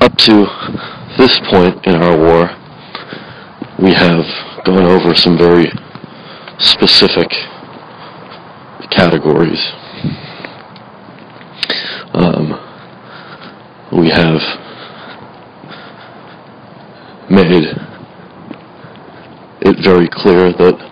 up 0.00 0.16
to 0.16 0.46
this 1.18 1.38
point 1.50 1.84
in 1.86 1.94
our 1.96 2.16
war, 2.16 2.50
we 3.78 3.92
have 3.92 4.24
gone 4.64 4.84
over 4.84 5.14
some 5.14 5.36
very 5.36 5.70
specific 6.58 7.30
categories. 8.90 9.60
Um, 12.14 12.52
we 13.92 14.10
have 14.10 14.40
made 17.30 17.76
it 19.60 19.76
very 19.82 20.08
clear 20.08 20.52
that 20.52 20.88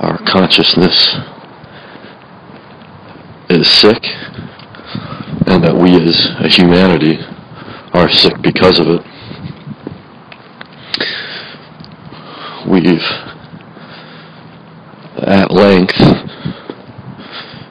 our 0.00 0.18
consciousness 0.24 1.16
is 3.50 3.68
sick 3.68 4.02
and 5.48 5.64
that 5.64 5.74
we 5.74 5.96
as 5.96 6.26
a 6.40 6.48
humanity 6.48 7.16
are 7.94 8.10
sick 8.10 8.34
because 8.42 8.78
of 8.78 8.86
it. 8.86 9.02
We've 12.68 13.00
at 15.16 15.50
length 15.50 15.98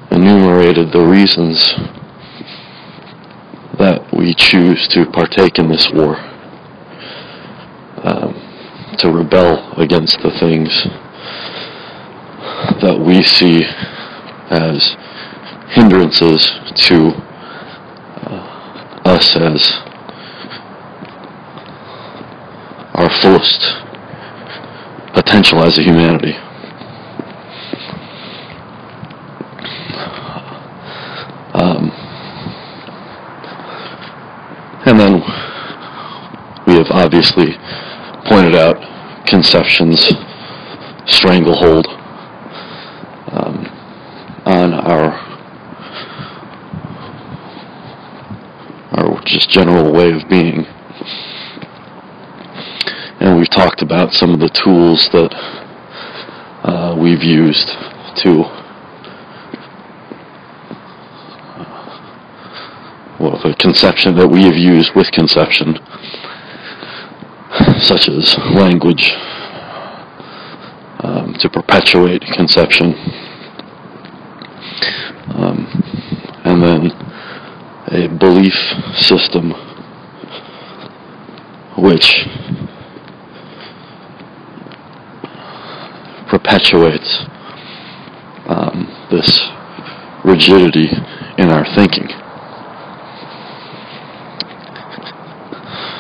enumerated 0.10 0.92
the 0.92 1.06
reasons 1.06 1.76
that 3.78 4.12
we 4.12 4.34
choose 4.34 4.88
to 4.88 5.06
partake 5.12 5.60
in 5.60 5.70
this 5.70 5.88
war, 5.92 6.18
um, 8.04 8.34
to 8.98 9.12
rebel 9.12 9.74
against 9.74 10.20
the 10.22 10.32
things 10.40 10.70
that 12.82 13.00
we 13.00 13.22
see 13.22 13.64
as 14.50 14.96
hindrances 15.70 16.44
to 16.74 17.27
us 19.08 19.36
as 19.36 19.88
our 22.94 23.10
fullest 23.22 23.62
potential 25.14 25.64
as 25.64 25.78
a 25.78 25.84
humanity. 25.84 26.34
Um, 31.54 31.92
and 34.86 35.00
then 35.00 35.14
we 36.68 36.76
have 36.76 36.92
obviously 36.92 37.58
pointed 38.26 38.56
out 38.56 38.78
conception's 39.26 40.12
stranglehold 41.06 41.88
um, 43.32 43.66
on 44.46 44.74
our 44.74 45.28
our 48.92 49.17
just 49.28 49.50
general 49.50 49.92
way 49.92 50.12
of 50.12 50.28
being. 50.30 50.66
And 53.20 53.38
we've 53.38 53.50
talked 53.50 53.82
about 53.82 54.14
some 54.14 54.32
of 54.32 54.40
the 54.40 54.50
tools 54.50 55.10
that 55.10 55.34
uh, 56.64 56.96
we've 56.98 57.24
used 57.24 57.68
to 58.24 58.58
well, 63.20 63.40
the 63.44 63.56
conception 63.60 64.16
that 64.16 64.28
we 64.28 64.44
have 64.44 64.56
used 64.56 64.92
with 64.96 65.12
conception, 65.12 65.76
such 67.80 68.08
as 68.08 68.38
language, 68.54 69.12
um, 71.00 71.34
to 71.40 71.50
perpetuate 71.50 72.22
conception, 72.22 72.94
um, 75.34 75.66
and 76.46 76.62
then 76.62 76.97
a 77.90 78.08
belief 78.08 78.56
system 78.96 79.52
which 81.78 82.26
perpetuates 86.30 87.26
um, 88.48 88.88
this 89.10 89.40
rigidity 90.26 90.90
in 91.38 91.50
our 91.50 91.66
thinking. 91.76 92.08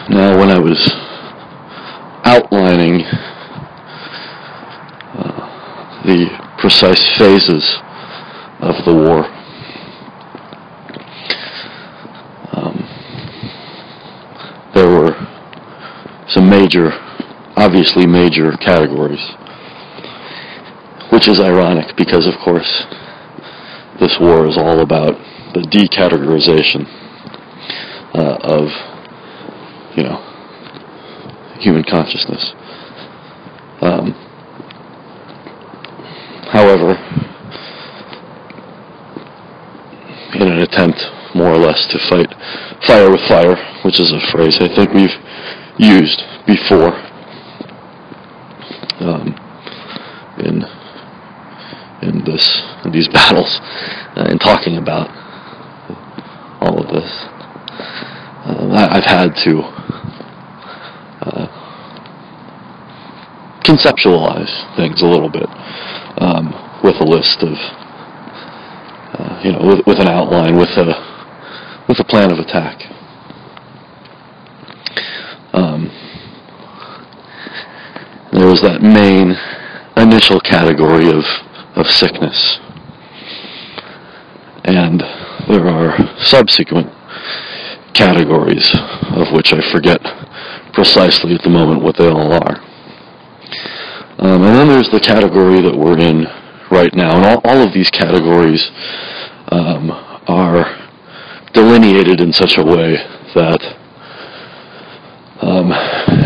Now, 0.09 0.37
when 0.39 0.49
I 0.49 0.57
was 0.57 0.79
outlining 2.23 3.03
uh, 5.13 6.01
the 6.05 6.27
precise 6.57 7.17
phases 7.17 7.77
of 8.61 8.83
the 8.85 8.93
war, 8.93 9.25
um, 12.53 12.77
there 14.77 14.91
were 14.91 15.11
some 16.27 16.47
major, 16.47 16.91
obviously 17.55 18.05
major 18.05 18.51
categories, 18.57 19.25
which 21.09 21.27
is 21.27 21.39
ironic 21.39 21.97
because, 21.97 22.27
of 22.27 22.35
course, 22.45 22.85
this 23.99 24.19
war 24.19 24.45
is 24.45 24.55
all 24.55 24.81
about 24.81 25.17
the 25.55 25.61
decategorization 25.61 26.85
uh, 28.13 28.37
of 28.43 28.69
you 29.97 30.03
know, 30.03 30.21
human 31.59 31.83
consciousness. 31.83 32.53
Um, 33.81 34.11
however, 36.51 36.93
in 40.35 40.47
an 40.51 40.59
attempt, 40.59 41.16
more 41.37 41.53
or 41.53 41.57
less, 41.57 41.87
to 41.87 41.99
fight 42.09 42.33
fire 42.85 43.11
with 43.11 43.21
fire, 43.27 43.55
which 43.83 43.99
is 43.99 44.11
a 44.11 44.19
phrase 44.31 44.57
I 44.59 44.67
think 44.73 44.93
we've 44.93 45.15
used 45.77 46.23
before 46.45 46.93
um, 48.99 49.35
in 50.39 50.63
in 52.01 52.23
this 52.25 52.61
in 52.85 52.91
these 52.91 53.07
battles, 53.19 53.59
uh, 54.17 54.27
in 54.29 54.39
talking 54.39 54.77
about 54.77 55.09
all 56.61 56.83
of 56.83 56.93
this. 56.93 57.11
Uh, 58.47 58.87
I've 58.91 59.03
had 59.03 59.35
to 59.43 59.59
uh, 61.21 61.47
conceptualize 63.63 64.75
things 64.77 65.01
a 65.01 65.05
little 65.05 65.29
bit 65.29 65.49
um, 66.17 66.53
with 66.83 66.95
a 67.01 67.03
list 67.03 67.43
of, 67.43 67.53
uh, 69.13 69.41
you 69.43 69.51
know, 69.51 69.59
with, 69.67 69.85
with, 69.85 69.99
an 69.99 70.07
outline, 70.07 70.55
with 70.55 70.69
a 70.69 71.06
with 71.97 72.05
a 72.05 72.09
plan 72.09 72.31
of 72.31 72.39
attack. 72.39 72.81
Um, 75.53 75.89
there 78.31 78.47
was 78.47 78.61
that 78.61 78.81
main 78.81 79.35
initial 79.97 80.39
category 80.39 81.09
of 81.09 81.23
of 81.75 81.87
sickness, 81.87 82.59
and 84.65 85.01
there 85.47 85.67
are 85.67 85.97
subsequent 86.19 86.91
categories, 87.93 88.69
of 89.11 89.31
which 89.31 89.53
I 89.53 89.61
forget 89.71 90.01
precisely 90.73 91.33
at 91.33 91.41
the 91.41 91.49
moment 91.49 91.81
what 91.81 91.97
they 91.97 92.07
all 92.07 92.33
are. 92.33 92.57
Um, 94.19 94.43
and 94.43 94.55
then 94.55 94.67
there's 94.67 94.89
the 94.89 94.99
category 94.99 95.61
that 95.61 95.75
we're 95.75 95.99
in 95.99 96.25
right 96.69 96.93
now, 96.93 97.15
and 97.17 97.25
all, 97.25 97.41
all 97.43 97.61
of 97.61 97.73
these 97.73 97.89
categories 97.89 98.69
um, 99.51 100.06
delineated 101.57 102.21
in 102.21 102.31
such 102.31 102.55
a 102.59 102.63
way 102.63 102.97
that 103.33 103.61
um, 105.41 105.71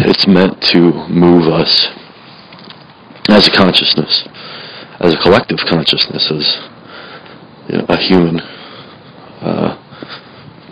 it's 0.04 0.28
meant 0.28 0.62
to 0.62 0.92
move 1.08 1.48
us 1.48 1.88
as 3.30 3.48
a 3.48 3.52
consciousness, 3.52 4.28
as 5.00 5.14
a 5.14 5.18
collective 5.20 5.60
consciousness, 5.60 6.30
as 6.32 6.58
you 7.70 7.78
know, 7.78 7.86
a 7.88 7.96
human 7.96 8.42
uh, 8.42 9.78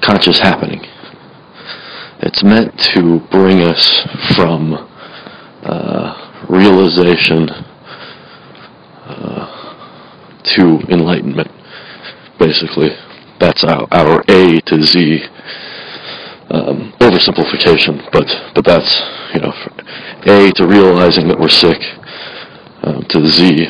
conscious 0.02 0.40
happening. 0.40 0.82
It's 2.20 2.44
meant 2.44 2.78
to 2.96 3.20
bring 3.32 3.62
us 3.62 4.06
from 4.36 4.74
uh, 5.64 6.44
realization 6.50 7.48
uh, 9.08 9.46
to 10.44 10.80
enlightenment, 10.90 11.50
basically. 12.38 12.90
That's 13.40 13.64
our, 13.64 13.88
our 13.92 14.24
A 14.28 14.60
to 14.62 14.84
Z 14.84 15.24
um, 16.52 16.94
oversimplification, 17.00 18.10
but 18.12 18.28
but 18.56 18.66
that's 18.66 19.02
you 19.34 19.42
know 19.42 19.54
A 20.26 20.52
to 20.54 20.68
realizing 20.68 21.28
that 21.28 21.40
we're 21.40 21.48
sick, 21.50 21.80
um, 22.84 23.04
to 23.04 23.22
the 23.22 23.28
Z, 23.28 23.54
you 23.54 23.66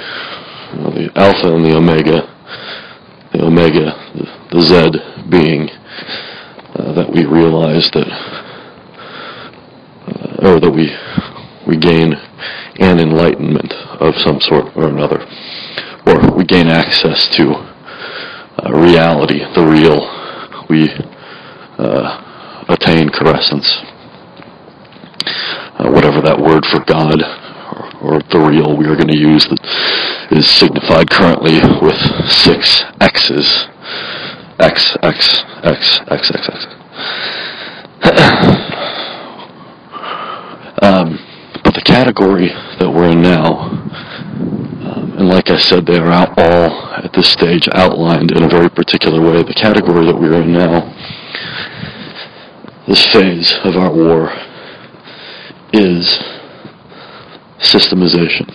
know, 0.80 0.89
the 0.92 1.12
alpha 1.16 1.54
and 1.54 1.66
the 1.66 1.75
omega, 1.75 2.27
the 3.33 3.44
omega, 3.44 3.95
the, 4.16 4.25
the 4.51 4.62
Z 4.62 4.92
being 5.30 5.69
uh, 6.75 6.94
that 6.94 7.12
we 7.12 7.25
realize 7.25 7.89
that, 7.92 8.07
uh, 10.07 10.48
or 10.48 10.60
that 10.60 10.72
we 10.72 10.95
we 11.68 11.77
gain 11.77 12.13
an 12.80 13.00
enlightenment 13.00 13.74
of 14.00 14.15
some 14.15 14.39
sort 14.39 14.75
or 14.75 14.88
another, 14.88 15.27
or 16.07 16.31
we 16.31 16.45
gain 16.45 16.68
access 16.68 17.27
to 17.36 17.69
uh, 18.65 18.71
reality, 18.71 19.39
the 19.56 19.65
real. 19.65 20.00
We 20.69 20.89
uh, 21.77 22.65
attain 22.69 23.09
quiescence. 23.09 23.81
Uh, 25.77 25.89
whatever 25.91 26.21
that 26.21 26.39
word 26.39 26.65
for 26.65 26.79
God 26.83 27.21
or, 27.21 28.15
or 28.15 28.21
the 28.31 28.39
real 28.39 28.77
we 28.77 28.85
are 28.85 28.95
going 28.95 29.07
to 29.07 29.17
use 29.17 29.47
that 29.47 29.59
is 30.31 30.47
signified 30.47 31.09
currently 31.09 31.59
with 31.81 31.97
six 32.29 32.85
X's. 33.00 33.67
X, 34.59 34.97
X, 35.03 35.44
X, 35.63 36.00
X, 36.09 36.31
X, 36.31 36.50
X. 36.50 36.67
um, 40.81 41.19
the 41.79 41.85
category 41.85 42.49
that 42.77 42.91
we're 42.91 43.11
in 43.11 43.21
now, 43.21 43.71
um, 44.83 45.15
and 45.17 45.29
like 45.29 45.49
I 45.49 45.57
said, 45.57 45.85
they 45.85 45.97
are 45.97 46.11
out 46.11 46.37
all 46.37 46.93
at 46.95 47.13
this 47.13 47.31
stage 47.31 47.69
outlined 47.71 48.31
in 48.31 48.43
a 48.43 48.49
very 48.49 48.69
particular 48.69 49.21
way. 49.21 49.43
The 49.43 49.53
category 49.53 50.05
that 50.05 50.19
we're 50.19 50.41
in 50.41 50.51
now, 50.51 50.91
this 52.85 53.05
phase 53.13 53.53
of 53.63 53.77
our 53.77 53.93
war, 53.93 54.27
is 55.71 56.19
systemization. 57.59 58.53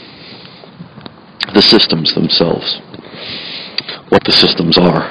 The 1.54 1.62
systems 1.62 2.14
themselves. 2.14 2.78
What 4.10 4.22
the 4.24 4.32
systems 4.32 4.76
are. 4.76 5.08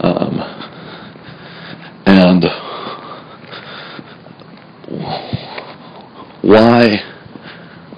Um, 0.00 0.40
and 2.06 2.44
why 6.46 7.02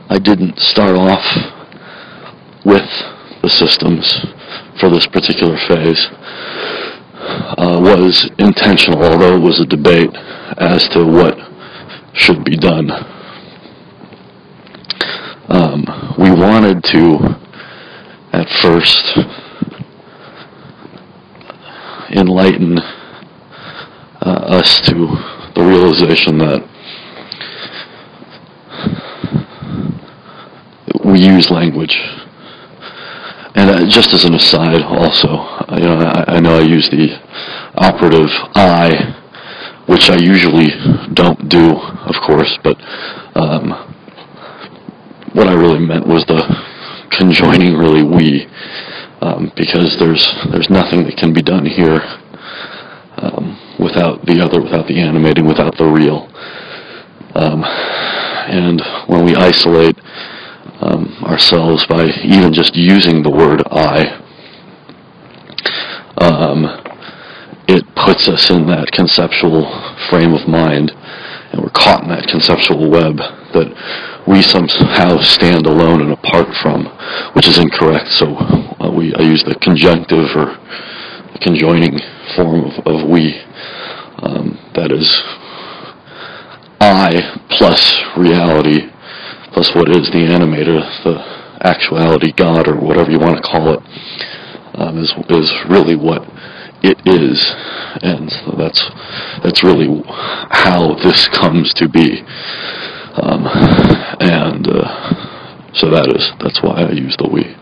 I 0.08 0.18
didn't 0.18 0.58
start 0.58 0.96
off 0.96 1.22
with 2.64 2.88
the 3.42 3.48
systems 3.50 4.24
for 4.80 4.88
this 4.88 5.06
particular 5.06 5.58
phase 5.68 6.08
uh, 7.20 7.78
was 7.82 8.30
intentional, 8.38 9.04
although 9.04 9.36
it 9.36 9.40
was 9.40 9.60
a 9.60 9.66
debate 9.66 10.14
as 10.56 10.88
to 10.88 11.04
what 11.04 11.36
should 12.14 12.42
be 12.42 12.56
done. 12.56 12.90
Um, 15.48 15.84
we 16.18 16.30
wanted 16.30 16.82
to, 16.84 17.36
at 18.32 18.48
first, 18.62 19.18
enlighten 22.10 22.78
uh, 22.78 24.58
us 24.58 24.80
to 24.86 24.94
the 25.54 25.62
realization 25.62 26.38
that 26.38 26.77
we 31.18 31.26
use 31.26 31.50
language. 31.50 31.96
And 33.54 33.70
uh, 33.70 33.88
just 33.88 34.12
as 34.12 34.24
an 34.24 34.34
aside, 34.34 34.82
also, 34.82 35.28
you 35.74 35.84
know, 35.84 35.98
I, 35.98 36.36
I 36.36 36.40
know 36.40 36.58
I 36.58 36.62
use 36.62 36.88
the 36.90 37.18
operative 37.74 38.30
I, 38.54 39.16
which 39.86 40.10
I 40.10 40.16
usually 40.16 40.68
don't 41.14 41.48
do, 41.48 41.74
of 41.74 42.14
course, 42.26 42.56
but 42.62 42.76
um, 43.34 43.70
what 45.32 45.48
I 45.48 45.54
really 45.54 45.80
meant 45.80 46.06
was 46.06 46.24
the 46.26 46.40
conjoining 47.10 47.76
really 47.76 48.02
we 48.02 48.46
um, 49.20 49.50
because 49.56 49.98
there's 49.98 50.22
there's 50.52 50.70
nothing 50.70 51.02
that 51.04 51.16
can 51.16 51.32
be 51.32 51.42
done 51.42 51.66
here 51.66 52.00
um, 53.16 53.58
without 53.80 54.24
the 54.26 54.40
other, 54.40 54.62
without 54.62 54.86
the 54.86 55.00
animating, 55.00 55.46
without 55.46 55.76
the 55.78 55.84
real. 55.84 56.28
Um, 57.34 57.64
and 57.64 58.80
when 59.08 59.24
we 59.24 59.34
isolate 59.34 59.98
um, 60.80 61.24
ourselves 61.24 61.86
by 61.86 62.06
even 62.22 62.52
just 62.52 62.76
using 62.76 63.22
the 63.22 63.30
word 63.30 63.62
I, 63.70 64.22
um, 66.18 66.64
it 67.68 67.84
puts 67.94 68.28
us 68.28 68.50
in 68.50 68.66
that 68.68 68.90
conceptual 68.92 69.66
frame 70.08 70.32
of 70.32 70.48
mind, 70.48 70.90
and 71.52 71.62
we're 71.62 71.70
caught 71.70 72.02
in 72.02 72.08
that 72.08 72.26
conceptual 72.26 72.90
web 72.90 73.16
that 73.52 74.24
we 74.26 74.42
somehow 74.42 75.18
stand 75.18 75.66
alone 75.66 76.00
and 76.00 76.12
apart 76.12 76.54
from, 76.62 76.86
which 77.34 77.46
is 77.46 77.58
incorrect. 77.58 78.08
So 78.12 78.36
uh, 78.36 78.90
we 78.90 79.14
I 79.14 79.22
use 79.22 79.42
the 79.44 79.54
conjunctive 79.56 80.34
or 80.36 80.56
conjoining 81.40 81.98
form 82.36 82.64
of, 82.64 82.86
of 82.86 83.08
we. 83.08 83.40
Um, 84.18 84.58
that 84.74 84.90
is 84.90 85.22
I 86.80 87.38
plus 87.50 87.80
reality 88.16 88.90
plus 89.52 89.74
what 89.74 89.88
is 89.88 90.10
the 90.10 90.18
animator, 90.18 90.80
the 91.04 91.66
actuality, 91.66 92.32
God, 92.32 92.68
or 92.68 92.76
whatever 92.76 93.10
you 93.10 93.18
want 93.18 93.36
to 93.36 93.42
call 93.42 93.74
it, 93.74 93.80
um, 94.74 94.98
is 94.98 95.12
is 95.28 95.52
really 95.68 95.96
what 95.96 96.22
it 96.82 97.00
is, 97.06 97.44
and 98.02 98.30
so 98.30 98.54
that's 98.56 98.82
that's 99.42 99.62
really 99.62 100.02
how 100.06 100.94
this 100.94 101.26
comes 101.28 101.74
to 101.74 101.88
be. 101.88 102.22
Um, 103.20 103.46
and 104.20 104.68
uh, 104.68 105.72
so 105.74 105.90
that 105.90 106.08
is 106.14 106.32
that's 106.40 106.62
why 106.62 106.82
I 106.82 106.90
use 106.92 107.16
the 107.16 107.28
we. 107.28 107.56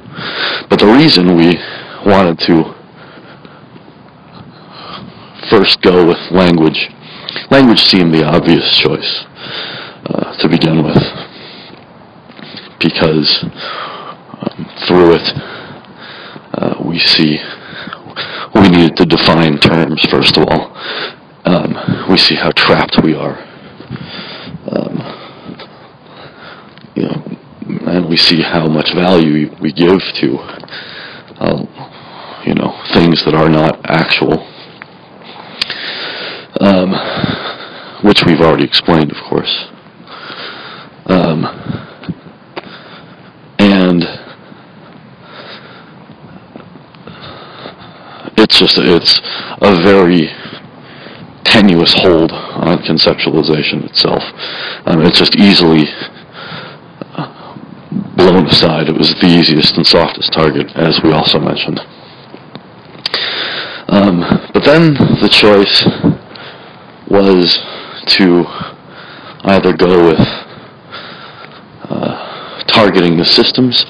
But 0.68 0.80
the 0.80 0.86
reason 0.86 1.36
we 1.36 1.56
wanted 2.04 2.38
to 2.40 2.74
first 5.48 5.80
go 5.82 6.06
with 6.06 6.18
language, 6.30 6.88
language 7.50 7.80
seemed 7.82 8.12
the 8.12 8.24
obvious 8.24 8.76
choice 8.76 9.24
uh, 10.06 10.36
to 10.38 10.48
begin 10.48 10.84
with, 10.84 10.96
because 12.86 13.42
um, 13.42 14.66
through 14.86 15.14
it 15.14 15.32
uh, 16.54 16.74
we 16.84 16.98
see 16.98 17.38
we 18.54 18.68
needed 18.68 18.96
to 18.96 19.04
define 19.04 19.58
terms 19.58 20.04
first 20.06 20.36
of 20.36 20.46
all. 20.48 20.76
Um, 21.44 22.06
we 22.10 22.16
see 22.16 22.34
how 22.34 22.50
trapped 22.52 23.02
we 23.02 23.14
are. 23.14 23.38
Um, 24.70 24.94
you 26.94 27.02
know, 27.02 27.36
and 27.86 28.08
we 28.08 28.16
see 28.16 28.42
how 28.42 28.68
much 28.68 28.92
value 28.94 29.54
we 29.60 29.72
give 29.72 30.00
to, 30.20 30.38
uh, 31.38 31.64
you 32.44 32.54
know, 32.54 32.82
things 32.92 33.24
that 33.24 33.34
are 33.34 33.48
not 33.48 33.78
actual, 33.84 34.46
um, 36.60 36.92
which 38.02 38.24
we've 38.24 38.40
already 38.40 38.64
explained, 38.64 39.12
of 39.12 39.22
course. 39.28 39.66
And 43.86 44.02
it's 48.36 48.58
just 48.58 48.78
it's 48.78 49.20
a 49.62 49.80
very 49.82 50.26
tenuous 51.44 51.94
hold 51.94 52.32
on 52.32 52.78
conceptualization 52.78 53.84
itself. 53.84 54.25
Um, 54.87 55.02
it's 55.02 55.18
just 55.20 55.37
easily 55.37 55.84
blown 58.16 58.46
aside. 58.46 58.88
It 58.88 58.96
was 58.99 59.14
the 59.20 59.28
easiest 59.28 59.76
and 59.76 59.87
softest 59.87 60.32
target, 60.32 60.72
as 60.75 61.00
we 61.04 61.12
also 61.12 61.38
mentioned. 61.38 61.78
Um, 63.88 64.50
but 64.52 64.64
then 64.64 64.94
the 64.94 65.28
choice 65.30 65.84
was 67.08 67.56
to 68.18 68.44
either 69.44 69.76
go 69.76 70.08
with 70.08 70.20
uh, 71.88 72.25
targeting 72.66 73.16
the 73.16 73.25
systems 73.25 73.84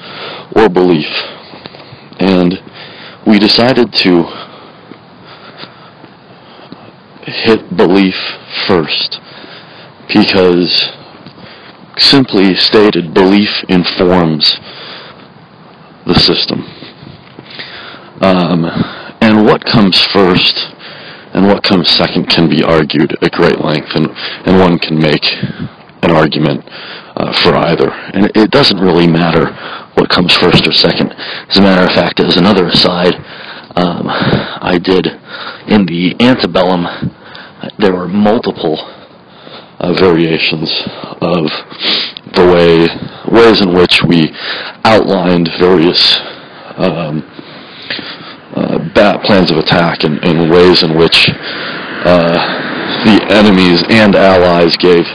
or 0.55 0.69
belief. 0.69 1.09
And 2.19 2.61
we 3.25 3.39
decided 3.39 3.93
to 3.93 4.23
hit 7.23 7.75
belief 7.75 8.15
first 8.67 9.19
because 10.07 10.91
simply 11.97 12.55
stated, 12.55 13.13
belief 13.13 13.63
informs 13.67 14.57
the 16.05 16.15
system. 16.15 16.61
Um, 18.21 18.65
and 19.21 19.45
what 19.45 19.65
comes 19.65 19.99
first 20.07 20.73
and 21.33 21.47
what 21.47 21.63
comes 21.63 21.89
second 21.89 22.29
can 22.29 22.49
be 22.49 22.63
argued 22.63 23.15
at 23.21 23.31
great 23.31 23.59
length, 23.59 23.91
and, 23.93 24.07
and 24.45 24.59
one 24.59 24.79
can 24.79 24.97
make 24.97 25.25
an 26.01 26.11
argument 26.11 26.63
uh, 27.17 27.33
for 27.41 27.55
either. 27.55 27.89
And 27.91 28.31
it, 28.35 28.51
doesn't 28.51 28.79
really 28.79 29.07
matter 29.07 29.51
what 29.95 30.09
comes 30.09 30.35
first 30.35 30.67
or 30.67 30.71
second. 30.71 31.13
As 31.49 31.57
a 31.57 31.61
matter 31.61 31.83
of 31.83 31.91
fact, 31.91 32.19
as 32.19 32.37
another 32.37 32.67
aside, 32.67 33.15
um, 33.75 34.05
I 34.07 34.79
did 34.81 35.07
in 35.67 35.85
the 35.85 36.15
antebellum, 36.19 36.85
there 37.77 37.93
were 37.93 38.07
multiple 38.07 38.77
uh, 39.79 39.93
variations 39.93 40.69
of 41.21 41.49
the 42.33 42.45
way 42.45 42.87
ways 43.31 43.61
in 43.61 43.73
which 43.73 44.01
we 44.03 44.31
outlined 44.85 45.49
various 45.59 46.17
um, 46.77 47.21
uh, 48.55 49.19
plans 49.25 49.51
of 49.51 49.57
attack 49.57 50.03
and, 50.03 50.23
and, 50.23 50.49
ways 50.49 50.81
in 50.81 50.97
which 50.97 51.29
uh, 52.05 52.33
the 53.05 53.25
enemies 53.29 53.83
and 53.89 54.15
allies 54.15 54.75
gave 54.77 55.05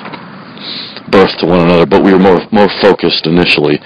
birth 1.13 1.37
to 1.39 1.47
one 1.47 1.61
another. 1.61 1.87
But 1.87 2.03
we 2.03 2.13
were 2.13 2.19
more 2.19 2.41
more 2.51 2.69
focused 2.81 3.27
initially. 3.29 3.79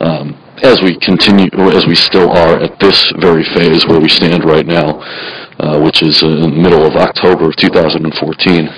Um, 0.00 0.36
as 0.62 0.82
we 0.82 0.98
continue, 0.98 1.48
as 1.70 1.86
we 1.86 1.94
still 1.94 2.30
are 2.30 2.58
at 2.58 2.78
this 2.78 3.12
very 3.18 3.44
phase 3.54 3.86
where 3.86 4.00
we 4.00 4.08
stand 4.08 4.44
right 4.44 4.66
now, 4.66 5.00
uh, 5.58 5.80
which 5.80 6.02
is 6.02 6.22
in 6.22 6.42
the 6.42 6.48
middle 6.48 6.84
of 6.84 6.94
October 6.94 7.48
of 7.48 7.56
2014 7.56 8.68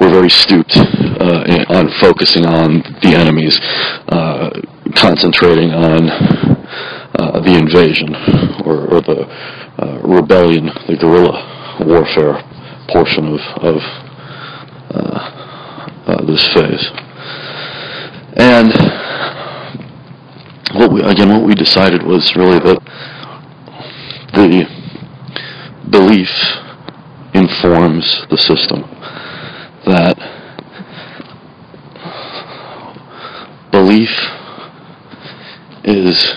we're 0.00 0.10
very 0.10 0.30
stooped 0.30 0.76
uh, 0.76 1.44
in, 1.46 1.62
on 1.68 1.90
focusing 2.00 2.46
on 2.46 2.82
the 3.02 3.14
enemies, 3.14 3.58
uh, 4.08 4.50
concentrating 4.96 5.70
on 5.70 6.08
uh, 6.10 7.40
the 7.40 7.54
invasion 7.54 8.14
or, 8.64 8.88
or 8.88 9.00
the 9.02 9.28
uh, 9.78 10.00
rebellion, 10.02 10.66
the 10.88 10.96
guerrilla 10.96 11.84
warfare 11.86 12.42
portion 12.88 13.26
of, 13.26 13.40
of 13.62 13.78
uh, 16.06 16.24
this 16.24 16.42
phase. 16.52 16.90
And 18.34 18.72
what 20.74 20.90
we, 20.90 21.02
again, 21.02 21.28
what 21.28 21.44
we 21.44 21.54
decided 21.54 22.02
was 22.02 22.34
really 22.34 22.58
that 22.58 22.80
the 24.32 24.66
belief 25.90 26.30
informs 27.34 28.26
the 28.30 28.36
system. 28.38 28.82
That 29.84 30.16
belief 33.70 34.10
is 35.84 36.34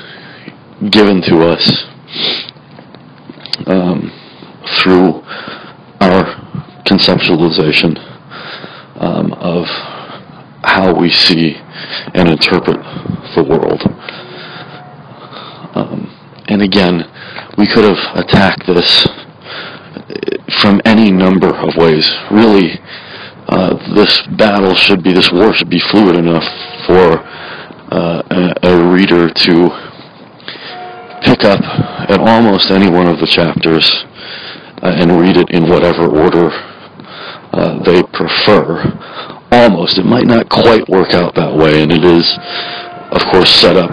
given 0.90 1.22
to 1.22 1.42
us 1.44 1.86
um, 3.68 4.12
through 4.80 5.22
our 6.02 6.24
conceptualization 6.86 8.05
um, 8.96 9.34
of 9.34 9.66
how 10.64 10.94
we 10.94 11.10
see 11.12 11.56
and 12.14 12.30
interpret 12.30 12.78
the 13.36 13.44
world. 13.44 13.82
Um, 15.76 16.12
and 16.48 16.62
again, 16.62 17.04
we 17.58 17.68
could 17.68 17.84
have 17.84 18.18
attacked 18.18 18.66
this 18.66 19.08
from 20.62 20.82
any 20.86 21.12
number 21.12 21.50
of 21.50 21.76
ways. 21.76 22.10
Really, 22.32 22.80
uh, 23.48 23.76
this 23.94 24.22
battle 24.38 24.76
should 24.76 25.04
be, 25.04 25.14
this 25.14 25.32
war 25.32 25.54
should 25.54 25.70
be 25.70 25.80
fluid 25.80 26.16
enough 26.16 26.46
for 26.86 27.20
uh, 27.92 28.24
a, 28.32 28.68
a 28.68 28.94
reader 28.94 29.30
to 29.30 29.70
pick 31.22 31.44
up 31.44 31.60
at 32.10 32.20
almost 32.20 32.72
any 32.72 32.90
one 32.90 33.08
of 33.08 33.20
the 33.20 33.28
chapters 33.28 34.06
uh, 34.82 34.94
and 34.98 35.20
read 35.20 35.38
it 35.38 35.50
in 35.50 35.70
whatever 35.70 36.08
order 36.08 36.50
uh, 37.56 37.84
they 37.84 38.04
prefer. 38.04 38.84
Almost. 39.52 39.98
It 39.98 40.06
might 40.06 40.26
not 40.26 40.50
quite 40.50 40.88
work 40.90 41.14
out 41.14 41.36
that 41.36 41.56
way, 41.56 41.82
and 41.82 41.92
it 41.92 42.04
is, 42.04 42.28
of 43.12 43.22
course, 43.32 43.50
set 43.50 43.78
up 43.78 43.92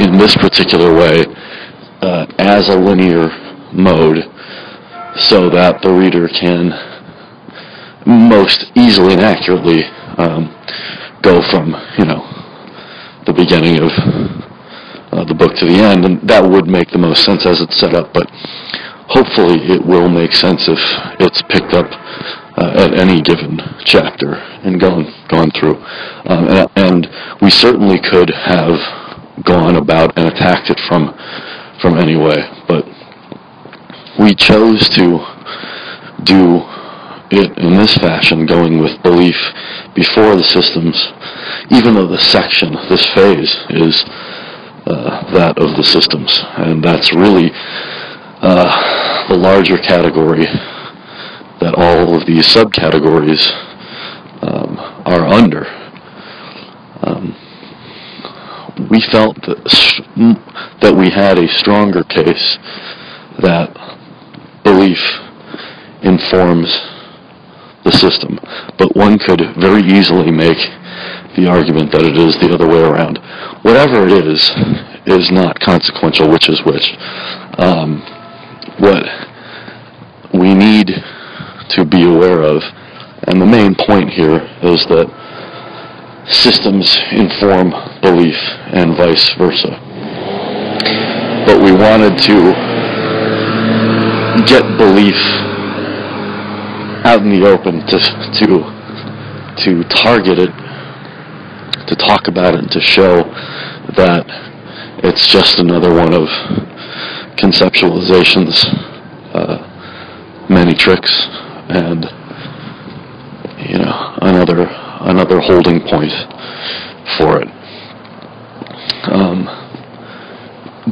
in 0.00 0.18
this 0.18 0.34
particular 0.34 0.92
way 0.92 1.24
uh, 2.02 2.26
as 2.38 2.68
a 2.68 2.76
linear 2.76 3.30
mode 3.72 4.24
so 5.14 5.48
that 5.50 5.80
the 5.82 5.92
reader 5.92 6.26
can 6.26 6.72
most 8.04 8.72
easily 8.74 9.12
and 9.12 9.22
accurately 9.22 9.84
um, 10.18 10.50
go 11.22 11.40
from, 11.50 11.70
you 11.98 12.04
know, 12.04 12.26
the 13.26 13.32
beginning 13.32 13.78
of 13.78 13.92
uh, 15.12 15.24
the 15.24 15.34
book 15.34 15.54
to 15.56 15.66
the 15.66 15.78
end, 15.78 16.04
and 16.04 16.28
that 16.28 16.42
would 16.42 16.66
make 16.66 16.90
the 16.90 16.98
most 16.98 17.24
sense 17.24 17.46
as 17.46 17.60
it's 17.60 17.78
set 17.78 17.94
up, 17.94 18.12
but 18.12 18.26
hopefully 19.12 19.60
it 19.68 19.84
will 19.84 20.08
make 20.08 20.32
sense 20.32 20.68
if 20.68 20.80
it's 21.20 21.42
picked 21.42 21.74
up 21.74 21.86
uh, 22.56 22.84
at 22.84 22.98
any 22.98 23.20
given 23.20 23.60
chapter 23.84 24.34
and 24.64 24.80
gone 24.80 25.04
gone 25.28 25.50
through. 25.52 25.76
Um, 26.26 26.48
and, 26.48 26.68
and, 26.76 27.08
we 27.40 27.50
certainly 27.50 27.98
could 27.98 28.30
have 28.30 28.78
gone 29.44 29.76
about 29.76 30.16
and 30.16 30.28
attacked 30.28 30.70
it 30.70 30.80
from 30.80 31.14
from 31.80 31.98
any 31.98 32.16
way, 32.16 32.38
but 32.68 32.86
we 34.18 34.34
chose 34.34 34.88
to 34.90 35.18
do 36.22 36.62
it 37.32 37.58
in 37.58 37.76
this 37.76 37.96
fashion, 37.96 38.46
going 38.46 38.78
with 38.78 39.02
belief 39.02 39.36
before 39.94 40.36
the 40.36 40.44
systems, 40.44 40.94
even 41.70 41.94
though 41.94 42.06
the 42.06 42.18
section, 42.18 42.74
this 42.88 43.04
phase, 43.14 43.56
is 43.70 44.04
uh, 44.86 45.32
that 45.32 45.58
of 45.58 45.76
the 45.76 45.82
systems. 45.82 46.38
And 46.58 46.84
that's 46.84 47.12
really 47.14 47.50
uh, 48.42 49.28
the 49.28 49.36
larger 49.36 49.78
category 49.78 50.44
that 51.60 51.74
all 51.76 52.14
of 52.14 52.26
these 52.26 52.46
subcategories 52.46 53.46
um, 54.42 54.76
are 55.06 55.24
under. 55.24 55.64
Um, 57.02 57.36
we 58.90 59.00
felt 59.00 59.36
that, 59.42 59.62
that 60.80 60.94
we 60.94 61.10
had 61.10 61.38
a 61.38 61.46
stronger 61.58 62.02
case 62.02 62.58
that 63.38 63.70
belief 64.64 64.98
informs 66.02 66.68
the 67.84 67.92
system, 67.92 68.38
but 68.76 68.96
one 68.96 69.18
could 69.18 69.40
very 69.56 69.82
easily 69.82 70.30
make 70.30 70.58
the 71.36 71.46
argument 71.48 71.92
that 71.92 72.02
it 72.02 72.16
is 72.16 72.34
the 72.38 72.52
other 72.52 72.66
way 72.66 72.80
around. 72.80 73.18
Whatever 73.62 74.06
it 74.06 74.26
is, 74.26 74.50
is 75.06 75.30
not 75.30 75.58
consequential 75.60 76.30
which 76.30 76.48
is 76.48 76.62
which. 76.64 76.96
Um, 77.58 78.02
what 78.78 79.04
we 80.34 80.54
need 80.54 80.88
to 81.70 81.84
be 81.84 82.04
aware 82.04 82.42
of, 82.42 82.62
and 83.28 83.40
the 83.40 83.46
main 83.46 83.74
point 83.74 84.10
here 84.10 84.40
is 84.62 84.84
that 84.86 85.08
systems 86.26 86.96
inform 87.12 87.70
belief 88.00 88.36
and 88.72 88.96
vice 88.96 89.32
versa. 89.34 89.78
But 91.46 91.60
we 91.60 91.72
wanted 91.72 92.18
to 92.22 92.72
get 94.46 94.62
belief 94.78 95.16
out 97.04 97.22
in 97.22 97.30
the 97.30 97.46
open 97.46 97.84
to 97.86 97.98
to 98.38 98.82
to 99.64 99.84
target 99.88 100.38
it, 100.38 100.50
to 101.86 101.96
talk 101.96 102.28
about 102.28 102.54
it, 102.54 102.70
to 102.70 102.80
show 102.80 103.22
that 103.96 104.24
it's 105.04 105.26
just 105.26 105.58
another 105.58 105.92
one 105.92 106.14
of 106.14 106.28
conceptualization's 107.36 108.64
uh, 109.34 110.46
many 110.48 110.74
tricks, 110.74 111.12
and 111.68 112.04
you 113.68 113.78
know 113.78 114.16
another 114.22 114.66
another 115.02 115.40
holding 115.40 115.80
point 115.80 116.12
for 117.18 117.40
it. 117.40 117.48
Um, 119.10 119.44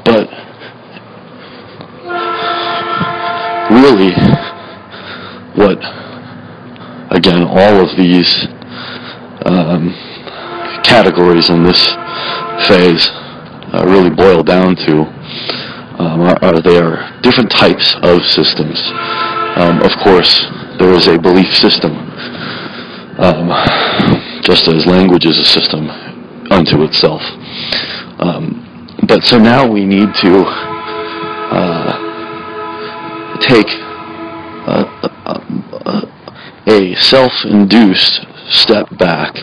but 0.04 0.28
really 3.70 4.12
what, 5.54 5.78
again, 7.10 7.42
all 7.42 7.80
of 7.80 7.96
these 7.96 8.46
um, 9.46 9.94
categories 10.82 11.50
in 11.50 11.64
this 11.64 11.86
phase 12.68 13.08
uh, 13.72 13.84
really 13.86 14.10
boil 14.10 14.42
down 14.42 14.74
to 14.76 15.04
um, 16.00 16.22
are, 16.22 16.38
are, 16.42 16.62
they 16.62 16.78
are 16.78 17.20
different 17.20 17.50
types 17.50 17.94
of 18.02 18.24
systems. 18.24 18.80
Um, 19.56 19.82
of 19.82 19.92
course, 20.02 20.46
there 20.78 20.92
is 20.94 21.06
a 21.06 21.18
belief 21.18 21.54
system, 21.54 21.92
um, 23.20 23.52
just 24.42 24.66
as 24.66 24.86
language 24.86 25.26
is 25.26 25.38
a 25.38 25.44
system 25.44 25.90
unto 26.50 26.82
itself. 26.84 27.20
Um, 28.18 28.88
but 29.06 29.22
so 29.24 29.38
now 29.38 29.70
we 29.70 29.84
need 29.84 30.14
to 30.24 30.44
uh, 31.52 31.92
take 33.40 33.68
a, 33.68 34.86
a, 35.26 36.08
a 36.66 36.94
self-induced 36.94 38.26
step 38.48 38.86
back 38.96 39.36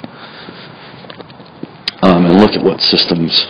um, 2.01 2.25
and 2.25 2.39
look 2.39 2.53
at 2.53 2.63
what 2.63 2.81
systems 2.81 3.45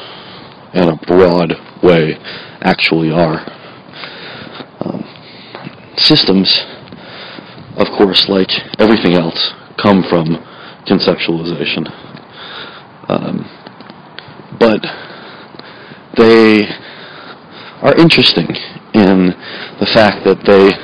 in 0.74 0.90
a 0.90 0.98
broad 1.08 1.54
way 1.82 2.20
actually 2.68 3.12
are. 3.12 3.40
Um, 4.82 5.04
systems, 5.98 6.66
of 7.78 7.88
course, 7.98 8.28
like 8.28 8.52
everything 8.80 9.14
else, 9.14 9.54
come 9.78 10.04
from 10.04 10.26
conceptualization. 10.86 11.88
Um, 13.08 13.50
but 14.60 14.82
they 16.18 16.68
are 17.82 17.96
interesting 17.96 18.50
in 18.94 19.28
the 19.80 19.90
fact 19.94 20.26
that 20.26 20.44
they 20.44 20.76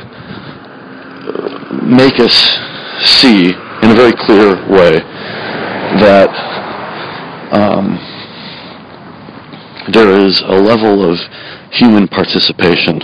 make 1.85 2.19
us 2.19 2.35
see 3.03 3.49
in 3.83 3.91
a 3.91 3.95
very 3.95 4.13
clear 4.13 4.55
way 4.69 4.99
that 5.99 6.29
um, 7.51 7.99
there 9.91 10.25
is 10.25 10.41
a 10.41 10.55
level 10.55 11.03
of 11.03 11.17
human 11.73 12.07
participation 12.07 13.01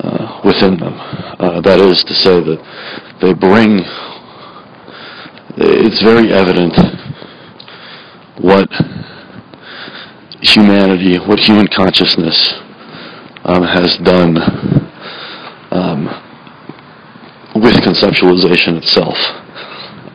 uh, 0.00 0.40
within 0.44 0.78
them. 0.78 0.94
Uh, 1.38 1.60
that 1.60 1.80
is 1.80 2.02
to 2.04 2.14
say 2.14 2.40
that 2.40 2.60
they 3.20 3.32
bring, 3.32 3.80
it's 5.56 6.02
very 6.02 6.32
evident 6.32 6.74
what 8.38 8.68
humanity, 10.40 11.18
what 11.18 11.40
human 11.40 11.66
consciousness 11.68 12.54
um, 13.44 13.62
has 13.62 13.96
done 13.98 14.36
um, 15.70 16.26
conceptualization 17.86 18.76
itself 18.76 19.16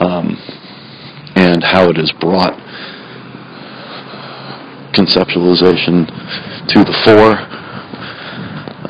um, 0.02 0.38
and 1.36 1.64
how 1.64 1.90
it 1.90 1.96
has 1.96 2.12
brought 2.20 2.54
conceptualization 4.94 6.06
to 6.68 6.84
the 6.84 6.94
fore, 7.04 7.38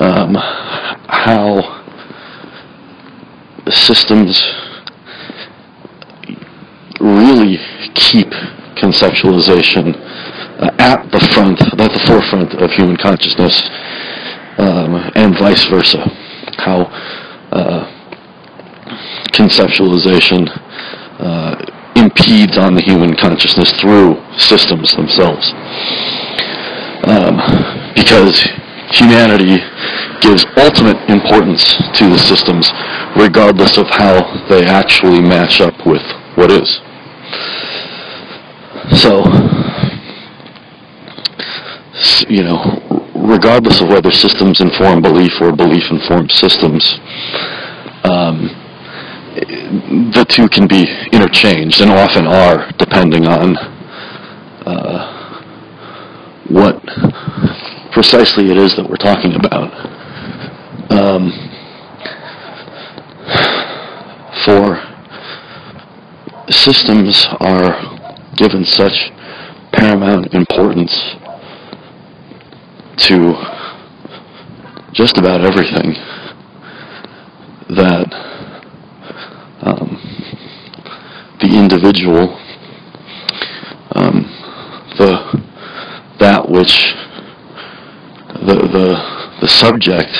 um, 0.00 0.34
how 1.08 1.82
systems 3.70 4.40
really 7.00 7.58
keep 7.94 8.28
conceptualization 8.76 9.94
uh, 10.60 10.70
at 10.78 11.10
the 11.10 11.20
front, 11.34 11.60
at 11.60 11.92
the 11.92 12.02
forefront 12.06 12.54
of 12.54 12.70
human 12.72 12.96
consciousness, 12.96 13.68
um, 14.58 15.10
and 15.14 15.38
vice 15.38 15.64
versa. 15.66 16.04
How 16.58 16.82
uh, 17.52 17.90
conceptualization 19.32 20.46
uh, 21.18 21.56
impedes 21.96 22.58
on 22.58 22.74
the 22.74 22.82
human 22.82 23.14
consciousness 23.16 23.72
through 23.80 24.20
systems 24.38 24.94
themselves. 24.94 25.52
Because 27.94 28.40
humanity 28.90 29.58
gives 30.20 30.44
ultimate 30.56 30.98
importance 31.08 31.64
to 31.98 32.08
the 32.08 32.18
systems 32.18 32.70
regardless 33.16 33.76
of 33.78 33.86
how 33.88 34.22
they 34.48 34.64
actually 34.64 35.20
match 35.20 35.60
up 35.60 35.74
with 35.86 36.02
what 36.36 36.50
is. 36.50 36.80
So, 39.00 39.24
you 42.28 42.42
know, 42.42 42.58
regardless 43.14 43.80
of 43.80 43.88
whether 43.88 44.10
systems 44.10 44.60
inform 44.60 45.02
belief 45.02 45.32
or 45.40 45.54
belief 45.54 45.90
informs 45.90 46.34
systems, 46.34 46.98
um, 48.04 48.50
the 50.12 50.26
two 50.28 50.48
can 50.48 50.66
be 50.66 50.84
interchanged 51.12 51.80
and 51.80 51.90
often 51.90 52.26
are, 52.26 52.70
depending 52.78 53.26
on 53.26 53.56
uh, 54.66 55.22
what 56.48 56.82
precisely 57.92 58.50
it 58.50 58.56
is 58.56 58.74
that 58.76 58.88
we're 58.88 58.96
talking 58.96 59.34
about. 59.34 59.70
Um, 60.90 61.30
for 64.44 64.82
systems 66.50 67.26
are 67.40 68.32
given 68.36 68.64
such 68.64 69.12
paramount 69.72 70.34
importance 70.34 70.92
to 72.96 73.34
just 74.92 75.16
about 75.18 75.42
everything 75.42 75.94
that 77.70 78.06
um, 79.62 79.98
the 81.40 81.58
individual, 81.58 82.38
um, 83.94 84.24
the 84.98 85.42
that 86.18 86.48
which 86.48 86.94
the 89.40 89.48
subject, 89.48 90.10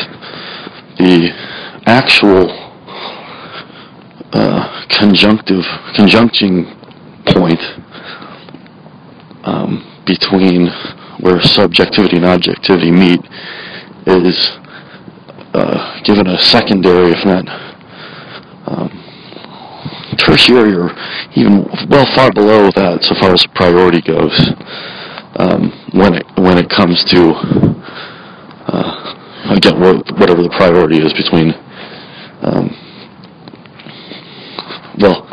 the 0.98 1.30
actual 1.86 2.50
uh, 4.32 4.86
conjunctive 4.88 5.64
conjuncting 5.94 6.64
point 7.26 7.60
um, 9.44 10.02
between 10.06 10.68
where 11.20 11.40
subjectivity 11.42 12.16
and 12.16 12.24
objectivity 12.24 12.90
meet 12.90 13.20
is 14.06 14.50
uh, 15.54 16.00
given 16.02 16.26
a 16.26 16.38
secondary, 16.38 17.12
if 17.12 17.24
not 17.24 17.46
um, 18.66 18.88
tertiary, 20.18 20.74
or 20.74 20.90
even 21.36 21.64
well 21.88 22.06
far 22.14 22.32
below 22.32 22.70
that, 22.74 23.04
so 23.04 23.14
far 23.16 23.32
as 23.32 23.46
priority 23.54 24.00
goes, 24.00 24.34
um, 25.36 25.70
when 25.92 26.14
it 26.14 26.26
when 26.36 26.58
it 26.58 26.68
comes 26.70 27.04
to 27.04 27.34
uh, 28.72 29.54
again 29.54 29.78
whatever 29.80 30.42
the 30.42 30.50
priority 30.56 30.98
is 30.98 31.12
between. 31.12 31.52
Um, 32.42 32.74
well, 34.98 35.26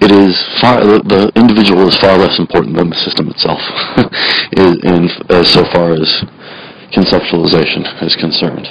it 0.00 0.10
is 0.12 0.36
far 0.60 0.80
the, 0.84 1.32
individual 1.34 1.88
is 1.88 1.96
far 1.96 2.16
less 2.18 2.38
important 2.38 2.76
than 2.76 2.90
the 2.90 2.96
system 2.96 3.28
itself, 3.28 3.60
in, 4.56 5.08
so 5.44 5.64
far 5.72 5.92
as 5.92 6.24
conceptualization 6.92 7.82
is 8.02 8.16
concerned. 8.16 8.68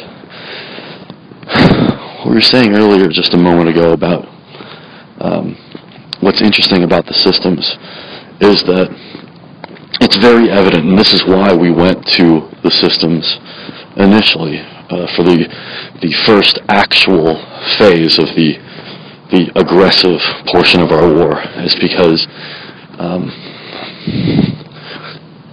We 2.26 2.36
were 2.36 2.42
saying 2.42 2.74
earlier, 2.74 3.10
just 3.10 3.34
a 3.34 3.38
moment 3.38 3.70
ago, 3.70 3.92
about 3.92 4.26
um, 5.20 5.56
what's 6.22 6.42
interesting 6.42 6.84
about 6.84 7.06
the 7.06 7.14
systems 7.14 7.78
is 8.40 8.64
that 8.64 8.88
it's 10.02 10.18
very 10.18 10.50
evident, 10.50 10.86
and 10.86 10.98
this 10.98 11.14
is 11.14 11.24
why 11.26 11.54
we 11.54 11.72
went 11.72 12.06
to 12.20 12.50
the 12.64 12.72
systems 12.72 13.40
initially 13.98 14.60
uh, 14.60 15.08
for 15.16 15.24
the 15.24 15.48
the 16.02 16.12
first 16.26 16.60
actual 16.70 17.36
phase 17.78 18.18
of 18.18 18.28
the 18.36 18.58
the 19.32 19.52
aggressive 19.56 20.22
portion 20.48 20.82
of 20.82 20.92
our 20.92 21.12
war 21.12 21.42
is 21.66 21.74
because 21.76 22.28
um, 23.00 23.32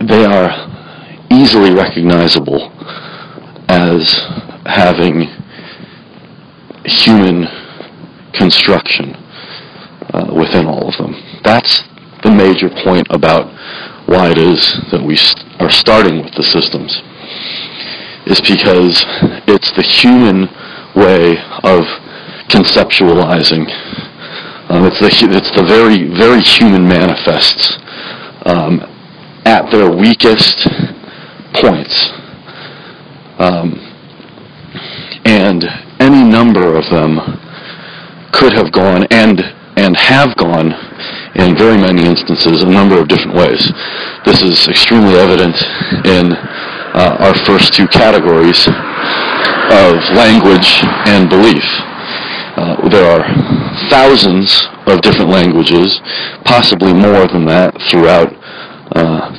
they 0.07 0.25
are 0.25 0.69
easily 1.31 1.73
recognizable 1.73 2.71
as 3.69 4.15
having 4.67 5.29
human 6.85 7.47
construction 8.35 9.15
uh, 10.13 10.33
within 10.35 10.67
all 10.67 10.89
of 10.89 10.97
them. 10.99 11.15
That's 11.45 11.83
the 12.23 12.31
major 12.31 12.69
point 12.85 13.07
about 13.11 13.47
why 14.09 14.31
it 14.31 14.39
is 14.39 14.61
that 14.91 15.03
we 15.03 15.17
st- 15.17 15.61
are 15.61 15.71
starting 15.71 16.23
with 16.23 16.35
the 16.35 16.43
systems, 16.43 17.01
is 18.27 18.41
because 18.41 19.05
it's 19.47 19.71
the 19.73 19.83
human 19.83 20.49
way 20.95 21.39
of 21.65 21.85
conceptualizing. 22.49 23.67
Um, 24.71 24.85
it's, 24.87 25.01
the, 25.01 25.11
it's 25.11 25.51
the 25.51 25.65
very, 25.65 26.09
very 26.17 26.41
human 26.41 26.87
manifests 26.87 27.79
um, 28.47 28.81
at 29.45 29.71
their 29.71 29.91
weakest 29.91 30.69
points. 31.55 32.11
Um, 33.39 33.79
and 35.25 35.65
any 35.99 36.23
number 36.23 36.77
of 36.77 36.89
them 36.91 37.19
could 38.33 38.53
have 38.53 38.73
gone 38.73 39.07
and 39.11 39.41
and 39.77 39.97
have 39.97 40.37
gone 40.37 40.73
in 41.37 41.57
very 41.57 41.79
many 41.79 42.05
instances 42.05 42.63
a 42.63 42.69
number 42.69 43.01
of 43.01 43.09
different 43.09 43.35
ways. 43.35 43.73
This 44.27 44.43
is 44.43 44.69
extremely 44.69 45.15
evident 45.15 45.57
in 46.05 46.37
uh, 46.95 47.17
our 47.21 47.35
first 47.45 47.75
two 47.75 47.87
categories 47.89 48.67
of 48.67 49.97
language 50.15 50.83
and 51.07 51.29
belief. 51.29 51.65
Uh, 52.57 52.89
there 52.89 53.07
are 53.07 53.25
thousands 53.89 54.69
of 54.87 55.01
different 55.01 55.31
languages, 55.31 56.01
possibly 56.45 56.93
more 56.93 57.27
than 57.29 57.47
that 57.47 57.75
throughout 57.91 58.33
uh, 58.97 59.31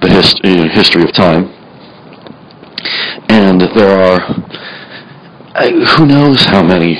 the 0.00 0.08
hist- 0.08 0.40
history 0.72 1.02
of 1.02 1.12
time. 1.12 1.52
And 3.28 3.60
there 3.60 3.98
are 3.98 4.20
uh, 5.54 5.70
who 5.96 6.06
knows 6.06 6.44
how 6.44 6.62
many 6.62 6.96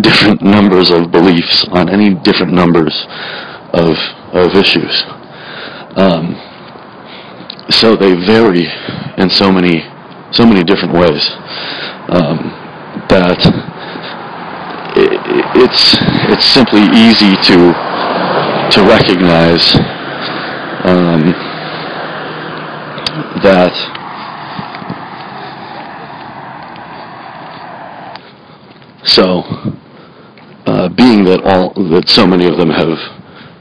different 0.00 0.42
numbers 0.42 0.90
of 0.90 1.10
beliefs 1.10 1.66
on 1.68 1.88
any 1.88 2.14
different 2.14 2.52
numbers 2.52 3.06
of 3.72 3.96
of 4.32 4.54
issues. 4.54 5.04
Um, 5.96 6.49
so 7.70 7.96
they 7.96 8.14
vary 8.26 8.66
in 9.16 9.30
so 9.30 9.50
many 9.50 9.82
so 10.32 10.44
many 10.46 10.62
different 10.62 10.94
ways 10.94 11.30
um, 12.10 12.50
that 13.08 13.38
it, 14.96 15.20
it's 15.54 15.96
it's 16.30 16.46
simply 16.46 16.82
easy 16.82 17.36
to 17.46 17.72
to 18.70 18.82
recognize 18.86 19.74
um, 20.84 21.32
that 23.42 23.74
so 29.04 29.42
uh, 30.66 30.88
being 30.88 31.24
that 31.24 31.42
all 31.44 31.72
that 31.90 32.08
so 32.08 32.26
many 32.26 32.46
of 32.46 32.56
them 32.56 32.70
have 32.70 32.98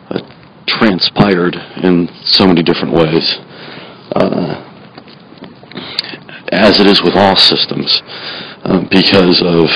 uh, 0.10 0.20
transpired 0.68 1.56
in 1.84 2.10
so 2.24 2.48
many 2.48 2.64
different 2.64 2.94
ways 2.94 3.40
uh, 4.16 4.66
as 6.52 6.80
it 6.80 6.88
is 6.88 7.02
with 7.02 7.16
all 7.16 7.36
systems 7.36 8.02
um, 8.64 8.88
because 8.90 9.42
of 9.42 9.70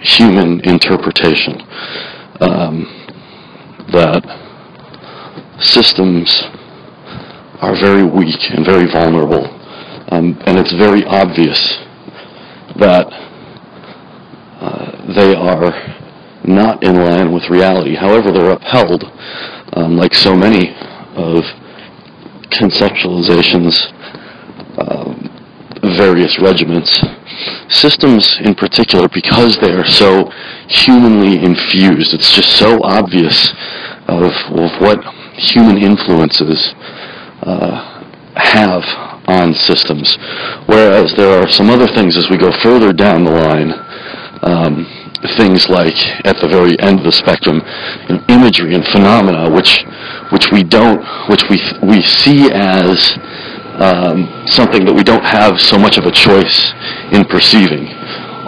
human 0.00 0.60
interpretation 0.60 1.60
um, 2.40 2.86
that 3.92 4.22
systems 5.58 6.44
are 7.60 7.74
very 7.78 8.04
weak 8.04 8.50
and 8.50 8.64
very 8.64 8.86
vulnerable 8.90 9.46
um, 10.10 10.38
and 10.46 10.58
it's 10.58 10.72
very 10.72 11.04
obvious 11.04 11.78
that 12.76 13.06
uh, 14.60 15.14
they 15.14 15.34
are 15.34 15.70
not 16.44 16.82
in 16.82 16.96
line 16.96 17.32
with 17.32 17.48
reality. 17.48 17.94
However, 17.94 18.32
they're 18.32 18.52
upheld, 18.52 19.04
um, 19.74 19.96
like 19.96 20.14
so 20.14 20.34
many 20.34 20.74
of 21.14 21.44
conceptualizations, 22.50 23.92
um, 24.78 25.30
various 25.96 26.38
regiments. 26.38 27.00
Systems, 27.68 28.38
in 28.40 28.54
particular, 28.54 29.08
because 29.08 29.56
they 29.58 29.72
are 29.72 29.86
so 29.86 30.30
humanly 30.68 31.42
infused, 31.42 32.12
it's 32.12 32.34
just 32.34 32.58
so 32.58 32.82
obvious 32.82 33.52
of, 34.08 34.32
of 34.58 34.80
what 34.80 35.02
human 35.34 35.78
influences 35.78 36.74
uh, 37.42 38.04
have 38.36 38.84
on 39.28 39.54
systems. 39.54 40.16
Whereas 40.66 41.14
there 41.14 41.40
are 41.40 41.48
some 41.48 41.70
other 41.70 41.86
things 41.86 42.16
as 42.16 42.28
we 42.28 42.36
go 42.36 42.52
further 42.60 42.92
down 42.92 43.24
the 43.24 43.30
line, 43.30 43.72
um, 44.42 44.99
things 45.36 45.68
like 45.68 45.96
at 46.24 46.36
the 46.40 46.48
very 46.48 46.78
end 46.80 47.00
of 47.00 47.04
the 47.04 47.12
spectrum, 47.12 47.60
imagery 48.28 48.74
and 48.74 48.84
phenomena, 48.86 49.50
which 49.50 49.84
which 50.32 50.50
we 50.50 50.62
don't, 50.62 51.02
which 51.28 51.44
we 51.50 51.60
we 51.82 52.02
see 52.02 52.50
as 52.52 53.18
um, 53.80 54.28
something 54.46 54.84
that 54.84 54.94
we 54.94 55.02
don't 55.02 55.24
have 55.24 55.60
so 55.60 55.78
much 55.78 55.96
of 55.96 56.04
a 56.04 56.12
choice 56.12 56.72
in 57.12 57.24
perceiving. 57.24 57.88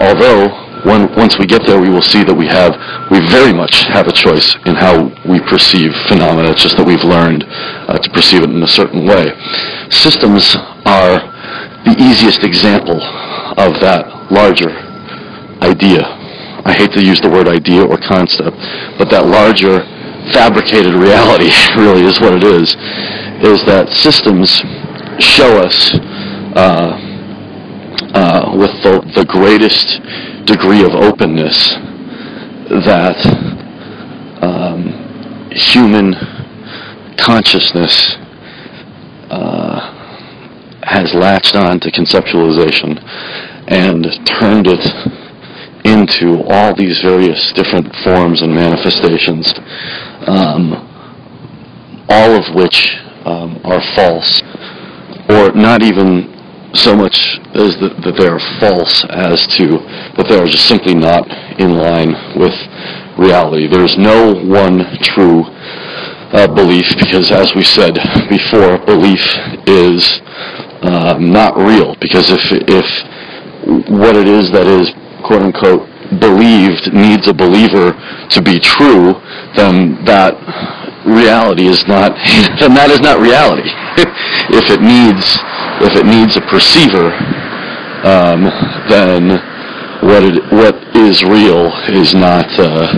Although 0.01 0.63
when, 0.85 1.15
once 1.15 1.39
we 1.39 1.47
get 1.47 1.65
there, 1.65 1.81
we 1.81 1.89
will 1.89 2.03
see 2.03 2.25
that 2.25 2.35
we 2.35 2.47
have, 2.47 2.75
we 3.11 3.21
very 3.31 3.53
much 3.53 3.87
have 3.95 4.09
a 4.09 4.13
choice 4.13 4.55
in 4.67 4.75
how 4.75 5.09
we 5.25 5.41
perceive 5.41 5.95
phenomena. 6.09 6.51
It's 6.51 6.63
just 6.63 6.77
that 6.77 6.87
we've 6.87 7.05
learned 7.05 7.45
uh, 7.49 7.99
to 7.99 8.11
perceive 8.11 8.43
it 8.43 8.51
in 8.51 8.63
a 8.63 8.69
certain 8.69 9.07
way. 9.07 9.31
Systems 9.91 10.57
are 10.85 11.23
the 11.87 11.95
easiest 11.99 12.43
example 12.43 13.01
of 13.57 13.79
that 13.81 14.11
larger 14.31 14.71
idea. 15.63 16.22
I 16.64 16.72
hate 16.72 16.92
to 16.92 17.03
use 17.03 17.20
the 17.20 17.31
word 17.31 17.48
idea 17.48 17.85
or 17.85 17.98
concept, 17.98 18.57
but 18.98 19.11
that 19.11 19.27
larger 19.27 19.83
fabricated 20.33 20.94
reality 20.94 21.51
really 21.77 22.03
is 22.07 22.20
what 22.20 22.35
it 22.35 22.44
is, 22.44 22.77
is 23.42 23.64
that 23.66 23.90
systems 23.90 24.62
show 25.18 25.59
us 25.59 25.94
uh, 26.55 26.98
uh, 28.14 28.57
with 28.57 28.70
the, 28.83 29.03
the 29.16 29.25
greatest 29.25 30.01
degree 30.46 30.85
of 30.85 30.92
openness 30.94 31.70
that 32.87 33.18
um, 34.42 35.51
human 35.51 36.14
consciousness 37.16 38.16
uh, 39.31 39.98
has 40.85 41.14
latched 41.14 41.55
on 41.55 41.81
to 41.81 41.90
conceptualization 41.90 43.03
and 43.68 44.05
turned 44.27 44.66
it 44.68 45.22
into 45.85 46.42
all 46.49 46.75
these 46.75 47.01
various 47.03 47.53
different 47.53 47.95
forms 48.05 48.42
and 48.42 48.55
manifestations, 48.55 49.53
um, 50.27 50.75
all 52.09 52.37
of 52.37 52.55
which 52.55 52.97
um, 53.25 53.61
are 53.64 53.83
false, 53.95 54.42
or 55.29 55.53
not 55.53 55.83
even 55.83 56.31
so 56.75 56.97
much 56.97 57.38
as 57.55 57.77
that, 57.81 57.92
that 58.03 58.16
they 58.16 58.27
are 58.27 58.40
false 58.59 59.05
as 59.11 59.47
to 59.59 59.77
that 60.16 60.27
they 60.29 60.38
are 60.38 60.47
just 60.47 60.66
simply 60.66 60.95
not 60.95 61.29
in 61.61 61.77
line 61.77 62.16
with 62.38 62.55
reality. 63.18 63.68
There's 63.68 63.99
no 63.99 64.33
one 64.35 64.81
true 65.03 65.45
uh, 66.33 66.49
belief 66.49 66.88
because, 66.97 67.31
as 67.31 67.55
we 67.55 67.62
said 67.62 67.95
before, 68.29 68.79
belief 68.87 69.21
is 69.68 70.23
uh, 70.83 71.18
not 71.21 71.57
real. 71.57 71.95
Because 72.01 72.31
if 72.31 72.40
if 72.68 72.88
what 73.88 74.16
it 74.16 74.27
is 74.27 74.51
that 74.51 74.66
is 74.66 74.90
quote 75.23 75.43
unquote 75.43 75.89
believed 76.21 76.93
needs 76.93 77.27
a 77.29 77.35
believer 77.35 77.93
to 78.29 78.43
be 78.43 78.59
true, 78.59 79.15
then 79.57 80.05
that 80.05 80.37
reality 81.07 81.67
is 81.67 81.87
not 81.87 82.13
then 82.61 82.75
that 82.75 82.91
is 82.91 83.01
not 83.01 83.21
reality. 83.21 83.67
if 84.53 84.71
it 84.71 84.81
needs 84.81 85.39
if 85.83 85.97
it 85.97 86.07
needs 86.07 86.37
a 86.37 86.43
perceiver, 86.47 87.11
um, 88.07 88.45
then 88.89 89.41
what 90.03 90.23
it, 90.23 90.43
what 90.53 90.75
is 90.97 91.23
real 91.23 91.71
is 91.89 92.15
not 92.15 92.47
uh, 92.59 92.91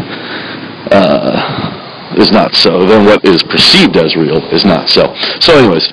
uh, 0.91 2.15
is 2.17 2.31
not 2.31 2.55
so. 2.55 2.87
Then 2.87 3.05
what 3.05 3.25
is 3.25 3.43
perceived 3.43 3.97
as 3.97 4.17
real 4.17 4.41
is 4.53 4.65
not 4.65 4.89
so. 4.89 5.15
So, 5.41 5.57
anyways, 5.57 5.93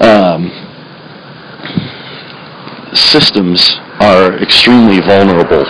um, 0.00 0.50
systems 2.94 3.80
are 4.00 4.36
extremely 4.42 5.00
vulnerable 5.00 5.64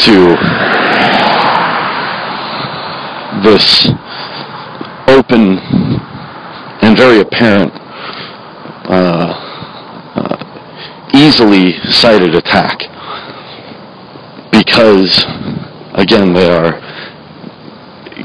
to 0.00 0.36
this 3.42 3.88
open 5.06 5.58
and 6.82 6.96
very 6.96 7.20
apparent 7.20 7.72
uh, 8.88 9.32
uh, 10.16 11.08
easily 11.14 11.72
sighted 11.90 12.34
attack. 12.34 12.80
Because 14.50 15.24
again 15.94 16.34
they 16.34 16.50
are 16.50 16.80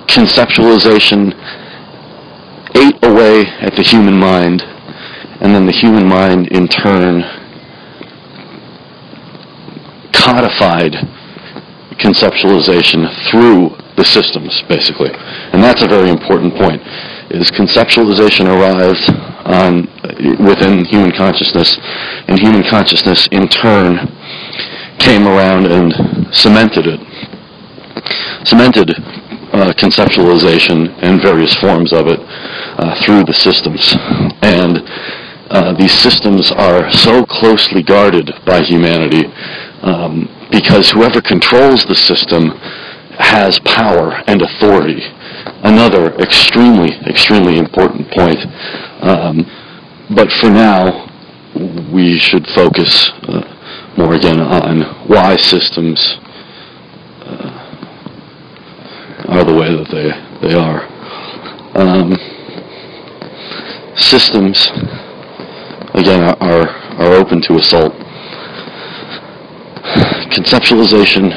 conceptualization 0.07 1.33
ate 2.75 3.03
away 3.03 3.45
at 3.61 3.75
the 3.75 3.83
human 3.83 4.17
mind 4.17 4.63
and 5.41 5.53
then 5.53 5.65
the 5.65 5.71
human 5.71 6.05
mind 6.07 6.47
in 6.47 6.67
turn 6.67 7.40
codified 10.13 10.93
conceptualization 11.99 13.05
through 13.29 13.77
the 13.95 14.05
systems, 14.05 14.63
basically. 14.67 15.11
And 15.53 15.61
that's 15.61 15.83
a 15.83 15.87
very 15.87 16.09
important 16.09 16.55
point, 16.55 16.81
is 17.29 17.51
conceptualization 17.51 18.49
arrived 18.49 19.05
on, 19.45 19.87
within 20.43 20.85
human 20.85 21.11
consciousness, 21.11 21.77
and 22.27 22.39
human 22.39 22.63
consciousness 22.63 23.27
in 23.31 23.47
turn 23.47 24.07
came 24.97 25.27
around 25.27 25.67
and 25.67 25.93
cemented 26.33 26.87
it. 26.87 26.99
Cemented 28.47 28.91
uh, 29.53 29.73
conceptualization 29.77 30.89
and 31.03 31.21
various 31.21 31.53
forms 31.55 31.91
of 31.93 32.07
it 32.07 32.19
uh, 32.21 32.95
through 33.03 33.23
the 33.25 33.33
systems. 33.33 33.93
And 34.41 34.81
uh, 35.51 35.73
these 35.73 35.91
systems 35.91 36.51
are 36.51 36.89
so 36.91 37.25
closely 37.25 37.83
guarded 37.83 38.31
by 38.45 38.61
humanity 38.61 39.27
um, 39.81 40.29
because 40.51 40.89
whoever 40.91 41.21
controls 41.21 41.85
the 41.85 41.95
system 41.95 42.49
has 43.17 43.59
power 43.59 44.23
and 44.27 44.41
authority. 44.41 45.01
Another 45.63 46.13
extremely, 46.15 46.91
extremely 47.07 47.57
important 47.57 48.09
point. 48.11 48.39
Um, 49.01 49.45
but 50.15 50.31
for 50.33 50.49
now, 50.49 51.07
we 51.91 52.17
should 52.19 52.47
focus 52.47 53.11
uh, 53.23 53.93
more 53.97 54.15
again 54.15 54.39
on 54.39 55.07
why 55.07 55.35
systems 55.35 56.17
uh, 57.25 57.61
are 59.27 59.43
the 59.43 59.53
way 59.53 59.69
that 59.75 59.87
they, 59.91 60.47
they 60.47 60.55
are. 60.55 60.87
Um, 61.77 62.17
systems, 63.95 64.67
again, 65.93 66.23
are, 66.39 66.67
are 66.67 67.13
open 67.13 67.41
to 67.43 67.55
assault. 67.55 67.93
Conceptualization 70.31 71.31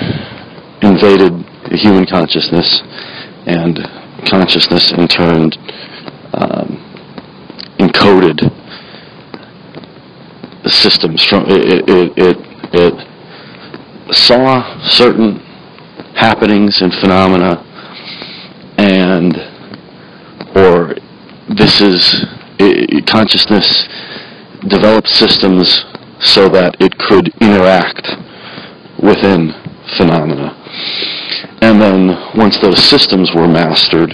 invaded 0.83 1.33
the 1.71 1.77
human 1.77 2.07
consciousness, 2.07 2.83
and 3.47 3.79
consciousness 4.27 4.93
in 4.93 5.09
turn 5.09 5.51
um, 6.35 6.81
encoded 7.79 8.39
the 10.63 10.71
systems 10.71 11.23
from 11.25 11.45
it, 11.47 11.89
it, 11.89 12.13
it, 12.17 12.37
it 12.73 14.15
saw 14.15 14.79
certain 14.81 15.39
happenings 16.15 16.81
and 16.81 16.93
phenomena 16.95 17.63
and 18.79 19.37
or 20.57 20.95
this 21.49 21.81
is 21.81 22.25
it, 22.59 23.07
consciousness 23.07 23.89
developed 24.69 25.09
systems 25.09 25.85
so 26.21 26.49
that 26.49 26.77
it 26.81 26.97
could 26.99 27.29
interact 27.41 28.17
within 29.03 29.53
phenomena. 29.97 30.55
And 31.61 31.81
then 31.81 32.09
once 32.37 32.59
those 32.59 32.83
systems 32.83 33.33
were 33.35 33.49
mastered, 33.49 34.11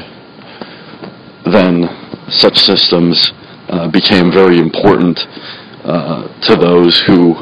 then 1.47 1.89
such 2.29 2.59
systems 2.59 3.33
uh, 3.69 3.89
became 3.89 4.31
very 4.31 4.59
important 4.59 5.27
uh, 5.85 6.29
to 6.43 6.57
those 6.57 7.01
who 7.01 7.35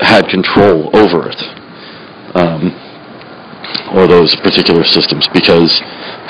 had 0.00 0.28
control 0.28 0.90
over 0.96 1.28
it, 1.30 1.42
um, 2.34 2.72
or 3.94 4.06
those 4.06 4.34
particular 4.36 4.84
systems, 4.84 5.28
because 5.32 5.80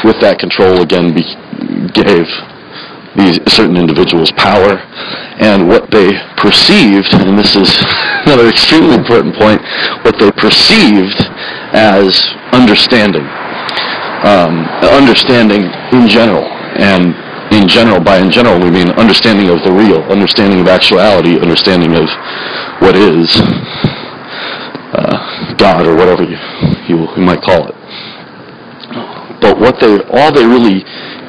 with 0.05 0.21
that 0.21 0.39
control 0.39 0.83
again 0.83 1.15
be- 1.15 1.37
gave 1.93 2.27
these 3.17 3.39
certain 3.53 3.77
individuals 3.77 4.33
power, 4.33 4.79
and 5.39 5.69
what 5.69 5.91
they 5.91 6.13
perceived, 6.37 7.13
and 7.13 7.39
this 7.39 7.57
is 7.57 7.71
another 8.27 8.49
extremely 8.49 8.95
important 8.95 9.35
point, 9.35 9.61
what 10.05 10.19
they 10.19 10.31
perceived 10.33 11.19
as 11.75 12.19
understanding. 12.53 13.27
Um, 14.23 14.63
understanding 14.95 15.67
in 15.91 16.07
general, 16.09 16.47
and 16.79 17.11
in 17.53 17.69
general, 17.69 18.01
by 18.01 18.19
in 18.19 18.31
general, 18.31 18.59
we 18.63 18.71
mean 18.71 18.89
understanding 18.91 19.51
of 19.51 19.63
the 19.65 19.73
real, 19.73 20.01
understanding 20.07 20.61
of 20.61 20.69
actuality, 20.69 21.41
understanding 21.41 21.97
of 21.97 22.09
what 22.81 22.95
is 22.95 23.29
uh, 24.95 25.55
God 25.59 25.87
or 25.87 25.97
whatever 25.97 26.23
you, 26.23 26.39
you, 26.87 27.09
you 27.17 27.23
might 27.23 27.43
call 27.43 27.67
it. 27.67 27.75
But 29.41 29.59
what 29.59 29.81
they, 29.81 29.99
all 30.15 30.31
they 30.33 30.47
really 30.47 30.85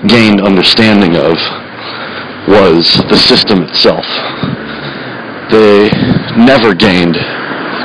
gained 0.08 0.42
understanding 0.42 1.18
of 1.18 1.34
was 2.48 2.94
the 3.10 3.18
system 3.18 3.64
itself. 3.64 4.06
They 5.50 5.90
never 6.38 6.74
gained 6.74 7.16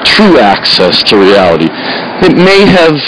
true 0.04 0.38
access 0.38 1.02
to 1.04 1.16
reality. 1.16 1.68
It 2.22 2.36
may 2.36 2.66
have 2.66 2.98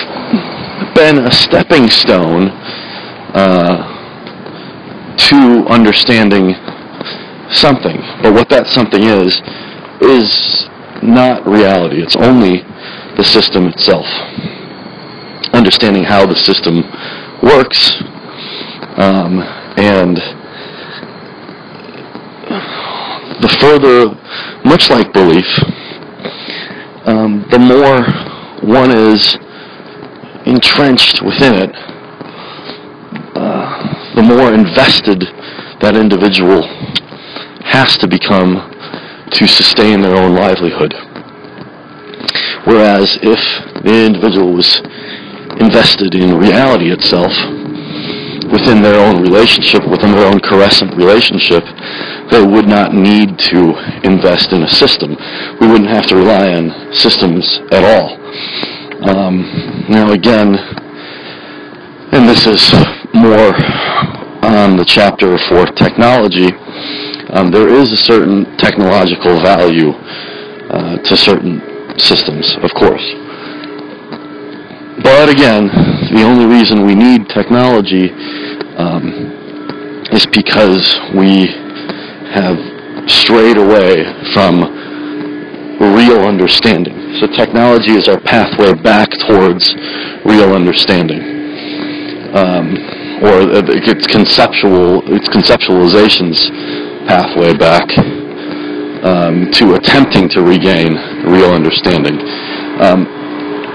been 0.95 1.19
a 1.27 1.33
stepping 1.33 1.89
stone 1.89 2.49
uh, 3.35 3.87
to 5.17 5.67
understanding 5.69 6.55
something, 7.51 7.99
but 8.23 8.33
what 8.33 8.49
that 8.49 8.67
something 8.67 9.03
is, 9.03 9.41
is 10.01 10.69
not 11.03 11.47
reality. 11.47 12.03
It's 12.03 12.17
only 12.17 12.63
the 13.17 13.25
system 13.25 13.67
itself. 13.67 14.07
Understanding 15.53 16.05
how 16.05 16.27
the 16.27 16.37
system 16.37 16.83
works 17.43 18.03
um, 18.97 19.41
and 19.77 20.17
the 23.41 23.49
further, 23.61 24.15
much 24.65 24.91
like 24.91 25.13
belief, 25.13 25.47
um, 27.07 27.47
the 27.51 27.59
more 27.59 28.05
one 28.63 28.91
is 28.91 29.37
entrenched 30.47 31.23
within 31.23 31.55
it, 31.55 31.75
uh, 33.37 34.15
the 34.15 34.23
more 34.23 34.53
invested 34.53 35.21
that 35.81 35.97
individual 35.97 36.63
has 37.65 37.97
to 37.99 38.07
become 38.07 38.71
to 39.31 39.47
sustain 39.47 40.03
their 40.03 40.17
own 40.17 40.35
livelihood. 40.35 40.93
Whereas 42.65 43.19
if 43.23 43.41
the 43.83 44.07
individual 44.07 44.53
was 44.55 44.81
invested 45.61 46.15
in 46.15 46.37
reality 46.37 46.91
itself, 46.91 47.33
within 48.53 48.83
their 48.83 48.99
own 48.99 49.23
relationship, 49.23 49.87
within 49.89 50.13
their 50.13 50.27
own 50.27 50.41
corescent 50.41 50.95
relationship, 50.97 51.65
they 52.31 52.45
would 52.45 52.67
not 52.67 52.93
need 52.93 53.39
to 53.39 53.75
invest 54.03 54.53
in 54.53 54.63
a 54.63 54.69
system. 54.69 55.17
We 55.61 55.67
wouldn't 55.69 55.91
have 55.91 56.07
to 56.09 56.17
rely 56.17 56.55
on 56.55 56.95
systems 56.95 57.61
at 57.71 57.85
all. 57.85 58.19
Um, 59.09 59.87
now 59.89 60.13
again, 60.13 60.57
and 62.13 62.29
this 62.29 62.47
is 62.47 62.73
more 63.15 63.55
on 64.43 64.77
the 64.77 64.85
chapter 64.87 65.39
for 65.49 65.67
technology, 65.73 66.53
um, 67.31 67.51
there 67.51 67.69
is 67.69 67.93
a 67.93 67.97
certain 67.97 68.45
technological 68.57 69.41
value 69.41 69.91
uh, 69.91 70.99
to 70.99 71.17
certain 71.17 71.63
systems, 71.99 72.57
of 72.63 72.71
course. 72.75 73.20
But 75.03 75.29
again, 75.29 75.69
the 76.13 76.23
only 76.23 76.47
reason 76.47 76.87
we 76.87 76.95
need 76.95 77.29
technology 77.29 78.11
um, 78.77 79.31
is 80.13 80.27
because 80.27 80.99
we 81.15 81.47
have 82.35 82.59
strayed 83.09 83.57
away 83.57 84.05
from 84.33 84.61
real 85.97 86.21
understanding. 86.21 87.17
So 87.21 87.27
technology 87.27 87.93
is 87.93 88.09
our 88.09 88.21
pathway 88.21 88.75
back 88.75 89.11
towards 89.27 89.75
real 90.25 90.55
understanding. 90.55 91.21
Um, 92.35 92.77
or 93.21 93.45
its 93.45 94.07
conceptual, 94.07 95.03
its 95.13 95.29
conceptualization's 95.29 96.49
pathway 97.09 97.57
back 97.57 97.89
um, 99.05 99.51
to 99.53 99.75
attempting 99.75 100.29
to 100.31 100.43
regain 100.43 100.95
real 101.25 101.53
understanding. 101.53 102.21
Um, 102.81 103.20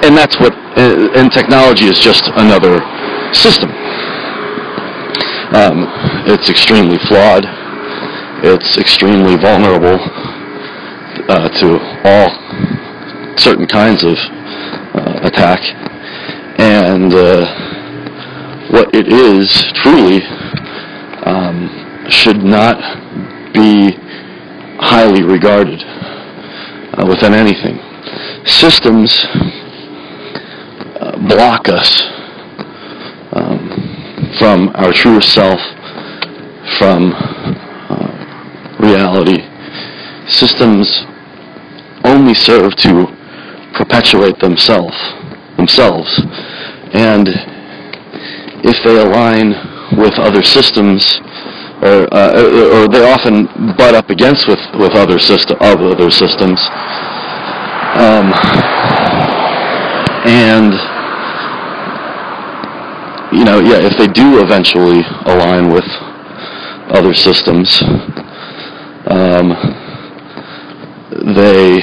and 0.04 0.18
that's 0.18 0.40
what, 0.40 0.54
and 0.78 1.32
technology 1.32 1.86
is 1.86 2.00
just 2.00 2.28
another 2.36 2.82
system. 3.34 3.70
Um, 5.54 5.88
it's 6.28 6.50
extremely 6.50 6.98
flawed. 7.08 7.46
It's 8.44 8.78
extremely 8.78 9.38
vulnerable 9.38 10.00
uh, 11.30 11.50
to 11.60 11.80
all 12.04 13.38
certain 13.38 13.68
kinds 13.68 14.04
of 14.04 14.18
uh, 14.18 15.20
attack. 15.24 15.62
And 16.60 17.14
uh, 17.14 17.46
what 18.72 18.94
it 18.94 19.08
is 19.08 19.50
truly 19.76 20.22
um, 21.26 21.70
should 22.10 22.44
not 22.44 22.78
be 23.54 23.92
highly 24.80 25.24
regarded 25.24 25.82
uh, 25.84 27.06
within 27.08 27.34
anything. 27.34 27.80
Systems 28.46 29.26
block 31.28 31.68
us 31.70 32.02
um, 33.34 34.34
from 34.40 34.70
our 34.76 34.92
true 34.92 35.22
self, 35.22 35.60
from 36.78 37.14
uh, 37.14 38.78
reality. 38.80 39.42
Systems 40.28 41.06
only 42.04 42.34
serve 42.34 42.76
to 42.78 43.08
perpetuate 43.78 44.40
themselves, 44.40 44.96
themselves, 45.58 46.22
and 46.94 47.28
if 48.64 48.84
they 48.84 48.98
align 48.98 49.54
with 49.98 50.18
other 50.18 50.42
systems, 50.42 51.20
or, 51.82 52.08
uh, 52.14 52.84
or 52.84 52.88
they 52.88 53.06
often 53.12 53.46
butt 53.78 53.94
up 53.94 54.10
against 54.10 54.48
with, 54.48 54.60
with 54.80 54.92
other 54.94 55.20
system 55.20 55.58
of 55.62 55.80
other 55.82 56.10
systems. 56.10 56.60
Um, 57.96 58.34
and 60.26 60.74
you 63.32 63.44
know, 63.44 63.60
yeah, 63.60 63.80
if 63.82 63.98
they 63.98 64.08
do 64.08 64.42
eventually 64.42 65.02
align 65.26 65.72
with 65.72 65.86
other 66.94 67.14
systems, 67.14 67.82
um, 69.08 69.50
they 71.36 71.80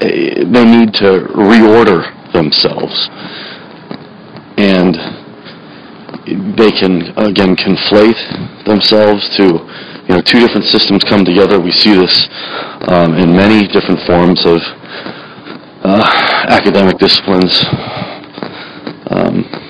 they 0.00 0.64
need 0.64 0.94
to 0.94 1.26
reorder 1.34 2.32
themselves, 2.32 3.08
and 4.56 4.94
they 6.56 6.72
can 6.72 7.02
again 7.18 7.56
conflate 7.56 8.64
themselves 8.64 9.28
to 9.36 9.44
you 9.44 10.14
know 10.14 10.20
two 10.20 10.40
different 10.40 10.64
systems 10.64 11.04
come 11.04 11.24
together. 11.24 11.60
We 11.60 11.70
see 11.72 11.94
this 11.94 12.28
um, 12.88 13.14
in 13.14 13.34
many 13.34 13.66
different 13.68 14.00
forms 14.02 14.44
of 14.44 14.58
uh, 15.84 16.02
academic 16.48 16.98
disciplines. 16.98 17.64
Um, 19.10 19.67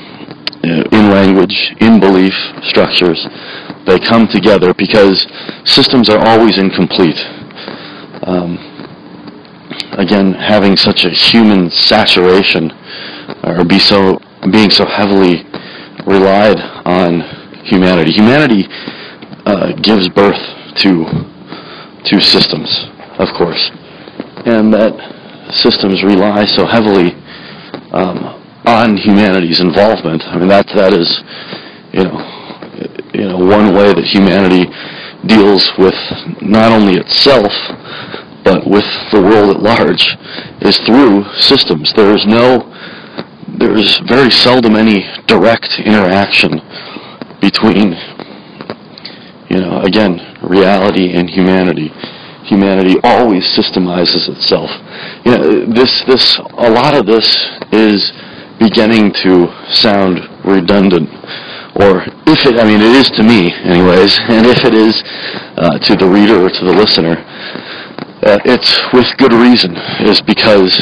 in 0.68 1.10
language, 1.10 1.74
in 1.80 2.00
belief 2.00 2.34
structures, 2.62 3.26
they 3.86 3.98
come 3.98 4.28
together 4.28 4.74
because 4.74 5.26
systems 5.64 6.08
are 6.08 6.18
always 6.18 6.58
incomplete. 6.58 7.18
Um, 8.22 8.58
again, 9.92 10.34
having 10.34 10.76
such 10.76 11.04
a 11.04 11.10
human 11.10 11.70
saturation, 11.70 12.70
or 13.44 13.64
be 13.64 13.78
so 13.78 14.18
being 14.52 14.70
so 14.70 14.86
heavily 14.86 15.44
relied 16.06 16.58
on 16.84 17.20
humanity. 17.64 18.12
Humanity 18.12 18.66
uh, 19.46 19.72
gives 19.80 20.08
birth 20.08 20.40
to 20.76 21.04
to 22.04 22.20
systems, 22.20 22.86
of 23.18 23.28
course, 23.36 23.70
and 24.46 24.72
that 24.72 24.94
systems 25.52 26.02
rely 26.02 26.44
so 26.44 26.66
heavily 26.66 27.14
um, 27.92 28.38
on 28.68 28.96
humanity's 28.96 29.60
involvement. 29.60 30.22
I 30.24 30.36
mean 30.38 30.48
that 30.48 30.68
that 30.76 30.92
is, 30.92 31.08
you 31.92 32.04
know, 32.04 32.16
you 33.14 33.28
know 33.28 33.38
one 33.38 33.74
way 33.74 33.92
that 33.92 34.04
humanity 34.04 34.68
deals 35.26 35.72
with 35.78 35.96
not 36.42 36.70
only 36.70 37.00
itself 37.00 37.52
but 38.44 38.66
with 38.66 38.86
the 39.10 39.20
world 39.20 39.56
at 39.56 39.62
large 39.62 40.16
is 40.60 40.78
through 40.86 41.24
systems. 41.40 41.92
There 41.94 42.14
is 42.14 42.24
no 42.26 42.68
there 43.58 43.76
is 43.76 43.98
very 44.06 44.30
seldom 44.30 44.76
any 44.76 45.02
direct 45.26 45.80
interaction 45.80 46.60
between, 47.40 47.96
you 49.50 49.60
know, 49.60 49.82
again, 49.82 50.20
reality 50.42 51.12
and 51.12 51.28
humanity. 51.28 51.88
Humanity 52.44 52.96
always 53.02 53.44
systemizes 53.56 54.28
itself. 54.28 54.70
You 55.24 55.32
know, 55.32 55.66
this, 55.74 56.04
this, 56.04 56.38
a 56.38 56.70
lot 56.70 56.94
of 56.94 57.06
this 57.06 57.26
is 57.72 58.12
beginning 58.58 59.12
to 59.22 59.48
sound 59.70 60.20
redundant. 60.44 61.08
Or 61.78 62.02
if 62.26 62.44
it, 62.44 62.58
I 62.58 62.64
mean, 62.64 62.80
it 62.80 62.94
is 62.96 63.08
to 63.16 63.22
me, 63.22 63.52
anyways, 63.52 64.18
and 64.28 64.46
if 64.46 64.64
it 64.64 64.74
is 64.74 65.02
uh, 65.56 65.78
to 65.78 65.96
the 65.96 66.06
reader 66.06 66.42
or 66.42 66.50
to 66.50 66.64
the 66.64 66.72
listener, 66.72 67.24
uh, 68.26 68.38
it's 68.44 68.78
with 68.92 69.06
good 69.16 69.32
reason. 69.32 69.76
Is 70.02 70.20
because 70.20 70.74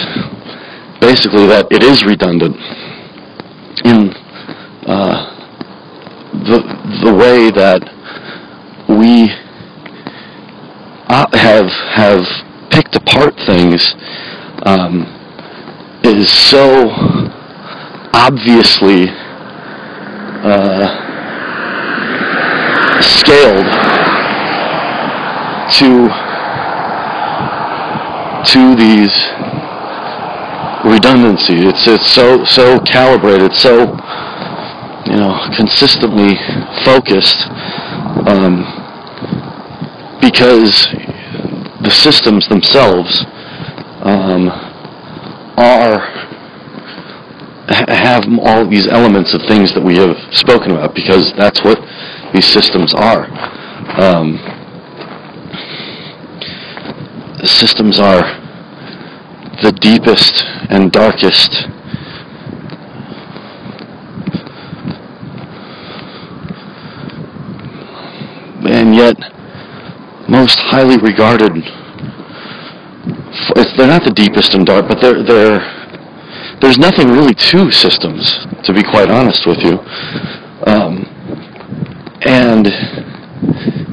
basically 1.01 1.47
that 1.47 1.67
it 1.71 1.83
is 1.83 2.05
redundant 2.05 2.57
in 3.85 4.11
uh, 4.89 5.37
the 6.33 6.59
the 7.05 7.13
way 7.15 7.51
that 7.51 7.83
we 8.89 9.29
uh, 11.09 11.27
have 11.37 11.71
have 11.95 12.25
picked 12.71 12.97
apart 12.97 13.35
things 13.47 13.95
um, 14.65 15.05
is 16.03 16.29
so 16.31 16.89
obviously 18.13 19.09
uh, 20.43 20.87
scaled 23.01 23.67
to 25.79 26.09
to 28.47 28.77
these 28.77 29.13
redundancy. 30.85 31.67
It's 31.67 31.87
it's 31.87 32.07
so 32.07 32.45
so 32.45 32.79
calibrated, 32.81 33.55
so 33.55 33.87
you 35.07 35.17
know 35.17 35.49
consistently 35.57 36.37
focused 36.85 37.49
um, 38.29 38.65
because 40.21 40.89
the 41.83 41.91
systems 41.91 42.49
themselves 42.49 43.25
um, 44.03 44.49
are 45.57 46.26
have 47.69 48.25
all 48.43 48.69
these 48.69 48.87
elements 48.87 49.35
of 49.35 49.43
things 49.43 49.75
that 49.75 49.83
we 49.83 49.97
have 49.97 50.17
spoken 50.33 50.73
about 50.73 50.95
because 50.95 51.33
that's 51.37 51.63
what 51.65 51.79
these 52.33 52.47
systems 52.47 52.95
are. 52.95 53.27
Um, 54.01 54.39
systems 57.45 57.99
are 57.99 58.23
the 59.63 59.73
deepest 59.81 60.45
and 60.71 60.93
darkest 60.93 61.67
and 68.69 68.95
yet 68.95 69.17
most 70.29 70.59
highly 70.59 70.99
regarded 70.99 71.53
they're 73.77 73.87
not 73.87 74.03
the 74.05 74.13
deepest 74.15 74.55
and 74.55 74.67
dark 74.67 74.87
but 74.89 75.01
they're 75.01 75.23
they're 75.23 75.76
there's 76.61 76.79
nothing 76.79 77.09
really 77.09 77.35
to 77.35 77.71
systems 77.71 78.47
to 78.65 78.73
be 78.73 78.83
quite 78.83 79.11
honest 79.11 79.47
with 79.47 79.59
you 79.59 79.79
um, 80.67 81.05
and 82.23 82.67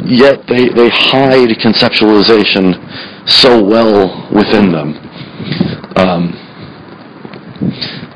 yet 0.05 0.45
they, 0.47 0.69
they 0.69 0.89
hide 0.89 1.49
conceptualization 1.59 2.79
so 3.27 3.63
well 3.63 4.29
within 4.31 4.71
them 4.71 4.95
um, 5.95 6.31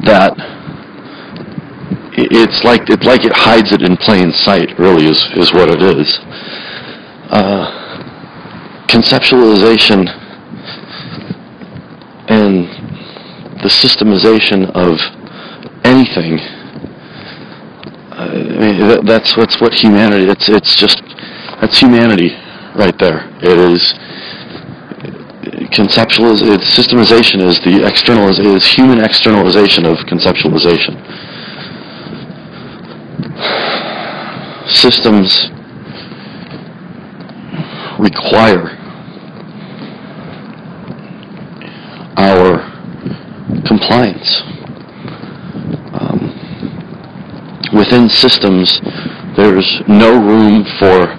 that 0.01 0.33
it's 2.17 2.63
like 2.63 2.89
it's 2.89 3.05
like 3.05 3.23
it 3.23 3.33
hides 3.33 3.71
it 3.71 3.81
in 3.81 3.95
plain 3.97 4.31
sight. 4.31 4.77
Really, 4.79 5.05
is 5.05 5.21
is 5.35 5.53
what 5.53 5.69
it 5.69 5.81
is. 5.81 6.19
Uh, 7.29 7.69
conceptualization 8.87 10.07
and 12.29 12.67
the 13.61 13.69
systemization 13.69 14.69
of 14.71 14.99
anything. 15.83 16.39
I 18.11 18.33
mean, 18.59 19.05
that's 19.05 19.37
what's 19.37 19.59
what 19.61 19.73
humanity. 19.73 20.29
It's 20.29 20.49
it's 20.49 20.75
just 20.75 21.01
that's 21.61 21.79
humanity 21.79 22.35
right 22.75 22.97
there. 22.99 23.29
It 23.41 23.57
is 23.57 23.93
conceptualiz 25.73 26.41
it's 26.41 26.65
systemization 26.77 27.41
is 27.41 27.59
the 27.61 27.83
externaliz 27.85 28.39
is 28.39 28.65
human 28.65 28.99
externalization 28.99 29.85
of 29.85 29.97
conceptualization. 30.05 30.95
Systems 34.67 35.49
require 37.99 38.77
our 42.17 42.66
compliance. 43.65 44.41
Um, 45.93 46.33
within 47.73 48.09
systems, 48.09 48.79
there's 49.35 49.81
no 49.87 50.17
room 50.19 50.65
for 50.79 51.15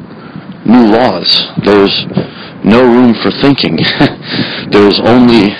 new 0.66 0.86
laws. 0.92 1.48
There's 1.64 2.06
no 2.64 2.82
room 2.82 3.14
for 3.14 3.30
thinking. 3.30 3.76
There's 4.70 5.00
only 5.00 5.54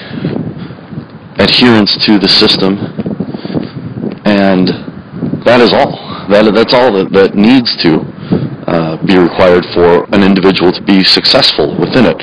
adherence 1.38 1.96
to 2.04 2.18
the 2.18 2.28
system, 2.28 2.76
and 4.26 4.68
that 5.46 5.60
is 5.60 5.72
all. 5.72 6.26
That, 6.28 6.52
that's 6.52 6.74
all 6.74 6.92
that, 6.92 7.12
that 7.12 7.34
needs 7.34 7.74
to 7.78 8.00
uh, 8.68 9.02
be 9.06 9.16
required 9.16 9.64
for 9.72 10.04
an 10.12 10.22
individual 10.22 10.72
to 10.72 10.82
be 10.82 11.02
successful 11.02 11.78
within 11.78 12.04
it. 12.04 12.20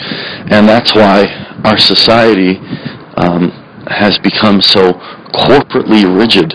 And 0.52 0.68
that's 0.70 0.94
why 0.94 1.26
our 1.64 1.78
society 1.78 2.60
um, 3.18 3.50
has 3.88 4.18
become 4.20 4.62
so 4.62 4.94
corporately 5.34 6.06
rigid. 6.06 6.54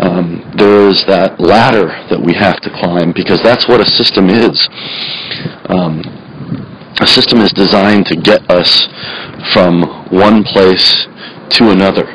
Um, 0.00 0.50
there 0.56 0.88
is 0.88 1.04
that 1.06 1.40
ladder 1.40 1.88
that 2.08 2.20
we 2.20 2.32
have 2.34 2.60
to 2.60 2.70
climb 2.70 3.12
because 3.12 3.42
that's 3.42 3.68
what 3.68 3.80
a 3.80 3.86
system 3.86 4.30
is. 4.30 4.68
Um, 5.68 6.00
a 7.00 7.06
system 7.06 7.40
is 7.40 7.52
designed 7.52 8.06
to 8.06 8.16
get 8.16 8.48
us 8.50 8.88
from 9.52 9.82
one 10.10 10.44
place 10.44 11.06
to 11.50 11.70
another. 11.70 12.06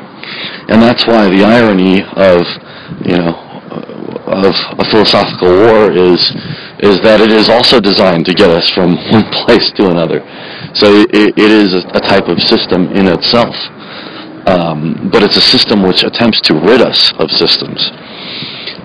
And 0.68 0.82
that's 0.82 1.06
why 1.06 1.28
the 1.28 1.44
irony 1.44 2.02
of, 2.02 2.42
you 3.06 3.18
know, 3.18 3.46
of 4.26 4.54
a 4.78 4.84
philosophical 4.90 5.48
war 5.48 5.90
is 5.92 6.34
is 6.80 7.00
that 7.00 7.20
it 7.20 7.32
is 7.32 7.48
also 7.48 7.80
designed 7.80 8.26
to 8.26 8.34
get 8.34 8.50
us 8.50 8.68
from 8.70 8.96
one 9.10 9.24
place 9.32 9.70
to 9.72 9.88
another. 9.88 10.20
So 10.74 10.92
it, 10.92 11.38
it 11.38 11.50
is 11.50 11.72
a, 11.72 11.80
a, 11.96 12.00
type 12.00 12.28
of 12.28 12.38
system 12.42 12.88
in 12.92 13.06
itself. 13.06 13.56
Um, 14.46 15.10
but 15.10 15.22
it's 15.22 15.36
a 15.36 15.40
system 15.40 15.82
which 15.82 16.04
attempts 16.04 16.40
to 16.42 16.54
rid 16.54 16.80
us 16.80 17.12
of 17.18 17.30
systems 17.30 17.90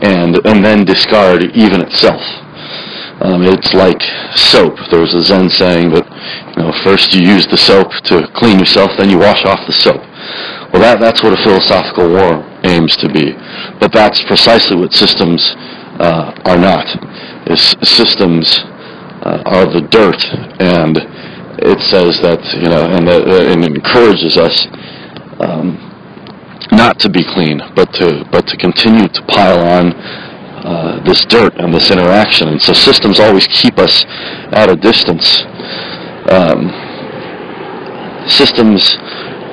and, 0.01 0.35
and 0.45 0.65
then 0.65 0.85
discard 0.85 1.43
even 1.55 1.81
itself. 1.81 2.21
Um, 3.21 3.43
it's 3.43 3.71
like 3.73 4.01
soap. 4.35 4.73
There 4.89 4.99
was 4.99 5.13
a 5.13 5.21
Zen 5.21 5.49
saying 5.49 5.93
that 5.93 6.05
you 6.57 6.63
know 6.63 6.73
first 6.81 7.13
you 7.13 7.21
use 7.21 7.45
the 7.45 7.57
soap 7.57 7.93
to 8.09 8.27
clean 8.33 8.57
yourself, 8.57 8.89
then 8.97 9.11
you 9.11 9.19
wash 9.19 9.45
off 9.45 9.61
the 9.67 9.73
soap. 9.73 10.01
Well, 10.73 10.81
that 10.81 10.99
that's 10.99 11.21
what 11.21 11.37
a 11.37 11.43
philosophical 11.43 12.09
war 12.09 12.41
aims 12.63 12.97
to 12.97 13.09
be. 13.09 13.33
But 13.79 13.91
that's 13.93 14.23
precisely 14.25 14.75
what 14.75 14.91
systems 14.91 15.53
uh, 16.01 16.33
are 16.45 16.57
not. 16.57 16.89
Is 17.45 17.61
systems 17.85 18.49
uh, 19.21 19.43
are 19.45 19.69
the 19.69 19.85
dirt, 19.91 20.25
and 20.57 20.97
it 21.61 21.79
says 21.81 22.19
that 22.21 22.41
you 22.57 22.69
know, 22.69 22.89
and, 22.89 23.07
that, 23.07 23.21
and 23.27 23.63
encourages 23.65 24.37
us. 24.37 24.65
Um, 25.41 25.77
not 26.71 26.99
to 26.99 27.09
be 27.09 27.23
clean, 27.23 27.59
but 27.75 27.91
to 27.93 28.23
but 28.31 28.47
to 28.47 28.57
continue 28.57 29.07
to 29.07 29.21
pile 29.23 29.59
on 29.59 29.93
uh, 30.63 31.03
this 31.03 31.25
dirt 31.25 31.53
and 31.57 31.73
this 31.73 31.89
interaction. 31.89 32.47
And 32.49 32.61
so 32.61 32.73
systems 32.73 33.19
always 33.19 33.47
keep 33.47 33.79
us 33.79 34.05
at 34.53 34.69
a 34.69 34.75
distance. 34.75 35.41
Um, 36.29 36.69
systems 38.29 38.95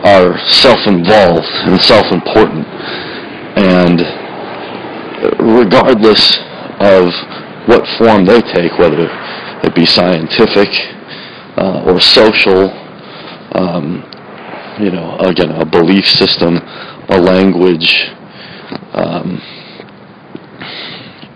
are 0.04 0.38
self-involved 0.46 1.48
and 1.66 1.80
self-important. 1.80 2.66
And 3.56 3.98
regardless 5.40 6.38
of 6.78 7.10
what 7.66 7.88
form 7.98 8.24
they 8.24 8.40
take, 8.42 8.78
whether 8.78 9.08
it 9.64 9.74
be 9.74 9.86
scientific 9.86 10.68
uh, 11.56 11.82
or 11.84 12.00
social, 12.00 12.70
um, 13.56 14.04
you 14.80 14.90
know, 14.90 15.16
again, 15.18 15.50
a 15.50 15.64
belief 15.64 16.06
system, 16.06 16.56
a 17.08 17.18
language, 17.18 18.10
um, 18.92 19.40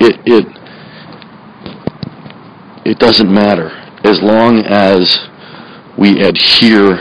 it 0.01 0.18
it 0.26 0.47
it 2.84 2.99
doesn't 2.99 3.32
matter 3.32 3.70
as 4.05 4.20
long 4.20 4.59
as 4.61 5.28
we 5.99 6.20
adhere 6.22 6.97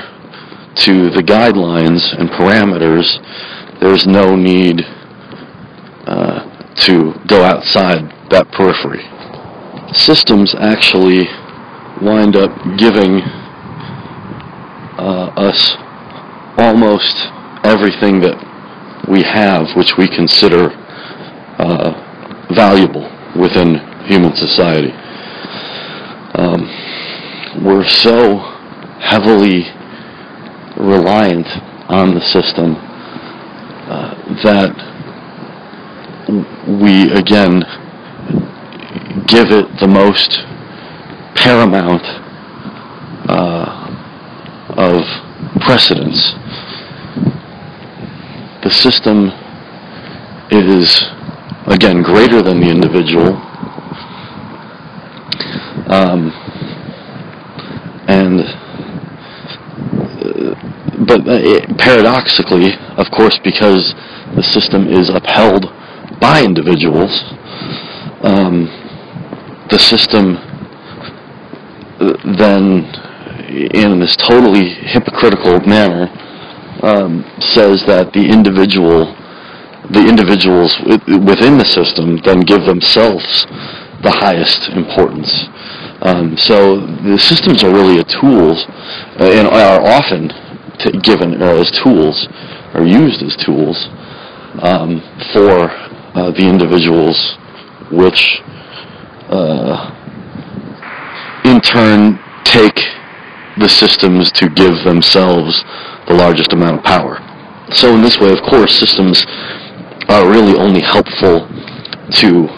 to 0.76 1.10
the 1.10 1.24
guidelines 1.26 2.18
and 2.18 2.30
parameters. 2.30 3.20
There's 3.80 4.06
no 4.06 4.36
need 4.36 4.82
uh, 6.06 6.74
to 6.86 7.14
go 7.28 7.44
outside 7.44 8.02
that 8.30 8.52
periphery. 8.52 9.04
Systems 9.94 10.56
actually 10.56 11.28
wind 12.02 12.36
up 12.36 12.52
giving 12.78 13.22
uh, 14.98 15.34
us 15.36 15.78
almost 16.62 17.18
everything 17.64 18.20
that 18.22 18.38
we 19.10 19.24
have, 19.24 19.76
which 19.76 19.98
we 19.98 20.08
consider 20.08 20.70
uh, 21.58 22.48
valuable 22.54 23.10
within 23.36 23.76
human 24.06 24.36
society. 24.36 24.92
Um, 26.36 26.62
we're 27.66 27.88
so 27.88 28.38
heavily 29.02 29.66
reliant 30.78 31.48
on 31.90 32.14
the 32.14 32.22
system 32.22 32.76
uh, 33.90 34.14
that 34.44 34.74
we 36.80 37.12
again 37.12 37.62
give 39.28 39.52
it 39.52 39.68
the 39.80 39.88
most 39.88 40.46
paramount 41.36 42.04
uh, 43.28 43.82
of 44.78 45.02
precedence. 45.62 46.34
The 48.72 48.78
system 48.78 49.28
is 50.50 51.04
again 51.68 52.02
greater 52.02 52.42
than 52.42 52.62
the 52.62 52.70
individual. 52.70 53.36
Um, 55.92 56.32
and 58.08 58.40
uh, 60.24 60.56
but 61.06 61.28
uh, 61.28 61.68
paradoxically, 61.80 62.72
of 62.96 63.12
course, 63.12 63.38
because 63.44 63.94
the 64.38 64.44
system 64.44 64.88
is 64.88 65.10
upheld 65.10 65.66
by 66.22 66.42
individuals, 66.42 67.26
um, 68.24 68.72
the 69.70 69.80
system 69.80 70.38
uh, 72.00 72.14
then, 72.38 72.86
in 73.76 74.00
this 74.00 74.16
totally 74.16 74.70
hypocritical 74.76 75.60
manner, 75.68 76.08
um, 76.84 77.24
says 77.40 77.86
that 77.86 78.14
the 78.14 78.26
individual, 78.26 79.06
the 79.90 80.06
individuals 80.08 80.78
within 81.08 81.58
the 81.58 81.66
system, 81.66 82.18
then 82.26 82.42
give 82.42 82.66
themselves 82.66 83.46
the 84.02 84.12
highest 84.12 84.70
importance. 84.70 85.30
Um, 86.02 86.36
so 86.38 86.80
the 86.80 87.20
systems 87.20 87.64
are 87.64 87.72
really 87.72 88.00
a 88.00 88.04
tools, 88.04 88.66
uh, 89.20 89.30
and 89.30 89.48
are 89.48 89.82
often 89.86 90.30
given 91.02 91.42
uh, 91.42 91.62
as 91.62 91.70
tools, 91.84 92.28
are 92.74 92.86
used 92.86 93.22
as 93.22 93.36
tools 93.36 93.90
um, 94.64 95.02
for 95.32 95.70
uh, 95.70 96.32
the 96.32 96.48
individuals, 96.48 97.38
which 97.92 98.42
uh, 99.30 99.94
in 101.46 101.62
turn 101.62 102.20
take 102.44 102.80
the 103.58 103.70
systems 103.70 104.32
to 104.32 104.50
give 104.50 104.84
themselves 104.84 105.64
the 106.08 106.14
largest 106.14 106.54
amount 106.54 106.80
of 106.80 106.84
power. 106.84 107.20
So 107.72 107.94
in 107.96 108.02
this 108.02 108.18
way, 108.20 108.32
of 108.32 108.42
course, 108.42 108.78
systems 108.78 109.26
are 110.10 110.28
really 110.30 110.58
only 110.58 110.82
helpful 110.82 111.48
to 112.20 112.50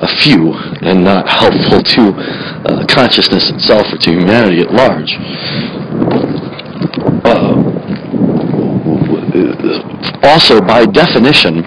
a 0.00 0.08
few 0.22 0.52
and 0.82 1.04
not 1.04 1.28
helpful 1.28 1.82
to 1.82 2.12
uh, 2.12 2.86
consciousness 2.86 3.50
itself 3.50 3.86
or 3.92 3.98
to 3.98 4.10
humanity 4.10 4.60
at 4.60 4.72
large. 4.72 5.10
Uh, 7.24 7.74
also, 10.22 10.60
by 10.60 10.86
definition, 10.86 11.64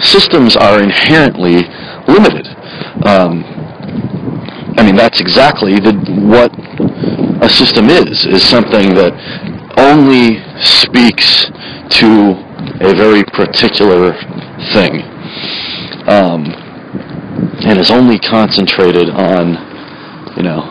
systems 0.00 0.56
are 0.56 0.82
inherently 0.82 1.62
limited. 2.06 2.46
Um, 3.04 3.44
I 4.76 4.82
mean, 4.84 4.96
that's 4.96 5.20
exactly 5.20 5.74
the, 5.80 5.92
what 6.24 6.52
a 7.42 7.48
system 7.48 7.88
is, 7.88 8.26
is 8.26 8.42
something 8.42 8.94
that 8.94 9.12
only 9.76 10.42
speaks 10.60 11.50
to 12.00 12.34
a 12.80 12.94
very 12.94 13.24
particular 13.24 14.12
thing. 14.72 15.02
Um, 16.08 16.70
and 17.62 17.78
is 17.78 17.90
only 17.90 18.18
concentrated 18.18 19.10
on, 19.10 19.54
you 20.36 20.42
know, 20.42 20.62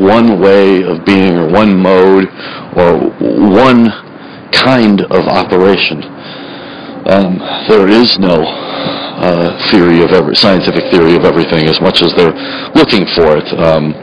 one 0.00 0.40
way 0.40 0.82
of 0.82 1.04
being 1.04 1.36
or 1.36 1.48
one 1.48 1.76
mode 1.76 2.28
or 2.76 3.10
one 3.52 3.86
kind 4.52 5.02
of 5.02 5.28
operation. 5.28 6.02
Um, 7.06 7.38
there 7.68 7.88
is 7.88 8.18
no 8.18 8.42
uh, 8.42 9.70
theory 9.70 10.02
of 10.02 10.10
every 10.10 10.34
scientific 10.34 10.90
theory 10.90 11.14
of 11.14 11.24
everything 11.24 11.68
as 11.68 11.80
much 11.80 12.02
as 12.02 12.12
they're 12.14 12.34
looking 12.74 13.06
for 13.14 13.36
it. 13.36 13.46
Um, 13.58 13.94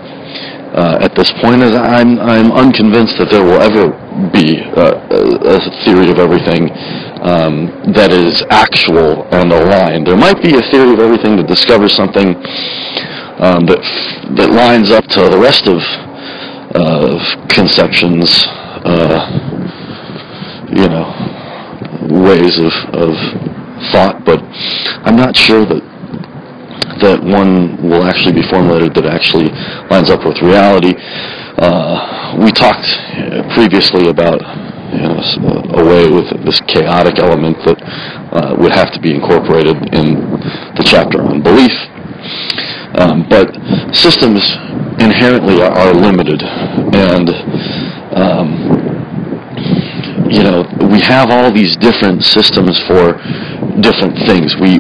uh, 0.74 0.98
at 1.02 1.14
this 1.16 1.32
point, 1.38 1.62
I'm 1.62 2.20
I'm 2.20 2.52
unconvinced 2.52 3.18
that 3.18 3.30
there 3.30 3.46
will 3.46 3.62
ever 3.62 3.94
be 4.34 4.58
uh, 4.74 4.98
a, 5.14 5.62
theory 5.86 6.10
of 6.10 6.18
everything 6.18 6.74
um, 7.22 7.70
that 7.94 8.10
is 8.12 8.42
actual 8.50 9.30
and 9.30 9.54
aligned. 9.54 10.08
There 10.08 10.18
might 10.18 10.42
be 10.42 10.58
a 10.58 10.62
theory 10.74 10.94
of 10.94 11.00
everything 11.00 11.38
that 11.38 11.46
discovers 11.46 11.94
something 11.94 12.34
um, 13.38 13.70
that 13.70 13.82
that 14.34 14.50
lines 14.50 14.90
up 14.90 15.06
to 15.14 15.30
the 15.30 15.38
rest 15.38 15.68
of 15.70 15.78
uh, 16.74 17.22
conceptions, 17.54 18.34
you 20.74 20.90
know, 20.90 21.06
ways 22.10 22.58
of, 22.58 22.74
of 22.98 23.14
thought, 23.94 24.26
but 24.26 24.42
I'm 25.06 25.16
not 25.16 25.38
sure 25.38 25.66
that 25.66 25.93
that 27.04 27.20
one 27.22 27.78
will 27.84 28.04
actually 28.04 28.34
be 28.34 28.46
formulated 28.48 28.96
that 28.96 29.06
actually 29.06 29.52
lines 29.92 30.10
up 30.10 30.26
with 30.26 30.42
reality. 30.42 30.96
Uh, 31.60 32.40
we 32.40 32.50
talked 32.52 32.88
previously 33.54 34.10
about 34.10 34.42
you 34.94 35.04
know, 35.04 35.20
away 35.78 36.10
with 36.10 36.32
this 36.46 36.62
chaotic 36.66 37.20
element 37.20 37.58
that 37.66 37.78
uh, 38.34 38.56
would 38.58 38.72
have 38.72 38.92
to 38.92 39.00
be 39.00 39.14
incorporated 39.14 39.76
in 39.94 40.16
the 40.80 40.84
chapter 40.86 41.22
on 41.22 41.42
belief. 41.42 41.74
Um, 42.96 43.28
but 43.28 43.50
systems 43.94 44.42
inherently 45.02 45.62
are, 45.62 45.74
are 45.74 45.94
limited, 45.94 46.42
and 46.42 47.30
um, 48.14 48.73
you 50.34 50.42
know 50.42 50.66
we 50.90 51.00
have 51.02 51.30
all 51.30 51.52
these 51.52 51.78
different 51.78 52.24
systems 52.24 52.80
for 52.90 53.14
different 53.82 54.18
things. 54.26 54.56
We 54.58 54.80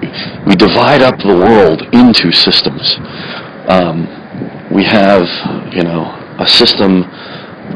we 0.50 0.56
divide 0.56 1.02
up 1.02 1.18
the 1.20 1.38
world 1.38 1.82
into 1.94 2.32
systems. 2.32 2.98
Um, 3.70 4.10
we 4.74 4.84
have 4.84 5.24
you 5.72 5.84
know 5.84 6.10
a 6.40 6.48
system 6.48 7.04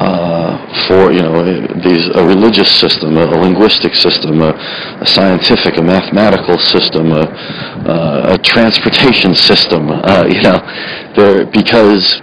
uh, 0.02 0.58
for 0.88 1.12
you 1.12 1.22
know 1.22 1.46
these 1.86 2.10
a 2.16 2.26
religious 2.26 2.70
system, 2.80 3.16
a, 3.18 3.26
a 3.26 3.38
linguistic 3.38 3.94
system, 3.94 4.42
a, 4.42 4.54
a, 5.02 5.06
scientific, 5.06 5.78
a 5.78 5.82
mathematical 5.82 6.58
system, 6.58 7.12
a, 7.12 7.26
uh, 7.86 8.36
a 8.36 8.38
transportation 8.40 9.34
system. 9.36 9.90
Uh, 9.90 10.26
you 10.30 10.42
know, 10.42 10.60
there 11.16 11.46
because 11.46 12.22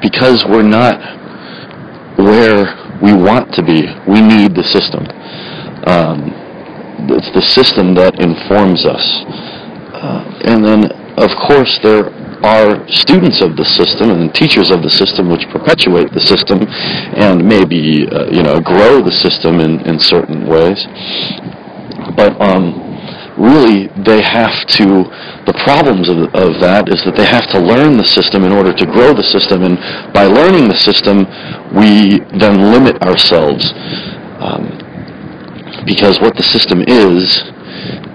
because 0.00 0.44
we're 0.46 0.62
not 0.62 0.96
where 2.18 2.87
we 3.02 3.12
want 3.12 3.52
to 3.54 3.62
be. 3.62 3.86
We 4.06 4.20
need 4.20 4.54
the 4.54 4.64
system. 4.64 5.06
Um, 5.86 6.32
it's 7.10 7.30
the 7.30 7.42
system 7.42 7.94
that 7.94 8.18
informs 8.20 8.84
us, 8.84 9.04
uh, 9.94 10.40
and 10.44 10.64
then 10.64 10.92
of 11.16 11.30
course 11.48 11.78
there 11.82 12.10
are 12.44 12.86
students 12.88 13.40
of 13.40 13.56
the 13.56 13.64
system 13.64 14.10
and 14.10 14.34
teachers 14.34 14.70
of 14.70 14.82
the 14.82 14.90
system 14.90 15.28
which 15.28 15.42
perpetuate 15.48 16.12
the 16.12 16.20
system 16.20 16.62
and 17.18 17.42
maybe 17.46 18.06
uh, 18.10 18.30
you 18.30 18.42
know 18.42 18.60
grow 18.60 19.02
the 19.02 19.10
system 19.10 19.58
in, 19.58 19.80
in 19.80 19.98
certain 19.98 20.46
ways 20.46 20.86
but 22.14 22.40
um, 22.40 22.87
really 23.38 23.86
they 24.02 24.20
have 24.20 24.66
to 24.66 25.06
the 25.46 25.54
problems 25.64 26.08
of, 26.08 26.18
of 26.34 26.60
that 26.60 26.88
is 26.88 27.02
that 27.04 27.16
they 27.16 27.24
have 27.24 27.46
to 27.48 27.58
learn 27.58 27.96
the 27.96 28.04
system 28.04 28.44
in 28.44 28.52
order 28.52 28.72
to 28.72 28.84
grow 28.86 29.14
the 29.14 29.22
system 29.22 29.62
and 29.62 29.78
by 30.12 30.24
learning 30.24 30.68
the 30.68 30.76
system 30.76 31.24
we 31.72 32.18
then 32.38 32.72
limit 32.72 33.00
ourselves 33.02 33.72
um, 34.42 34.66
because 35.86 36.20
what 36.20 36.36
the 36.36 36.42
system 36.42 36.82
is 36.86 37.44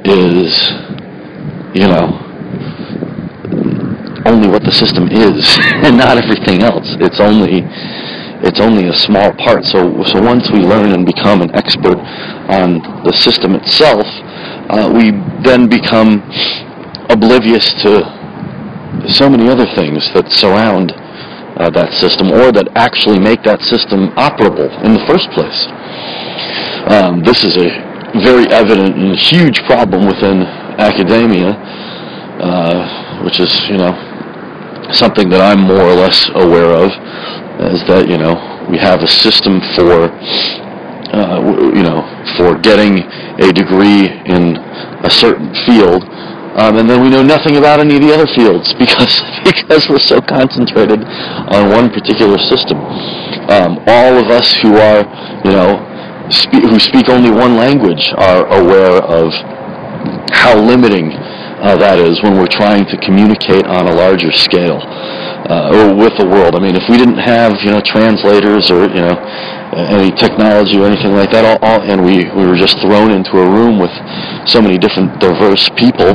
is 0.05 0.59
you 1.73 1.87
know 1.87 2.23
only 4.25 4.47
what 4.47 4.63
the 4.63 4.71
system 4.71 5.07
is 5.11 5.57
and 5.85 5.97
not 5.97 6.17
everything 6.17 6.63
else. 6.63 6.95
It's 6.99 7.19
only 7.19 7.63
it's 8.43 8.59
only 8.59 8.87
a 8.87 8.93
small 8.93 9.31
part. 9.33 9.63
So 9.65 10.03
so 10.03 10.21
once 10.21 10.49
we 10.51 10.59
learn 10.59 10.91
and 10.93 11.05
become 11.05 11.41
an 11.41 11.53
expert 11.55 11.97
on 12.49 12.79
the 13.03 13.13
system 13.13 13.55
itself, 13.55 14.05
uh, 14.69 14.91
we 14.93 15.11
then 15.43 15.67
become 15.67 16.23
oblivious 17.09 17.73
to 17.83 18.03
so 19.07 19.29
many 19.29 19.49
other 19.49 19.65
things 19.75 20.11
that 20.13 20.31
surround 20.31 20.91
uh, 20.93 21.69
that 21.69 21.93
system 21.93 22.31
or 22.31 22.51
that 22.51 22.67
actually 22.75 23.19
make 23.19 23.43
that 23.43 23.61
system 23.61 24.09
operable 24.15 24.69
in 24.83 24.93
the 24.93 25.03
first 25.05 25.29
place. 25.31 25.67
Um, 26.89 27.21
this 27.21 27.43
is 27.43 27.57
a 27.57 27.69
very 28.21 28.47
evident 28.51 28.95
and 28.95 29.15
huge 29.15 29.59
problem 29.65 30.05
within 30.05 30.43
academia, 30.77 31.53
uh, 32.41 33.23
which 33.23 33.39
is, 33.39 33.51
you 33.69 33.77
know, 33.77 33.93
something 34.91 35.29
that 35.29 35.41
I'm 35.41 35.61
more 35.61 35.81
or 35.81 35.93
less 35.93 36.29
aware 36.35 36.73
of 36.75 36.91
is 37.71 37.83
that 37.87 38.09
you 38.09 38.17
know 38.17 38.35
we 38.69 38.77
have 38.77 39.01
a 39.01 39.07
system 39.07 39.61
for 39.75 40.09
uh, 41.13 41.39
you 41.73 41.83
know 41.83 42.01
for 42.37 42.57
getting 42.57 43.05
a 43.39 43.53
degree 43.53 44.09
in 44.25 44.57
a 45.05 45.09
certain 45.09 45.53
field, 45.65 46.03
um, 46.57 46.77
and 46.77 46.89
then 46.89 47.01
we 47.01 47.09
know 47.09 47.23
nothing 47.23 47.57
about 47.57 47.79
any 47.79 47.95
of 47.95 48.01
the 48.01 48.13
other 48.13 48.27
fields 48.27 48.73
because 48.81 49.21
because 49.45 49.87
we're 49.89 49.99
so 50.01 50.19
concentrated 50.21 51.03
on 51.53 51.69
one 51.69 51.89
particular 51.89 52.37
system. 52.37 52.77
Um, 53.49 53.79
all 53.87 54.17
of 54.17 54.27
us 54.31 54.53
who 54.61 54.75
are 54.77 55.03
you 55.45 55.51
know 55.51 55.77
spe- 56.29 56.65
who 56.65 56.79
speak 56.79 57.09
only 57.09 57.29
one 57.29 57.55
language 57.55 58.11
are 58.17 58.45
aware 58.47 59.01
of 59.03 59.31
how 60.31 60.59
limiting 60.59 61.11
uh, 61.63 61.75
that 61.79 61.97
is 61.97 62.21
when 62.21 62.35
we're 62.35 62.51
trying 62.51 62.85
to 62.91 62.97
communicate 62.99 63.65
on 63.65 63.87
a 63.87 63.93
larger 63.95 64.31
scale 64.31 64.83
uh, 65.47 65.71
or 65.71 65.95
with 65.95 66.11
the 66.19 66.27
world. 66.27 66.55
I 66.55 66.59
mean, 66.59 66.75
if 66.75 66.87
we 66.91 66.97
didn't 66.97 67.19
have 67.23 67.63
you 67.63 67.71
know 67.71 67.79
translators 67.79 68.69
or 68.69 68.87
you 68.91 69.01
know 69.01 69.15
any 69.73 70.11
technology 70.11 70.77
or 70.77 70.85
anything 70.85 71.13
like 71.13 71.31
that, 71.31 71.45
all, 71.45 71.57
all, 71.63 71.81
and 71.81 72.03
we, 72.03 72.29
we 72.35 72.45
were 72.45 72.55
just 72.55 72.77
thrown 72.79 73.11
into 73.11 73.39
a 73.39 73.47
room 73.47 73.79
with 73.79 73.91
so 74.45 74.61
many 74.61 74.77
different 74.77 75.19
diverse 75.19 75.69
people, 75.73 76.13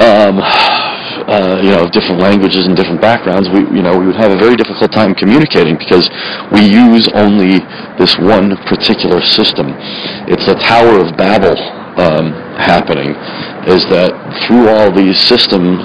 um, 0.00 0.40
uh, 1.28 1.60
you 1.62 1.70
know, 1.70 1.84
of 1.84 1.92
different 1.92 2.20
languages 2.20 2.66
and 2.66 2.76
different 2.76 3.00
backgrounds, 3.00 3.48
we, 3.50 3.60
you 3.76 3.82
know, 3.82 3.98
we 3.98 4.06
would 4.06 4.16
have 4.16 4.32
a 4.32 4.36
very 4.36 4.56
difficult 4.56 4.90
time 4.90 5.14
communicating 5.14 5.76
because 5.76 6.08
we 6.50 6.64
use 6.64 7.08
only 7.14 7.60
this 7.98 8.16
one 8.18 8.56
particular 8.64 9.20
system. 9.20 9.74
It's 10.26 10.46
the 10.46 10.54
Tower 10.54 10.98
of 10.98 11.16
Babel 11.16 11.56
um, 12.00 12.32
happening, 12.56 13.12
is 13.68 13.84
that 13.92 14.11
through 14.46 14.68
all 14.68 14.92
these 14.92 15.18
systems, 15.18 15.78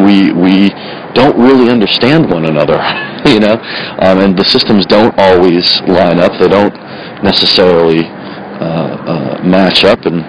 we 0.00 0.32
we 0.32 0.70
don't 1.14 1.36
really 1.36 1.70
understand 1.70 2.30
one 2.30 2.46
another, 2.46 2.80
you 3.26 3.40
know, 3.40 3.56
um, 4.00 4.20
and 4.20 4.38
the 4.38 4.44
systems 4.44 4.86
don't 4.86 5.14
always 5.18 5.80
line 5.82 6.18
up. 6.18 6.32
They 6.40 6.48
don't 6.48 6.74
necessarily 7.22 8.04
uh, 8.04 9.38
uh, 9.38 9.42
match 9.44 9.84
up, 9.84 10.06
and 10.06 10.24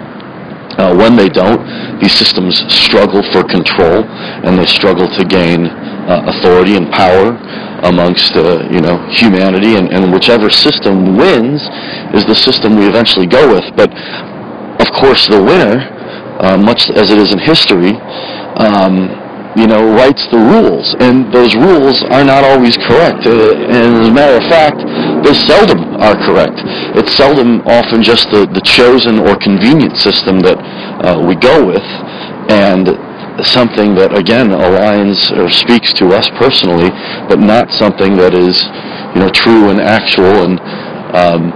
uh, 0.78 0.94
when 0.94 1.16
they 1.16 1.28
don't, 1.28 1.62
these 2.00 2.12
systems 2.12 2.58
struggle 2.72 3.22
for 3.30 3.44
control 3.44 4.02
and 4.42 4.58
they 4.58 4.66
struggle 4.66 5.06
to 5.06 5.24
gain 5.24 5.66
uh, 5.66 6.26
authority 6.26 6.76
and 6.76 6.90
power 6.90 7.38
amongst 7.86 8.34
you 8.34 8.80
know 8.80 8.98
humanity. 9.10 9.76
And, 9.76 9.92
and 9.92 10.12
whichever 10.12 10.50
system 10.50 11.16
wins 11.16 11.62
is 12.12 12.26
the 12.26 12.34
system 12.34 12.76
we 12.76 12.86
eventually 12.86 13.26
go 13.26 13.54
with. 13.54 13.64
But 13.76 13.94
of 14.82 14.90
course, 14.92 15.26
the 15.28 15.38
winner, 15.38 15.86
uh, 16.40 16.56
much 16.56 16.90
as 16.90 17.10
it 17.10 17.18
is 17.18 17.32
in 17.32 17.38
history. 17.38 17.92
Um, 18.56 19.22
you 19.56 19.68
know, 19.68 19.94
writes 19.94 20.26
the 20.34 20.38
rules, 20.38 20.94
and 20.98 21.32
those 21.32 21.54
rules 21.54 22.02
are 22.10 22.24
not 22.24 22.42
always 22.42 22.76
correct. 22.76 23.24
Uh, 23.24 23.54
and 23.70 24.02
as 24.02 24.08
a 24.08 24.12
matter 24.12 24.36
of 24.36 24.46
fact, 24.50 24.82
they 25.22 25.32
seldom 25.46 25.94
are 26.02 26.18
correct. 26.26 26.58
It's 26.98 27.14
seldom 27.14 27.62
often 27.62 28.02
just 28.02 28.28
the, 28.30 28.46
the 28.50 28.60
chosen 28.62 29.20
or 29.20 29.36
convenient 29.38 29.96
system 29.96 30.40
that 30.40 30.58
uh, 31.06 31.22
we 31.22 31.36
go 31.36 31.64
with, 31.64 31.86
and 32.50 32.98
something 33.46 33.94
that 33.94 34.16
again 34.18 34.50
aligns 34.50 35.30
or 35.38 35.48
speaks 35.50 35.92
to 35.94 36.10
us 36.14 36.28
personally, 36.34 36.90
but 37.30 37.38
not 37.38 37.70
something 37.70 38.16
that 38.16 38.34
is, 38.34 38.58
you 39.14 39.22
know, 39.22 39.30
true 39.30 39.70
and 39.70 39.80
actual 39.80 40.50
and 40.50 40.58
um, 41.14 41.50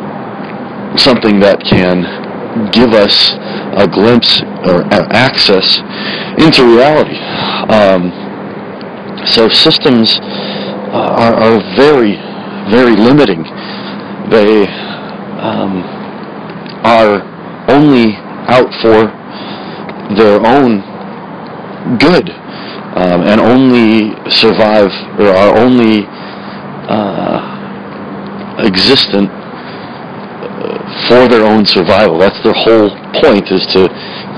something 0.99 1.41
that 1.41 1.59
can 1.67 2.71
give 2.71 2.95
us 2.95 3.35
a 3.77 3.87
glimpse 3.87 4.43
or 4.67 4.83
access 5.13 5.79
into 6.39 6.65
reality. 6.65 7.17
Um, 7.73 8.13
so 9.27 9.49
systems 9.49 10.19
uh, 10.19 11.19
are, 11.19 11.35
are, 11.35 11.77
very, 11.77 12.17
very 12.71 12.97
limiting. 12.97 13.43
They 14.31 14.67
um, 15.43 15.83
are 16.85 17.21
only 17.71 18.17
out 18.49 18.73
for 18.81 19.13
their 20.17 20.41
own 20.47 20.81
good 21.99 22.31
um, 22.31 23.23
and 23.23 23.41
only 23.41 24.15
survive 24.31 24.91
or 25.19 25.29
are 25.29 25.59
only 25.59 26.07
uh, 26.89 27.59
existent 28.65 29.31
for 31.07 31.29
their 31.29 31.45
own 31.45 31.65
survival. 31.65 32.19
That's 32.19 32.41
their 32.43 32.55
whole 32.55 32.91
point 33.15 33.51
is 33.51 33.67
to 33.73 33.89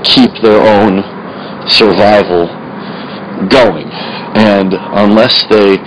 keep 0.03 0.31
their 0.41 0.61
own 0.61 1.03
survival 1.69 2.47
going. 3.49 3.87
And 4.35 4.73
unless 4.73 5.43
they 5.49 5.77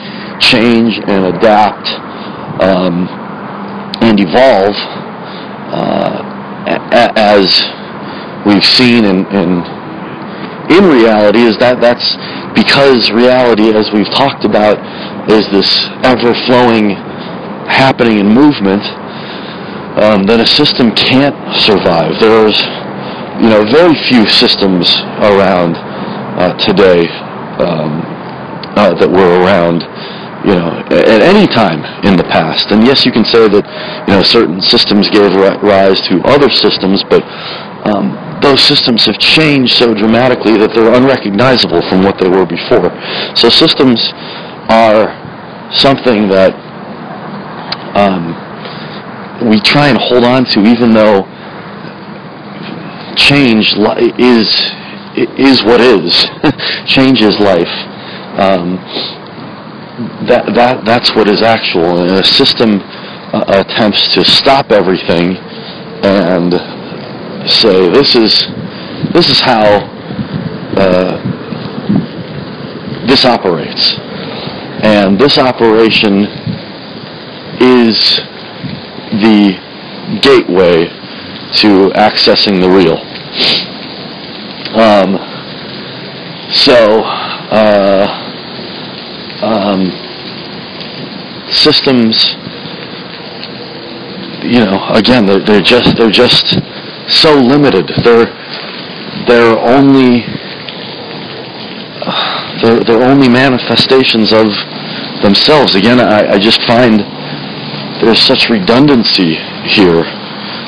change 0.40 0.98
and 1.08 1.24
adapt 1.34 1.88
um, 2.62 3.08
and 4.02 4.20
evolve, 4.20 4.76
uh, 5.72 6.22
as 7.16 7.62
we've 8.46 8.64
seen 8.64 9.04
in, 9.04 9.26
in 9.32 9.64
in 10.70 10.84
reality, 10.88 11.44
is 11.44 11.58
that 11.58 11.80
that's 11.80 12.16
because 12.56 13.10
reality, 13.12 13.76
as 13.76 13.92
we've 13.92 14.08
talked 14.08 14.44
about, 14.44 14.80
is 15.28 15.44
this 15.52 15.68
ever-flowing 16.00 16.96
happening 17.68 18.20
and 18.20 18.32
movement 18.32 18.80
um, 19.96 20.24
then 20.24 20.40
a 20.40 20.46
system 20.46 20.90
can't 20.94 21.36
survive. 21.62 22.18
There's, 22.18 22.58
you 23.38 23.48
know, 23.48 23.62
very 23.70 23.94
few 24.10 24.26
systems 24.26 24.90
around 25.22 25.76
uh, 26.34 26.58
today 26.58 27.06
um, 27.62 28.02
uh, 28.74 28.94
that 28.98 29.08
were 29.08 29.38
around, 29.38 29.86
you 30.42 30.54
know, 30.58 30.82
at 30.90 31.22
any 31.22 31.46
time 31.46 31.78
in 32.02 32.16
the 32.16 32.24
past. 32.24 32.70
And 32.70 32.82
yes, 32.82 33.06
you 33.06 33.12
can 33.12 33.24
say 33.24 33.48
that, 33.48 33.64
you 34.08 34.14
know, 34.14 34.22
certain 34.22 34.60
systems 34.60 35.08
gave 35.10 35.30
rise 35.62 36.00
to 36.10 36.20
other 36.26 36.50
systems, 36.50 37.04
but 37.06 37.22
um, 37.86 38.18
those 38.42 38.60
systems 38.60 39.06
have 39.06 39.18
changed 39.18 39.78
so 39.78 39.94
dramatically 39.94 40.58
that 40.58 40.74
they're 40.74 40.92
unrecognizable 40.92 41.82
from 41.88 42.02
what 42.02 42.18
they 42.18 42.28
were 42.28 42.46
before. 42.46 42.90
So 43.36 43.48
systems 43.48 44.10
are 44.68 45.14
something 45.70 46.28
that 46.28 46.52
um, 47.94 48.34
we 49.42 49.60
try 49.60 49.88
and 49.88 49.98
hold 49.98 50.24
on 50.24 50.44
to, 50.46 50.60
even 50.64 50.92
though 50.92 51.26
change 53.16 53.74
is 54.18 54.48
is 55.38 55.62
what 55.62 55.80
is. 55.80 56.26
change 56.86 57.20
is 57.20 57.38
life. 57.38 57.70
Um, 58.38 58.76
that 60.26 60.54
that 60.54 60.84
that's 60.84 61.14
what 61.14 61.28
is 61.28 61.42
actual. 61.42 61.98
And 61.98 62.10
a 62.10 62.24
system 62.24 62.80
uh, 62.80 63.44
attempts 63.48 64.12
to 64.14 64.24
stop 64.24 64.70
everything 64.70 65.36
and 66.04 66.52
say 67.48 67.88
this 67.90 68.14
is 68.14 68.48
this 69.12 69.30
is 69.30 69.40
how 69.40 69.64
uh, 70.76 71.16
this 73.06 73.24
operates, 73.24 73.98
and 74.82 75.18
this 75.18 75.38
operation 75.38 76.26
is 77.60 78.20
the 79.20 80.18
gateway 80.20 80.86
to 81.60 81.90
accessing 81.94 82.60
the 82.60 82.68
real. 82.68 82.98
Um, 84.74 85.18
so, 86.52 87.02
uh, 87.50 88.06
um, 89.42 89.90
systems, 91.50 92.34
you 94.42 94.60
know, 94.64 94.88
again, 94.94 95.26
they're, 95.26 95.40
they're 95.40 95.62
just 95.62 95.96
they're 95.96 96.10
just 96.10 96.58
so 97.08 97.34
limited. 97.34 97.90
They're 98.02 98.26
they're 99.26 99.58
only 99.58 100.26
they're, 102.62 102.80
they're 102.84 103.02
only 103.02 103.28
manifestations 103.28 104.32
of 104.32 104.46
themselves. 105.22 105.74
Again, 105.74 106.00
I, 106.00 106.34
I 106.34 106.38
just 106.38 106.62
find 106.62 107.00
there's 108.04 108.20
such 108.20 108.50
redundancy 108.50 109.34
here, 109.64 110.04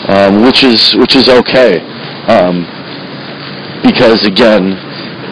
um, 0.09 0.43
which 0.43 0.65
is 0.65 0.95
which 0.97 1.15
is 1.15 1.29
okay, 1.29 1.81
um, 2.29 2.65
because 3.85 4.25
again, 4.25 4.71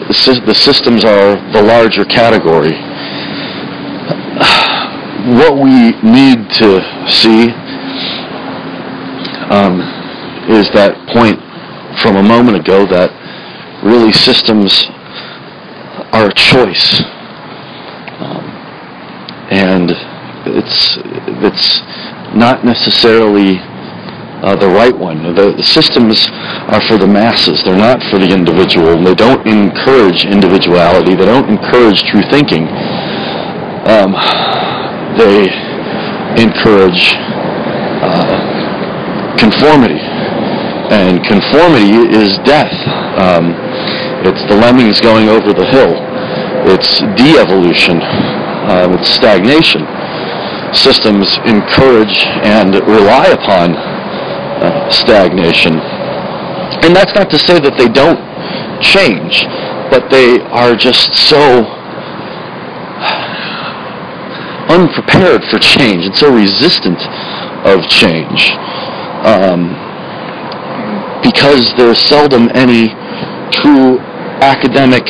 the, 0.07 0.53
systems 0.53 1.03
are 1.03 1.35
the 1.51 1.61
larger 1.61 2.05
category. 2.05 2.73
What 5.25 5.57
we 5.57 5.97
need 6.03 6.51
to 6.61 6.85
see 7.09 7.49
um, 9.49 9.81
is 10.53 10.69
that 10.77 10.93
point 11.09 11.41
from 11.99 12.17
a 12.17 12.21
moment 12.21 12.57
ago 12.57 12.85
that 12.85 13.09
really 13.83 14.11
systems 14.11 14.85
are 16.13 16.29
a 16.29 16.33
choice, 16.33 17.01
um, 18.21 18.45
and 19.49 19.89
it's 20.45 20.99
it's 21.41 21.81
not 22.35 22.65
necessarily 22.65 23.57
uh, 24.43 24.55
the 24.55 24.67
right 24.67 24.95
one. 24.95 25.23
The, 25.33 25.55
the, 25.55 25.63
systems 25.63 26.27
are 26.69 26.81
for 26.85 26.97
the 26.97 27.07
masses. 27.07 27.63
They're 27.63 27.77
not 27.77 28.03
for 28.11 28.19
the 28.19 28.29
individual. 28.29 29.01
They 29.01 29.15
don't 29.15 29.41
encourage 29.47 30.25
individuality. 30.25 31.15
They 31.15 31.25
don't 31.25 31.49
encourage 31.49 32.03
true 32.03 32.21
thinking. 32.29 32.67
Um, 33.87 34.13
they 35.17 35.49
encourage 36.37 37.15
uh, 38.03 39.37
conformity. 39.39 40.03
And 40.93 41.23
conformity 41.25 42.13
is 42.13 42.37
death. 42.45 42.75
Um, 43.17 43.55
it's 44.27 44.43
the 44.45 44.55
lemmings 44.55 44.99
going 45.01 45.29
over 45.29 45.53
the 45.53 45.65
hill. 45.65 45.95
It's 46.69 46.99
de-evolution. 47.17 48.01
Um, 48.69 48.93
it's 48.93 49.09
stagnation. 49.09 49.85
Systems 50.73 51.37
encourage 51.45 52.25
and 52.41 52.75
rely 52.87 53.27
upon 53.27 53.75
uh, 53.75 54.89
stagnation. 54.89 55.77
And 56.83 56.95
that's 56.95 57.13
not 57.13 57.29
to 57.29 57.39
say 57.39 57.59
that 57.59 57.77
they 57.77 57.89
don't 57.89 58.19
change, 58.81 59.45
but 59.91 60.09
they 60.09 60.41
are 60.49 60.75
just 60.75 61.13
so 61.13 61.65
unprepared 64.69 65.43
for 65.45 65.59
change 65.59 66.05
and 66.05 66.15
so 66.15 66.33
resistant 66.33 66.99
of 67.65 67.85
change. 67.89 68.53
Um, 69.25 69.73
because 71.21 71.73
there's 71.77 71.99
seldom 71.99 72.49
any 72.53 72.93
true 73.49 73.97
academic, 74.45 75.05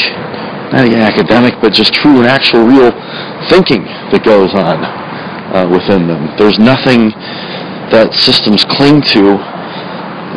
not 0.71 0.85
even 0.85 0.99
academic, 0.99 1.55
but 1.61 1.73
just 1.73 1.93
true 1.93 2.19
and 2.19 2.27
actual 2.27 2.63
real 2.63 2.91
thinking 3.49 3.83
that 4.11 4.23
goes 4.23 4.53
on 4.53 5.04
uh, 5.55 5.67
within 5.71 6.07
them. 6.07 6.35
There's 6.37 6.59
nothing 6.59 7.15
that 7.95 8.11
systems 8.11 8.65
cling 8.67 8.99
to 9.15 9.39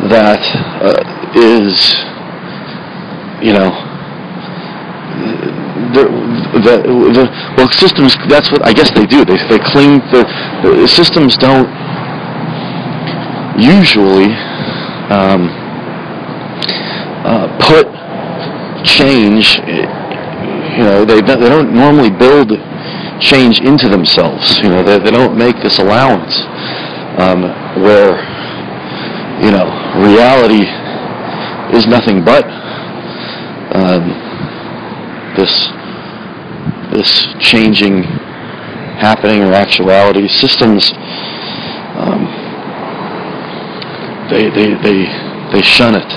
that 0.06 0.38
uh, 0.78 1.02
is, 1.34 1.74
you 3.42 3.50
know, 3.50 3.74
the, 5.90 6.04
the, 6.62 6.74
the, 7.18 7.24
well, 7.56 7.68
systems, 7.74 8.14
that's 8.28 8.52
what 8.52 8.62
I 8.62 8.72
guess 8.72 8.94
they 8.94 9.06
do. 9.06 9.24
They, 9.24 9.42
they 9.50 9.58
cling, 9.58 9.98
the, 10.14 10.22
the 10.62 10.86
systems 10.86 11.36
don't 11.36 11.66
usually 13.58 14.30
um, 15.10 15.50
uh, 17.26 17.50
put 17.58 17.90
change, 18.86 19.58
you 20.78 20.84
know, 20.86 21.04
they, 21.04 21.20
they 21.20 21.48
don't 21.50 21.74
normally 21.74 22.10
build 22.10 22.52
change 23.20 23.60
into 23.60 23.88
themselves. 23.88 24.58
You 24.58 24.70
know, 24.70 24.82
they, 24.82 24.98
they 24.98 25.10
don't 25.10 25.36
make 25.36 25.56
this 25.62 25.78
allowance 25.78 26.34
um, 27.18 27.42
where, 27.82 28.16
you 29.42 29.50
know, 29.50 29.66
reality 30.14 30.64
is 31.76 31.86
nothing 31.86 32.24
but 32.24 32.44
um, 33.74 34.08
this 35.36 35.68
this 36.90 37.34
changing 37.38 38.02
happening 38.98 39.42
or 39.42 39.52
actuality. 39.52 40.26
Systems, 40.26 40.90
um, 41.94 42.26
they, 44.30 44.50
they, 44.50 44.74
they, 44.82 44.98
they 45.52 45.62
shun 45.62 45.94
it 45.94 46.10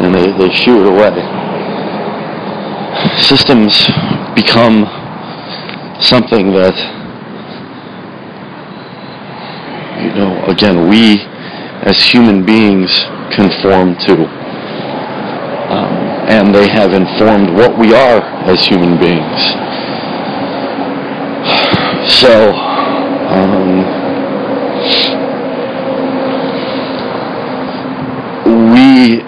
and 0.00 0.14
they, 0.14 0.32
they 0.38 0.54
shoo 0.54 0.80
it 0.80 0.86
away. 0.86 1.12
Systems 3.20 3.86
become 4.34 4.86
something 6.00 6.52
that, 6.52 6.76
you 10.02 10.12
know, 10.14 10.44
again, 10.46 10.88
we 10.88 11.20
as 11.86 11.98
human 12.02 12.44
beings 12.44 12.90
conform 13.34 13.96
to. 13.96 14.26
Um, 15.66 15.92
and 16.28 16.54
they 16.54 16.68
have 16.68 16.92
informed 16.92 17.50
what 17.50 17.78
we 17.78 17.94
are 17.94 18.20
as 18.48 18.64
human 18.66 18.98
beings. 18.98 19.40
So, 22.06 22.52
um, 22.52 23.82
we 28.72 29.18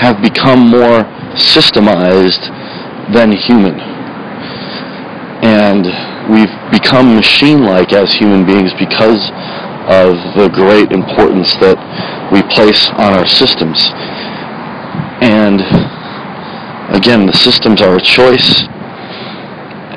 have 0.00 0.22
become 0.22 0.70
more 0.70 1.04
systemized 1.36 2.48
than 3.12 3.32
human. 3.32 3.89
Become 6.82 7.14
machine-like 7.16 7.92
as 7.92 8.12
human 8.12 8.46
beings 8.46 8.72
because 8.78 9.30
of 9.90 10.16
the 10.36 10.48
great 10.52 10.92
importance 10.92 11.52
that 11.58 11.78
we 12.32 12.42
place 12.54 12.86
on 12.94 13.12
our 13.12 13.26
systems. 13.26 13.90
And 15.20 15.60
again, 16.94 17.26
the 17.26 17.32
systems 17.32 17.82
are 17.82 17.96
a 17.96 18.00
choice, 18.00 18.64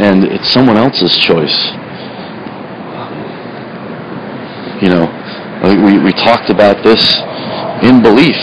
and 0.01 0.25
it's 0.25 0.49
someone 0.51 0.77
else's 0.77 1.15
choice. 1.17 1.55
You 4.81 4.89
know, 4.89 5.05
we, 5.85 5.99
we 5.99 6.11
talked 6.11 6.49
about 6.49 6.83
this 6.83 7.21
in 7.85 8.01
belief. 8.01 8.35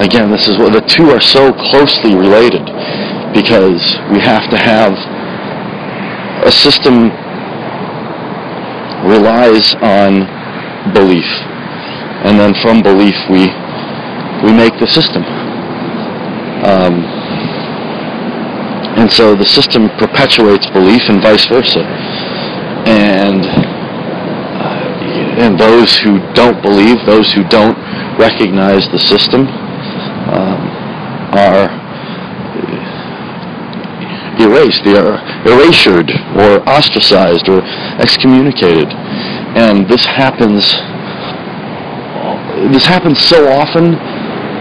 Again, 0.00 0.30
this 0.30 0.48
is 0.48 0.56
what 0.56 0.72
the 0.72 0.80
two 0.80 1.10
are 1.10 1.20
so 1.20 1.52
closely 1.52 2.14
related 2.14 2.64
because 3.34 3.82
we 4.10 4.20
have 4.20 4.48
to 4.50 4.56
have 4.56 4.94
a 6.46 6.52
system 6.52 7.10
relies 9.04 9.74
on 9.80 10.26
belief. 10.92 11.28
And 12.24 12.40
then 12.40 12.54
from 12.62 12.82
belief 12.82 13.16
we 13.28 13.52
we 14.42 14.52
make 14.52 14.76
the 14.80 14.86
system. 14.86 15.22
Um, 16.64 17.04
and 18.96 19.10
so 19.10 19.34
the 19.34 19.44
system 19.44 19.88
perpetuates 19.98 20.66
belief 20.70 21.02
and 21.08 21.20
vice 21.20 21.46
versa. 21.46 21.84
And 22.86 23.44
and 25.40 25.58
those 25.58 25.98
who 25.98 26.20
don't 26.32 26.62
believe, 26.62 27.04
those 27.06 27.32
who 27.32 27.42
don't 27.44 27.76
recognize 28.18 28.88
the 28.88 28.98
system, 28.98 29.46
um, 30.30 30.60
are 31.34 31.83
erased, 34.54 34.84
they 34.84 34.94
are 34.96 35.18
erasured 35.46 36.10
or 36.38 36.62
ostracized 36.68 37.48
or 37.48 37.60
excommunicated. 37.98 38.88
And 39.58 39.88
this 39.88 40.04
happens 40.04 40.74
this 42.72 42.86
happens 42.86 43.18
so 43.18 43.48
often 43.50 43.94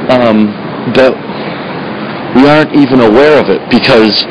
um, 0.09 0.49
that 0.97 1.13
we 2.35 2.49
aren't 2.49 2.73
even 2.75 2.99
aware 2.99 3.39
of 3.39 3.49
it 3.49 3.61
because 3.69 4.25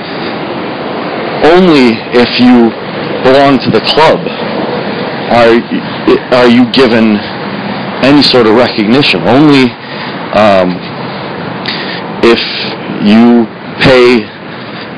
only 1.46 1.94
if 2.12 2.38
you 2.42 2.68
belong 3.22 3.58
to 3.62 3.70
the 3.70 3.80
club 3.86 4.18
are 5.30 5.56
are 6.34 6.48
you 6.48 6.70
given 6.72 7.16
any 8.02 8.22
sort 8.22 8.46
of 8.46 8.54
recognition. 8.54 9.22
Only 9.22 9.70
um, 10.34 10.76
if 12.22 12.42
you 13.06 13.46
pay 13.80 14.31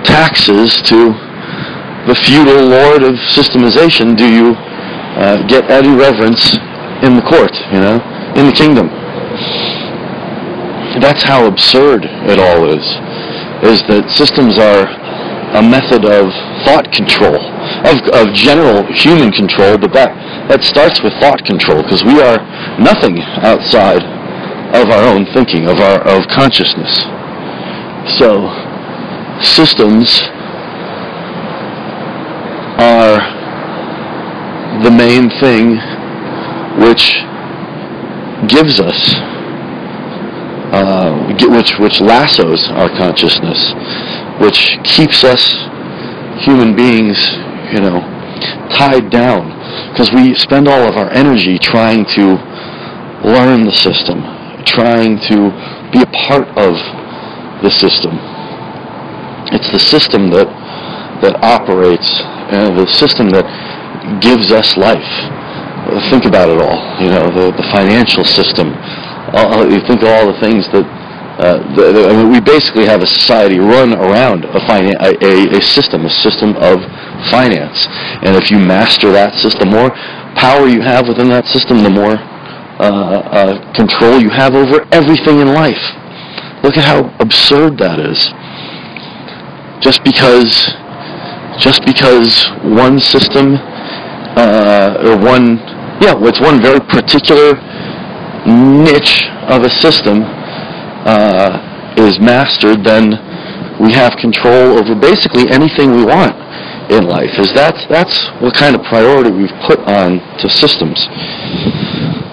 taxes 0.05 0.81
to 0.83 1.13
the 2.07 2.15
feudal 2.15 2.69
lord 2.69 3.03
of 3.03 3.17
systemization 3.33 4.17
do 4.17 4.29
you 4.29 4.55
uh, 5.17 5.47
get 5.47 5.71
any 5.71 5.95
reverence 5.97 6.57
in 7.03 7.17
the 7.17 7.23
court, 7.23 7.55
you 7.73 7.81
know, 7.81 8.01
in 8.37 8.47
the 8.47 8.53
kingdom. 8.53 8.89
That's 11.01 11.23
how 11.23 11.47
absurd 11.47 12.05
it 12.05 12.39
all 12.39 12.69
is, 12.71 12.85
is 13.67 13.83
that 13.89 14.11
systems 14.11 14.59
are 14.59 14.87
a 15.55 15.63
method 15.63 16.05
of 16.05 16.31
thought 16.67 16.91
control, 16.91 17.39
of, 17.87 18.03
of 18.11 18.35
general 18.35 18.83
human 18.91 19.31
control, 19.31 19.79
but 19.79 19.93
that, 19.93 20.11
that 20.49 20.63
starts 20.63 21.03
with 21.03 21.13
thought 21.23 21.45
control, 21.45 21.83
because 21.83 22.03
we 22.03 22.21
are 22.21 22.43
nothing 22.79 23.23
outside 23.43 24.03
of 24.75 24.91
our 24.91 25.07
own 25.07 25.27
thinking, 25.31 25.69
of 25.69 25.79
our 25.79 26.03
of 26.03 26.27
consciousness. 26.27 26.91
So 28.19 28.51
systems 29.43 30.09
are 32.79 33.19
the 34.83 34.91
main 34.91 35.31
thing 35.41 35.79
which 36.83 37.23
gives 38.49 38.81
us, 38.81 39.15
uh, 40.75 41.15
which 41.51 41.79
which 41.79 42.01
lassos 42.01 42.69
our 42.71 42.89
consciousness, 42.89 43.73
which 44.41 44.79
keeps 44.85 45.23
us 45.25 45.43
human 46.45 46.75
beings, 46.75 47.17
you 47.73 47.81
know, 47.81 48.01
tied 48.75 49.11
down, 49.11 49.49
because 49.91 50.13
we 50.13 50.35
spend 50.35 50.67
all 50.69 50.89
of 50.89 50.97
our 50.97 51.11
energy 51.11 51.59
trying 51.59 52.05
to 52.05 52.35
learn 53.25 53.65
the 53.65 53.73
system, 53.73 54.21
trying 54.65 55.19
to 55.21 55.51
be 55.93 56.03
a 56.03 56.11
part 56.27 56.49
of 56.59 56.75
the 57.63 57.71
system. 57.71 58.34
It's 59.53 59.71
the 59.71 59.79
system 59.79 60.31
that 60.31 60.49
that 61.23 61.41
operates, 61.43 62.21
uh, 62.53 62.71
the 62.77 62.87
system 62.87 63.29
that 63.31 63.47
gives 64.21 64.53
us 64.53 64.77
life. 64.77 65.09
Think 66.11 66.25
about 66.25 66.49
it 66.49 66.61
all. 66.61 66.81
You 67.01 67.11
know, 67.11 67.29
the, 67.31 67.53
the 67.57 67.67
financial 67.71 68.25
system. 68.25 68.73
You 69.71 69.81
think 69.85 70.03
of 70.03 70.09
all 70.09 70.33
the 70.33 70.41
things 70.41 70.69
that. 70.71 70.85
Uh, 71.35 71.59
the, 71.75 71.91
the, 71.91 72.03
I 72.07 72.13
mean, 72.15 72.31
we 72.31 72.39
basically 72.41 72.87
have 72.87 73.03
a 73.03 73.07
society 73.09 73.59
run 73.59 73.93
around 73.93 74.45
a, 74.45 74.61
finan- 74.71 74.95
a, 75.03 75.59
a 75.59 75.61
system, 75.61 76.07
a 76.07 76.11
system 76.11 76.55
of 76.63 76.79
finance. 77.27 77.91
And 78.23 78.37
if 78.37 78.53
you 78.53 78.59
master 78.59 79.11
that 79.11 79.35
system, 79.35 79.71
more 79.71 79.91
power 80.39 80.69
you 80.69 80.81
have 80.81 81.09
within 81.09 81.29
that 81.31 81.47
system, 81.47 81.83
the 81.83 81.91
more 81.91 82.15
uh, 82.79 82.87
uh, 83.35 83.73
control 83.75 84.21
you 84.23 84.31
have 84.31 84.55
over 84.55 84.87
everything 84.95 85.41
in 85.41 85.49
life. 85.49 85.83
Look 86.63 86.77
at 86.79 86.85
how 86.87 87.11
absurd 87.19 87.79
that 87.79 87.99
is. 87.99 88.31
Just 89.81 90.03
because, 90.05 90.75
just 91.59 91.85
because 91.85 92.51
one 92.63 92.99
system 92.99 93.57
uh, 94.37 94.97
or 95.07 95.19
one, 95.19 95.59
yeah, 96.01 96.15
it's 96.25 96.41
one 96.41 96.61
very 96.63 96.81
particular 96.81 97.55
niche 98.47 99.29
of 99.49 99.63
a 99.63 99.71
system 99.71 100.23
uh, 101.05 101.95
is 101.97 102.19
mastered, 102.19 102.85
then 102.85 103.13
we 103.81 103.93
have 103.93 104.17
control 104.17 104.79
over 104.79 104.95
basically 104.95 105.51
anything 105.51 105.93
we 105.93 106.05
want 106.05 106.35
in 106.91 107.05
life. 107.09 107.39
Is 107.39 107.53
that 107.55 107.75
that's 107.89 108.29
what 108.41 108.55
kind 108.55 108.77
of 108.77 108.83
priority 108.85 109.31
we've 109.31 109.55
put 109.67 109.81
on 109.81 110.19
to 110.39 110.49
systems. 110.49 111.07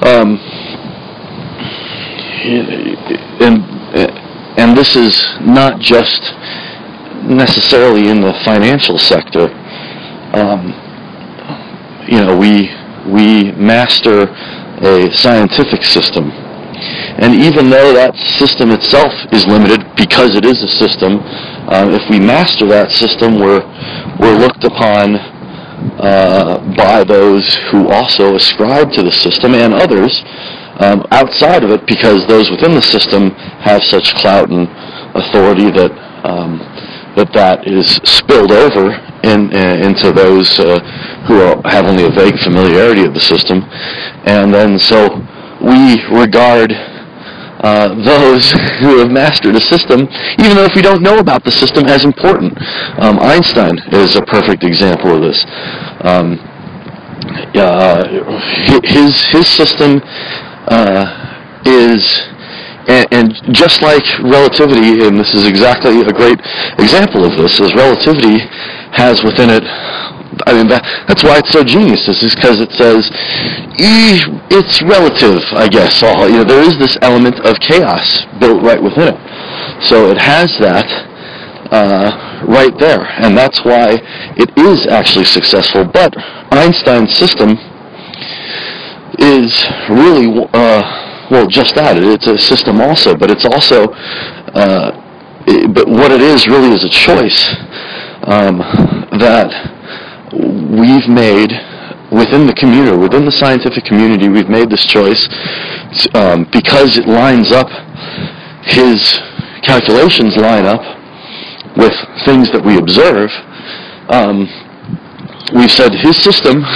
Um, 0.04 0.40
and 3.40 3.64
and 4.58 4.78
this 4.78 4.96
is 4.96 5.16
not 5.42 5.80
just 5.80 6.34
necessarily 7.24 8.10
in 8.10 8.22
the 8.22 8.34
financial 8.44 8.98
sector. 8.98 9.50
Um, 10.34 10.74
you 12.08 12.20
know, 12.22 12.36
we 12.38 12.70
we 13.12 13.52
master 13.54 14.30
a 14.82 15.12
scientific 15.12 15.84
system, 15.84 16.32
and 17.22 17.36
even 17.36 17.70
though 17.70 17.94
that 17.94 18.16
system 18.16 18.72
itself 18.72 19.14
is 19.32 19.46
limited 19.46 19.84
because 19.96 20.36
it 20.36 20.46
is 20.46 20.62
a 20.64 20.68
system, 20.68 21.20
um, 21.70 21.94
if 21.94 22.02
we 22.10 22.20
master 22.20 22.66
that 22.68 22.92
system, 22.92 23.40
we're 23.40 23.62
we're 24.20 24.38
looked 24.38 24.64
upon 24.64 25.16
uh, 26.00 26.60
by 26.76 27.04
those 27.04 27.56
who 27.72 27.90
also 27.90 28.36
ascribe 28.36 28.92
to 28.94 29.04
the 29.04 29.12
system 29.12 29.54
and 29.54 29.74
others 29.74 30.24
um, 30.82 31.06
outside 31.12 31.64
of 31.64 31.72
it 31.72 31.86
because 31.86 32.26
those 32.28 32.50
within 32.50 32.74
the 32.74 32.82
system 32.82 33.32
have 33.62 33.84
such 33.84 34.14
clout 34.16 34.50
and 34.50 34.68
authority 35.16 35.70
that 35.70 35.92
um, 36.26 36.60
that 37.16 37.32
that 37.34 37.68
is 37.68 38.00
spilled 38.04 38.52
over 38.52 38.92
in, 39.24 39.54
uh, 39.54 39.88
into 39.88 40.12
those 40.12 40.60
uh, 40.60 40.80
who 41.28 41.42
are, 41.42 41.62
have 41.70 41.86
only 41.86 42.06
a 42.06 42.10
vague 42.10 42.38
familiarity 42.40 43.04
of 43.04 43.14
the 43.14 43.20
system, 43.20 43.64
and 44.26 44.54
then 44.54 44.80
so 44.80 45.10
we 45.62 46.02
regard 46.10 46.72
uh, 47.62 47.94
those 48.04 48.52
who 48.82 48.98
have 48.98 49.12
mastered 49.12 49.56
a 49.56 49.62
system, 49.62 50.02
even 50.40 50.56
though 50.56 50.66
if 50.66 50.76
we 50.76 50.82
don't 50.82 51.02
know 51.02 51.18
about 51.18 51.44
the 51.44 51.52
system, 51.52 51.86
as 51.86 52.04
important. 52.04 52.58
Um, 53.00 53.20
Einstein 53.20 53.78
is 53.92 54.16
a 54.16 54.22
perfect 54.24 54.64
example 54.64 55.16
of 55.16 55.22
this. 55.22 55.46
Um, 56.02 56.40
uh, 57.54 58.08
his 58.84 59.22
his 59.28 59.48
system 59.48 60.02
uh, 60.68 61.62
is 61.66 62.31
and, 62.92 63.08
and, 63.12 63.56
just 63.56 63.82
like 63.82 64.04
relativity, 64.20 65.08
and 65.08 65.18
this 65.18 65.34
is 65.34 65.48
exactly 65.48 66.02
a 66.02 66.12
great 66.12 66.40
example 66.78 67.24
of 67.24 67.38
this, 67.38 67.60
is 67.60 67.74
relativity 67.74 68.40
has 68.92 69.24
within 69.24 69.50
it. 69.50 69.64
I 70.48 70.54
mean, 70.54 70.68
that, 70.68 70.84
that's 71.08 71.24
why 71.24 71.40
it's 71.40 71.52
so 71.52 71.64
genius. 71.64 72.06
This 72.06 72.24
is 72.24 72.36
because 72.36 72.60
it 72.60 72.72
says 72.72 73.08
e, 73.80 74.20
it's 74.52 74.82
relative, 74.82 75.44
I 75.56 75.68
guess. 75.68 76.04
All 76.04 76.28
you 76.28 76.38
know, 76.38 76.44
there 76.44 76.64
is 76.64 76.78
this 76.78 76.98
element 77.02 77.40
of 77.46 77.60
chaos 77.60 78.26
built 78.40 78.62
right 78.64 78.82
within 78.82 79.16
it, 79.16 79.20
so 79.84 80.12
it 80.12 80.18
has 80.18 80.52
that 80.60 80.88
uh, 81.72 82.44
right 82.48 82.78
there, 82.80 83.08
and 83.24 83.38
that's 83.38 83.64
why 83.64 84.00
it 84.36 84.52
is 84.58 84.88
actually 84.88 85.26
successful. 85.26 85.86
But 85.86 86.16
Einstein's 86.52 87.16
system 87.16 87.58
is 89.20 89.52
really, 89.90 90.48
uh, 90.54 91.11
well, 91.32 91.48
just 91.48 91.76
that. 91.76 91.96
It's 91.98 92.28
a 92.28 92.38
system 92.38 92.82
also, 92.82 93.16
but 93.16 93.32
it's 93.32 93.46
also, 93.46 93.88
uh, 94.52 94.92
it, 95.48 95.74
but 95.74 95.88
what 95.88 96.12
it 96.12 96.20
is 96.20 96.46
really 96.46 96.76
is 96.76 96.84
a 96.84 96.90
choice 96.92 97.48
um, 98.28 98.60
that 99.16 99.48
we've 100.36 101.08
made 101.08 101.56
within 102.12 102.46
the 102.46 102.54
community, 102.54 102.98
within 102.98 103.24
the 103.24 103.32
scientific 103.32 103.86
community, 103.86 104.28
we've 104.28 104.50
made 104.50 104.70
this 104.70 104.84
choice 104.84 105.30
um, 106.14 106.44
because 106.52 106.98
it 106.98 107.08
lines 107.08 107.52
up, 107.54 107.72
his 108.68 109.00
calculations 109.64 110.36
line 110.36 110.66
up 110.66 110.84
with 111.78 111.96
things 112.28 112.52
that 112.52 112.60
we 112.60 112.78
observe. 112.78 113.32
Um, 114.12 114.52
we've 115.56 115.72
said 115.72 115.96
his 115.96 116.18
system 116.18 116.68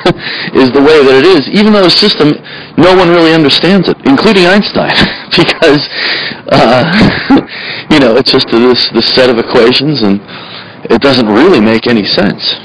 is 0.56 0.70
the 0.72 0.80
way 0.80 1.04
that 1.04 1.16
it 1.20 1.26
is, 1.26 1.48
even 1.50 1.72
though 1.72 1.84
the 1.84 1.90
system, 1.90 2.32
no 2.76 2.96
one 2.96 3.10
really 3.10 3.32
understands 3.32 3.88
it, 3.88 3.96
including 4.06 4.46
Einstein, 4.46 4.94
because, 5.36 5.88
uh, 6.48 6.84
you 7.90 8.00
know, 8.00 8.16
it's 8.16 8.32
just 8.32 8.48
this, 8.48 8.88
this 8.90 9.08
set 9.12 9.28
of 9.30 9.38
equations 9.38 10.02
and 10.02 10.20
it 10.88 11.00
doesn't 11.00 11.28
really 11.28 11.60
make 11.60 11.86
any 11.86 12.04
sense. 12.04 12.56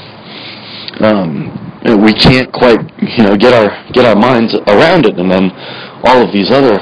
Um, 1.00 1.52
we 2.02 2.12
can't 2.12 2.50
quite, 2.52 2.80
you 2.98 3.22
know, 3.22 3.36
get 3.36 3.52
our, 3.52 3.70
get 3.92 4.04
our 4.04 4.16
minds 4.16 4.54
around 4.66 5.06
it, 5.06 5.18
and 5.18 5.30
then 5.30 5.52
all 6.02 6.24
of 6.24 6.32
these 6.32 6.50
other 6.50 6.80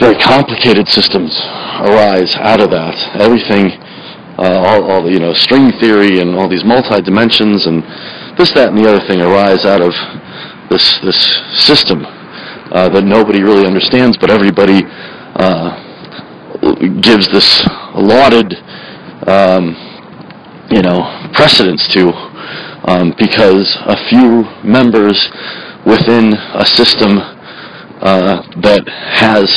very 0.00 0.16
complicated 0.18 0.88
systems 0.88 1.38
arise 1.84 2.34
out 2.36 2.60
of 2.60 2.70
that. 2.70 2.94
Everything, 3.20 3.70
uh, 4.38 4.58
all, 4.66 4.90
all 4.90 5.02
the, 5.02 5.10
you 5.10 5.20
know, 5.20 5.34
string 5.34 5.70
theory 5.78 6.20
and 6.20 6.34
all 6.34 6.48
these 6.48 6.64
multi-dimensions 6.64 7.66
and 7.66 7.84
this, 8.38 8.52
that, 8.52 8.68
and 8.68 8.78
the 8.78 8.88
other 8.88 9.04
thing 9.06 9.20
arise 9.20 9.64
out 9.64 9.82
of 9.82 9.92
this 10.70 11.00
this 11.00 11.18
system 11.66 12.04
uh, 12.06 12.88
that 12.88 13.04
nobody 13.04 13.42
really 13.42 13.66
understands, 13.66 14.16
but 14.16 14.30
everybody 14.30 14.84
uh, 15.36 15.84
gives 17.00 17.28
this 17.32 17.66
lauded, 17.94 18.54
um, 19.26 19.74
you 20.70 20.82
know, 20.82 21.30
precedence 21.32 21.88
to, 21.88 22.12
um, 22.84 23.14
because 23.18 23.76
a 23.86 23.96
few 24.08 24.44
members 24.62 25.30
within 25.86 26.34
a 26.34 26.66
system 26.66 27.18
uh, 28.00 28.42
that 28.60 28.86
has 28.86 29.48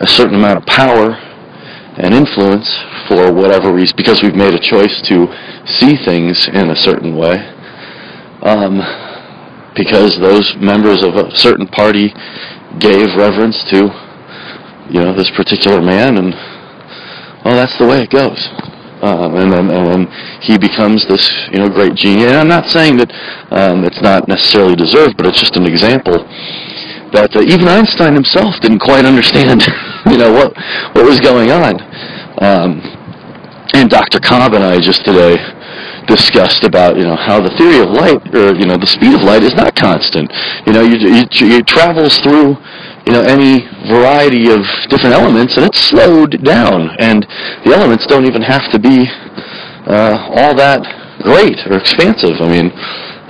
a 0.00 0.06
certain 0.06 0.36
amount 0.36 0.58
of 0.58 0.66
power 0.66 1.12
and 2.00 2.14
influence 2.14 2.74
for 3.06 3.30
whatever 3.32 3.72
reason, 3.72 3.94
because 3.96 4.22
we've 4.22 4.34
made 4.34 4.54
a 4.54 4.58
choice 4.58 5.02
to 5.02 5.28
see 5.66 5.94
things 6.04 6.48
in 6.48 6.70
a 6.70 6.76
certain 6.76 7.14
way, 7.14 7.51
um, 8.42 8.78
because 9.74 10.18
those 10.18 10.54
members 10.56 11.02
of 11.02 11.14
a 11.14 11.34
certain 11.36 11.66
party 11.66 12.12
gave 12.78 13.14
reverence 13.16 13.62
to, 13.64 13.88
you 14.90 15.00
know, 15.00 15.14
this 15.14 15.30
particular 15.30 15.80
man, 15.80 16.18
and 16.18 16.34
well, 17.44 17.56
that's 17.56 17.76
the 17.78 17.86
way 17.86 18.02
it 18.02 18.10
goes. 18.10 18.48
Um, 19.02 19.34
and 19.34 19.52
then 19.52 19.70
and 19.70 20.08
he 20.42 20.58
becomes 20.58 21.04
this, 21.06 21.28
you 21.50 21.58
know, 21.58 21.68
great 21.68 21.94
genius. 21.94 22.30
And 22.30 22.36
I'm 22.36 22.48
not 22.48 22.66
saying 22.66 22.98
that 22.98 23.10
um, 23.50 23.84
it's 23.84 24.00
not 24.00 24.28
necessarily 24.28 24.76
deserved, 24.76 25.16
but 25.16 25.26
it's 25.26 25.40
just 25.40 25.56
an 25.56 25.66
example 25.66 26.22
that 27.10 27.34
uh, 27.34 27.42
even 27.42 27.66
Einstein 27.68 28.14
himself 28.14 28.58
didn't 28.60 28.78
quite 28.78 29.04
understand, 29.04 29.66
you 30.06 30.18
know, 30.18 30.32
what 30.32 30.56
what 30.94 31.04
was 31.04 31.20
going 31.20 31.50
on. 31.50 31.80
Um, 32.38 32.80
and 33.74 33.90
Dr. 33.90 34.20
Cobb 34.20 34.54
and 34.54 34.64
I 34.64 34.78
just 34.78 35.04
today 35.04 35.36
discussed 36.06 36.64
about 36.64 36.96
you 36.96 37.04
know 37.04 37.16
how 37.16 37.40
the 37.40 37.50
theory 37.56 37.78
of 37.80 37.90
light 37.90 38.22
or 38.34 38.54
you 38.54 38.66
know 38.66 38.76
the 38.76 38.86
speed 38.86 39.14
of 39.14 39.22
light 39.22 39.42
is 39.42 39.54
not 39.54 39.74
constant. 39.74 40.30
You 40.66 40.72
know, 40.72 40.82
you, 40.82 40.96
you, 40.98 41.26
it 41.30 41.66
travels 41.66 42.18
through 42.20 42.56
you 43.06 43.12
know 43.12 43.22
any 43.22 43.66
variety 43.88 44.50
of 44.50 44.62
different 44.88 45.14
elements 45.14 45.56
and 45.56 45.66
it's 45.66 45.78
slowed 45.78 46.42
down, 46.44 46.90
and 46.98 47.26
the 47.64 47.72
elements 47.74 48.06
don't 48.06 48.26
even 48.26 48.42
have 48.42 48.70
to 48.72 48.78
be 48.78 49.06
uh, 49.86 50.30
all 50.34 50.54
that 50.54 50.82
great 51.22 51.66
or 51.66 51.78
expansive. 51.78 52.40
I 52.40 52.48
mean. 52.48 52.72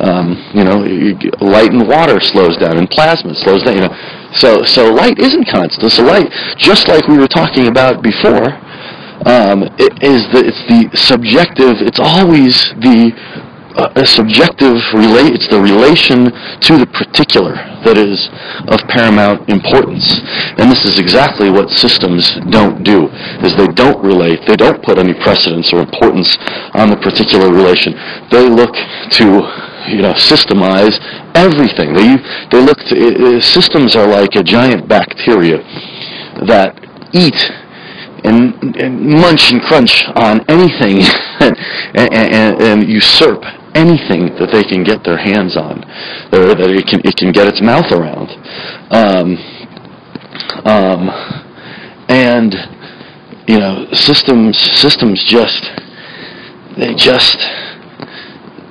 Um, 0.00 0.34
you 0.52 0.64
know, 0.64 0.82
light 1.38 1.70
and 1.70 1.86
water 1.86 2.18
slows 2.18 2.56
down, 2.56 2.76
and 2.76 2.90
plasma 2.90 3.36
slows 3.36 3.62
down. 3.62 3.76
You 3.76 3.82
know, 3.82 4.32
so 4.32 4.64
so 4.64 4.90
light 4.90 5.20
isn't 5.20 5.46
constant. 5.46 5.92
So 5.92 6.02
light, 6.02 6.28
just 6.56 6.88
like 6.88 7.06
we 7.06 7.18
were 7.18 7.28
talking 7.28 7.68
about 7.68 8.02
before, 8.02 8.50
um, 9.26 9.62
it 9.78 10.02
is 10.02 10.26
the, 10.32 10.42
it's 10.46 10.62
the 10.66 10.96
subjective, 10.96 11.80
it's 11.82 12.00
always 12.00 12.56
the 12.80 13.12
uh, 13.74 13.88
a 13.96 14.06
subjective 14.06 14.76
relate 14.92 15.32
it's 15.32 15.48
the 15.48 15.60
relation 15.60 16.28
to 16.60 16.76
the 16.76 16.84
particular 16.92 17.56
that 17.88 17.96
is 17.96 18.28
of 18.68 18.78
paramount 18.88 19.48
importance. 19.48 20.20
And 20.60 20.70
this 20.70 20.84
is 20.84 20.98
exactly 20.98 21.48
what 21.48 21.70
systems 21.70 22.36
don't 22.50 22.84
do 22.84 23.08
is 23.40 23.56
they 23.56 23.68
don't 23.68 24.04
relate 24.04 24.44
they 24.46 24.56
don't 24.56 24.82
put 24.82 24.98
any 24.98 25.14
precedence 25.14 25.72
or 25.72 25.80
importance 25.80 26.36
on 26.74 26.90
the 26.90 26.96
particular 26.96 27.50
relation. 27.50 27.96
They 28.28 28.44
look 28.46 28.74
to 28.74 29.24
you 29.88 30.02
know 30.04 30.12
systemize 30.20 31.00
everything. 31.34 31.94
They 31.94 32.20
they 32.52 32.60
look 32.60 32.78
to 32.92 32.94
uh, 32.94 33.40
systems 33.40 33.96
are 33.96 34.06
like 34.06 34.36
a 34.36 34.42
giant 34.42 34.86
bacteria 34.86 35.64
that 36.44 36.76
eat 37.12 37.40
and, 38.24 38.76
and 38.76 39.00
munch 39.00 39.50
and 39.50 39.60
crunch 39.62 40.04
on 40.14 40.40
anything 40.48 41.00
and, 41.40 41.56
and, 41.94 42.62
and, 42.62 42.88
usurp 42.88 43.42
anything 43.74 44.26
that 44.36 44.50
they 44.52 44.62
can 44.62 44.84
get 44.84 45.02
their 45.04 45.16
hands 45.16 45.56
on, 45.56 45.82
or 46.32 46.54
that 46.54 46.70
it 46.70 46.86
can 46.86 47.00
it 47.04 47.16
can 47.16 47.32
get 47.32 47.48
its 47.48 47.60
mouth 47.60 47.90
around, 47.90 48.30
um, 48.90 49.36
um, 50.64 51.08
and 52.08 52.54
you 53.48 53.58
know 53.58 53.86
systems 53.92 54.58
systems 54.58 55.22
just 55.24 55.70
they 56.76 56.94
just 56.94 57.38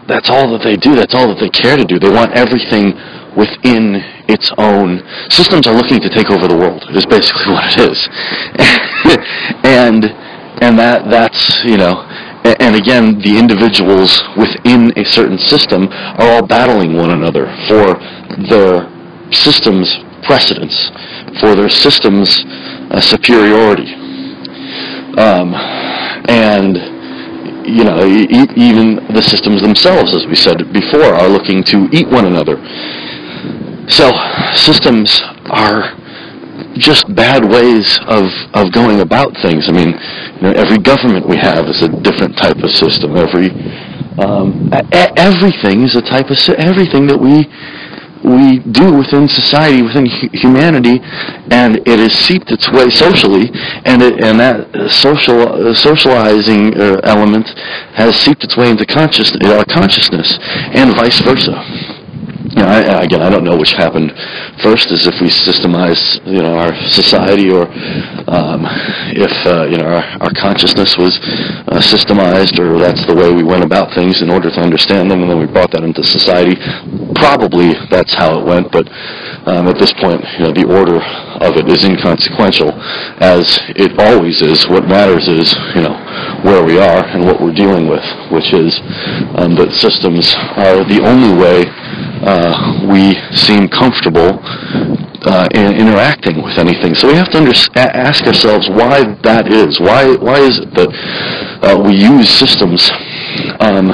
that's 0.08 0.30
all 0.30 0.52
that 0.52 0.64
they 0.64 0.76
do. 0.76 0.96
That's 0.96 1.14
all 1.16 1.28
that 1.28 1.40
they 1.40 1.50
care 1.50 1.78
to 1.78 1.86
do. 1.86 2.00
They 2.00 2.10
want 2.10 2.34
everything 2.34 2.94
within 3.38 4.04
its 4.28 4.52
own. 4.58 5.02
Systems 5.30 5.68
are 5.68 5.76
looking 5.76 6.00
to 6.00 6.10
take 6.10 6.30
over 6.30 6.48
the 6.48 6.58
world. 6.58 6.84
It 6.90 6.96
is 6.96 7.06
basically 7.06 7.52
what 7.54 7.66
it 7.72 7.80
is, 7.92 8.00
and 9.64 10.06
and 10.62 10.78
that 10.80 11.10
that's 11.10 11.64
you 11.64 11.78
know. 11.78 12.08
And 12.42 12.76
again, 12.76 13.22
the 13.22 13.38
individuals 13.38 14.18
within 14.36 14.92
a 14.98 15.06
certain 15.06 15.38
system 15.38 15.88
are 15.92 16.42
all 16.42 16.46
battling 16.48 16.98
one 16.98 17.12
another 17.12 17.46
for 17.70 18.02
their 18.50 18.90
system's 19.30 20.02
precedence, 20.26 20.90
for 21.40 21.54
their 21.56 21.70
system's 21.70 22.44
uh, 22.90 23.00
superiority. 23.00 23.94
Um, 25.22 25.54
and 26.30 26.78
you 27.66 27.84
know, 27.84 28.02
even 28.58 29.06
the 29.14 29.22
systems 29.22 29.62
themselves, 29.62 30.16
as 30.16 30.26
we 30.26 30.36
said 30.36 30.74
before, 30.74 31.14
are 31.14 31.30
looking 31.30 31.64
to 31.64 31.88
eat 31.92 32.08
one 32.10 32.26
another. 32.26 32.58
So 33.90 34.12
systems 34.56 35.22
are 35.50 35.98
just 36.78 37.04
bad 37.16 37.44
ways 37.44 38.00
of, 38.08 38.30
of 38.54 38.72
going 38.72 39.02
about 39.02 39.34
things. 39.42 39.68
I 39.68 39.72
mean, 39.72 39.90
you 39.90 40.42
know, 40.42 40.54
every 40.56 40.78
government 40.78 41.28
we 41.28 41.38
have 41.38 41.66
is 41.66 41.82
a 41.82 41.90
different 41.90 42.38
type 42.38 42.58
of 42.58 42.70
system. 42.72 43.18
Every 43.18 43.50
um, 44.20 44.70
everything 45.16 45.84
is 45.84 45.96
a 45.96 46.02
type 46.02 46.30
of 46.30 46.38
everything 46.58 47.08
that 47.08 47.18
we 47.18 47.48
we 48.24 48.60
do 48.60 48.94
within 48.94 49.28
society, 49.28 49.82
within 49.82 50.06
humanity, 50.06 51.00
and 51.50 51.78
it 51.88 51.98
has 51.98 52.14
seeped 52.14 52.52
its 52.52 52.70
way 52.70 52.90
socially, 52.90 53.50
and 53.86 54.02
it, 54.02 54.24
and 54.24 54.40
that 54.40 54.92
social 54.92 55.74
socializing 55.74 56.78
uh, 56.80 57.02
element 57.04 57.48
has 57.96 58.16
seeped 58.16 58.44
its 58.44 58.56
way 58.56 58.70
into 58.70 58.86
conscious, 58.86 59.34
uh, 59.44 59.64
consciousness, 59.68 60.38
and 60.76 60.94
vice 60.96 61.20
versa 61.22 61.58
you 62.52 62.62
know, 62.64 62.68
I, 62.68 63.04
again, 63.04 63.22
I 63.22 63.30
don't 63.30 63.44
know 63.44 63.58
which 63.58 63.72
happened 63.72 64.12
first, 64.62 64.92
is 64.92 65.08
if 65.08 65.20
we 65.22 65.28
systemize, 65.28 66.20
you 66.28 66.44
know, 66.44 66.56
our 66.58 66.76
society, 66.88 67.50
or 67.50 67.68
um, 68.28 68.68
if 69.16 69.32
uh, 69.48 69.66
you 69.72 69.78
know 69.78 69.88
our, 69.88 70.04
our 70.20 70.34
consciousness 70.36 70.98
was 70.98 71.20
uh, 71.72 71.80
systemized, 71.80 72.60
or 72.60 72.78
that's 72.78 73.06
the 73.06 73.16
way 73.16 73.32
we 73.32 73.44
went 73.44 73.64
about 73.64 73.94
things 73.96 74.22
in 74.22 74.30
order 74.30 74.52
to 74.52 74.60
understand 74.60 75.10
them, 75.10 75.22
and 75.22 75.32
then 75.32 75.40
we 75.40 75.48
brought 75.48 75.72
that 75.72 75.84
into 75.84 76.04
society. 76.04 76.60
Probably 77.16 77.74
that's 77.90 78.14
how 78.14 78.40
it 78.40 78.46
went, 78.46 78.72
but 78.72 78.88
um, 79.48 79.68
at 79.68 79.78
this 79.78 79.94
point, 79.94 80.24
you 80.38 80.46
know, 80.46 80.54
the 80.54 80.66
order 80.66 80.98
of 81.42 81.58
it 81.58 81.68
is 81.68 81.84
inconsequential, 81.84 82.72
as 83.20 83.60
it 83.76 84.00
always 84.00 84.42
is. 84.42 84.68
What 84.68 84.88
matters 84.88 85.28
is, 85.28 85.54
you 85.76 85.82
know, 85.82 85.98
where 86.44 86.64
we 86.64 86.80
are 86.80 87.04
and 87.06 87.26
what 87.26 87.42
we're 87.42 87.54
dealing 87.54 87.88
with, 87.88 88.04
which 88.32 88.54
is 88.54 88.80
um, 89.36 89.56
that 89.56 89.72
systems 89.74 90.34
are 90.56 90.84
the 90.86 91.02
only 91.04 91.34
way 91.34 91.66
uh, 92.24 92.88
we 92.92 93.18
seem 93.36 93.68
comfortable 93.68 94.40
uh, 95.24 95.48
in 95.54 95.74
interacting 95.74 96.42
with 96.44 96.58
anything. 96.58 96.94
So 96.96 97.08
we 97.08 97.16
have 97.16 97.30
to 97.32 97.40
ask 97.76 98.26
ourselves 98.26 98.70
why 98.70 99.04
that 99.24 99.48
is. 99.48 99.80
Why 99.80 100.16
why 100.16 100.40
is 100.40 100.60
it 100.60 100.74
that 100.76 100.90
uh, 101.62 101.82
we 101.82 101.96
use 101.96 102.30
systems 102.30 102.90
um, 103.60 103.92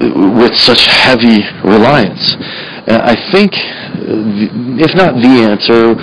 with 0.00 0.56
such 0.56 0.86
heavy 0.86 1.44
reliance? 1.62 2.34
And 2.88 3.02
I 3.02 3.14
think, 3.30 3.52
if 4.80 4.94
not 4.94 5.14
the 5.20 5.44
answer, 5.44 5.94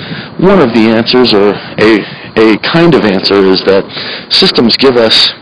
one 0.43 0.61
of 0.61 0.73
the 0.73 0.87
answers, 0.89 1.33
or 1.33 1.53
a 1.81 2.17
a 2.37 2.57
kind 2.59 2.93
of 2.93 3.03
answer, 3.03 3.41
is 3.45 3.61
that 3.65 3.83
systems 4.29 4.77
give 4.77 4.95
us 4.95 5.33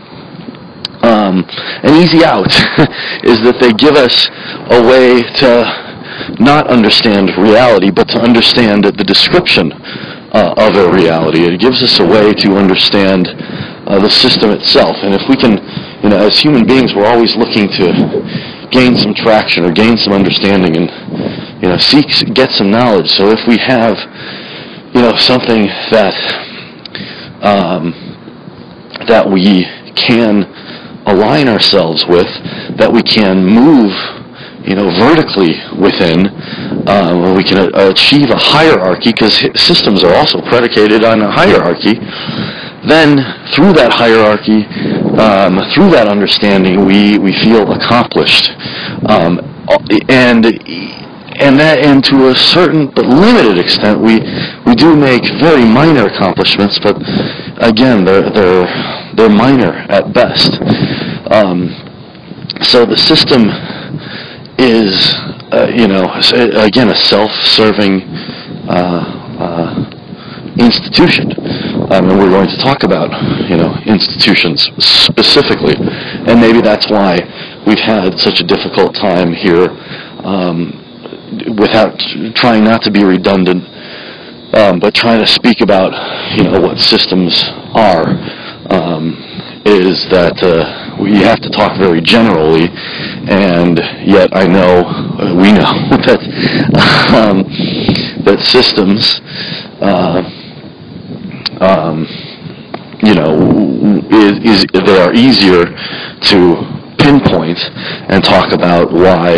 um, 1.04 1.44
an 1.84 1.92
easy 2.02 2.24
out. 2.24 2.48
is 3.22 3.42
that 3.44 3.60
they 3.60 3.72
give 3.76 3.94
us 3.94 4.28
a 4.72 4.80
way 4.80 5.22
to 5.22 5.86
not 6.40 6.66
understand 6.68 7.30
reality, 7.36 7.90
but 7.90 8.08
to 8.08 8.18
understand 8.18 8.84
the 8.84 9.04
description 9.04 9.72
uh, 10.32 10.54
of 10.56 10.74
a 10.76 10.90
reality. 10.90 11.44
It 11.44 11.60
gives 11.60 11.82
us 11.82 12.00
a 12.00 12.06
way 12.06 12.32
to 12.32 12.56
understand 12.56 13.28
uh, 13.86 14.00
the 14.00 14.10
system 14.10 14.50
itself. 14.50 14.96
And 15.04 15.14
if 15.14 15.22
we 15.28 15.36
can, 15.36 15.60
you 16.02 16.08
know, 16.08 16.26
as 16.26 16.38
human 16.38 16.66
beings, 16.66 16.94
we're 16.94 17.06
always 17.06 17.36
looking 17.36 17.68
to 17.78 17.86
gain 18.70 18.96
some 18.96 19.14
traction 19.14 19.64
or 19.64 19.72
gain 19.72 19.96
some 19.96 20.12
understanding 20.12 20.76
and, 20.76 21.62
you 21.62 21.68
know, 21.68 21.76
seek, 21.76 22.06
get 22.34 22.50
some 22.50 22.70
knowledge. 22.70 23.08
So 23.10 23.30
if 23.30 23.46
we 23.46 23.58
have, 23.58 23.96
you 24.94 25.02
know, 25.02 25.16
something 25.16 25.66
that, 25.90 26.14
um, 27.42 27.92
that 29.06 29.28
we 29.28 29.64
can 29.94 30.44
align 31.06 31.48
ourselves 31.48 32.04
with, 32.08 32.28
that 32.76 32.90
we 32.92 33.02
can 33.02 33.44
move 33.44 33.92
you 34.66 34.74
know, 34.74 34.90
vertically 34.98 35.54
within, 35.78 36.26
uh, 36.90 37.34
we 37.36 37.44
can 37.44 37.70
achieve 37.72 38.30
a 38.30 38.36
hierarchy, 38.36 39.12
because 39.12 39.38
systems 39.54 40.02
are 40.02 40.12
also 40.12 40.42
predicated 40.42 41.04
on 41.04 41.22
a 41.22 41.30
hierarchy, 41.30 41.94
then 42.88 43.18
through 43.54 43.72
that 43.74 43.92
hierarchy, 43.92 44.64
um, 45.18 45.58
through 45.74 45.90
that 45.90 46.08
understanding, 46.08 46.86
we, 46.86 47.18
we 47.18 47.32
feel 47.32 47.72
accomplished. 47.72 48.50
Um, 49.08 49.40
and 50.08 50.46
and 51.36 51.58
that 51.60 51.84
and 51.84 52.02
to 52.04 52.28
a 52.28 52.34
certain 52.34 52.86
but 52.86 53.04
limited 53.04 53.58
extent 53.58 54.00
we 54.00 54.20
we 54.64 54.74
do 54.74 54.96
make 54.96 55.20
very 55.38 55.66
minor 55.66 56.06
accomplishments 56.06 56.78
but 56.78 56.96
again 57.60 58.06
they're 58.06 58.30
they're 58.30 59.12
they're 59.14 59.28
minor 59.28 59.84
at 59.90 60.14
best 60.14 60.56
um, 61.30 61.68
so 62.62 62.86
the 62.86 62.96
system 62.96 63.50
is, 64.58 65.14
uh, 65.52 65.68
you 65.74 65.88
know, 65.88 66.10
again, 66.56 66.88
a 66.88 66.96
self-serving 66.96 68.02
uh, 68.68 69.04
uh, 69.38 69.90
institution. 70.58 71.32
Um, 71.92 72.10
and 72.10 72.18
we're 72.18 72.30
going 72.30 72.48
to 72.48 72.58
talk 72.58 72.82
about, 72.82 73.10
you 73.48 73.56
know, 73.56 73.74
institutions 73.86 74.68
specifically. 74.78 75.74
And 75.76 76.40
maybe 76.40 76.60
that's 76.60 76.90
why 76.90 77.20
we've 77.66 77.78
had 77.78 78.18
such 78.18 78.40
a 78.40 78.44
difficult 78.44 78.94
time 78.94 79.32
here 79.32 79.68
um, 80.24 80.72
without 81.58 81.98
trying 82.34 82.64
not 82.64 82.82
to 82.82 82.90
be 82.90 83.04
redundant, 83.04 83.64
um, 84.54 84.80
but 84.80 84.94
trying 84.94 85.20
to 85.20 85.26
speak 85.26 85.60
about, 85.60 85.92
you 86.36 86.44
know, 86.44 86.60
what 86.60 86.78
systems 86.78 87.42
are. 87.74 88.08
Um, 88.70 89.22
is 89.66 90.06
that 90.10 90.38
uh, 90.46 91.02
we 91.02 91.18
have 91.22 91.40
to 91.40 91.50
talk 91.50 91.76
very 91.76 92.00
generally, 92.00 92.70
and 93.26 93.78
yet 94.06 94.30
I 94.32 94.46
know, 94.46 94.86
uh, 94.86 95.34
we 95.34 95.50
know 95.50 95.66
that 96.06 96.22
um, 97.10 97.42
that 98.24 98.38
systems, 98.40 99.20
uh, 99.82 100.22
um, 101.60 102.06
you 103.02 103.14
know, 103.14 103.36
is, 104.10 104.38
is, 104.44 104.66
they 104.72 104.98
are 105.00 105.12
easier 105.12 105.64
to 105.64 106.38
pinpoint 106.98 107.58
and 108.08 108.22
talk 108.24 108.52
about 108.52 108.92
why. 108.92 109.36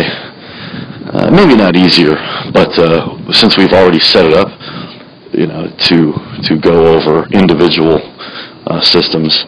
Uh, 1.11 1.31
maybe 1.31 1.55
not 1.55 1.75
easier, 1.75 2.13
but 2.53 2.77
uh, 2.77 3.17
since 3.33 3.57
we've 3.57 3.73
already 3.73 3.99
set 3.99 4.25
it 4.25 4.33
up, 4.33 4.47
you 5.33 5.47
know, 5.47 5.67
to 5.77 6.13
to 6.43 6.59
go 6.59 6.95
over 6.95 7.25
individual 7.31 7.97
uh, 8.67 8.79
systems. 8.81 9.45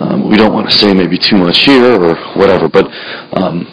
Um, 0.00 0.28
we 0.28 0.36
don't 0.36 0.52
want 0.52 0.68
to 0.68 0.74
say 0.74 0.92
maybe 0.94 1.18
too 1.18 1.36
much 1.36 1.64
here 1.64 1.94
or 2.00 2.16
whatever, 2.36 2.68
but 2.68 2.86
um, 3.36 3.68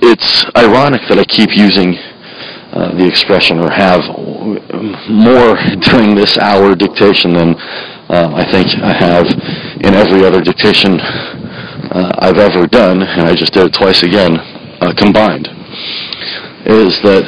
it's 0.00 0.44
ironic 0.56 1.02
that 1.08 1.18
I 1.18 1.24
keep 1.24 1.56
using 1.56 1.98
uh, 2.74 2.90
the 2.98 3.06
expression 3.06 3.60
or 3.60 3.70
have 3.70 4.02
more 5.08 5.54
during 5.86 6.14
this 6.14 6.36
hour 6.38 6.74
dictation 6.74 7.32
than 7.32 7.54
um, 8.10 8.34
I 8.34 8.44
think 8.50 8.74
I 8.82 8.92
have 8.92 9.26
in 9.80 9.94
every 9.94 10.24
other 10.24 10.42
dictation 10.42 10.98
uh, 11.00 12.10
I've 12.18 12.38
ever 12.38 12.66
done, 12.66 13.02
and 13.02 13.22
I 13.22 13.34
just 13.34 13.52
did 13.52 13.66
it 13.66 13.74
twice 13.74 14.02
again, 14.02 14.36
uh, 14.82 14.92
combined, 14.98 15.46
is 16.66 17.00
that 17.02 17.22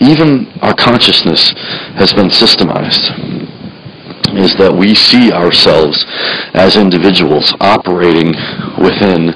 even 0.00 0.46
our 0.62 0.74
consciousness 0.74 1.52
has 1.98 2.12
been 2.12 2.28
systemized 2.28 3.10
is 4.38 4.54
that 4.54 4.72
we 4.72 4.94
see 4.94 5.32
ourselves 5.32 6.04
as 6.54 6.76
individuals 6.76 7.52
operating 7.60 8.30
within 8.78 9.34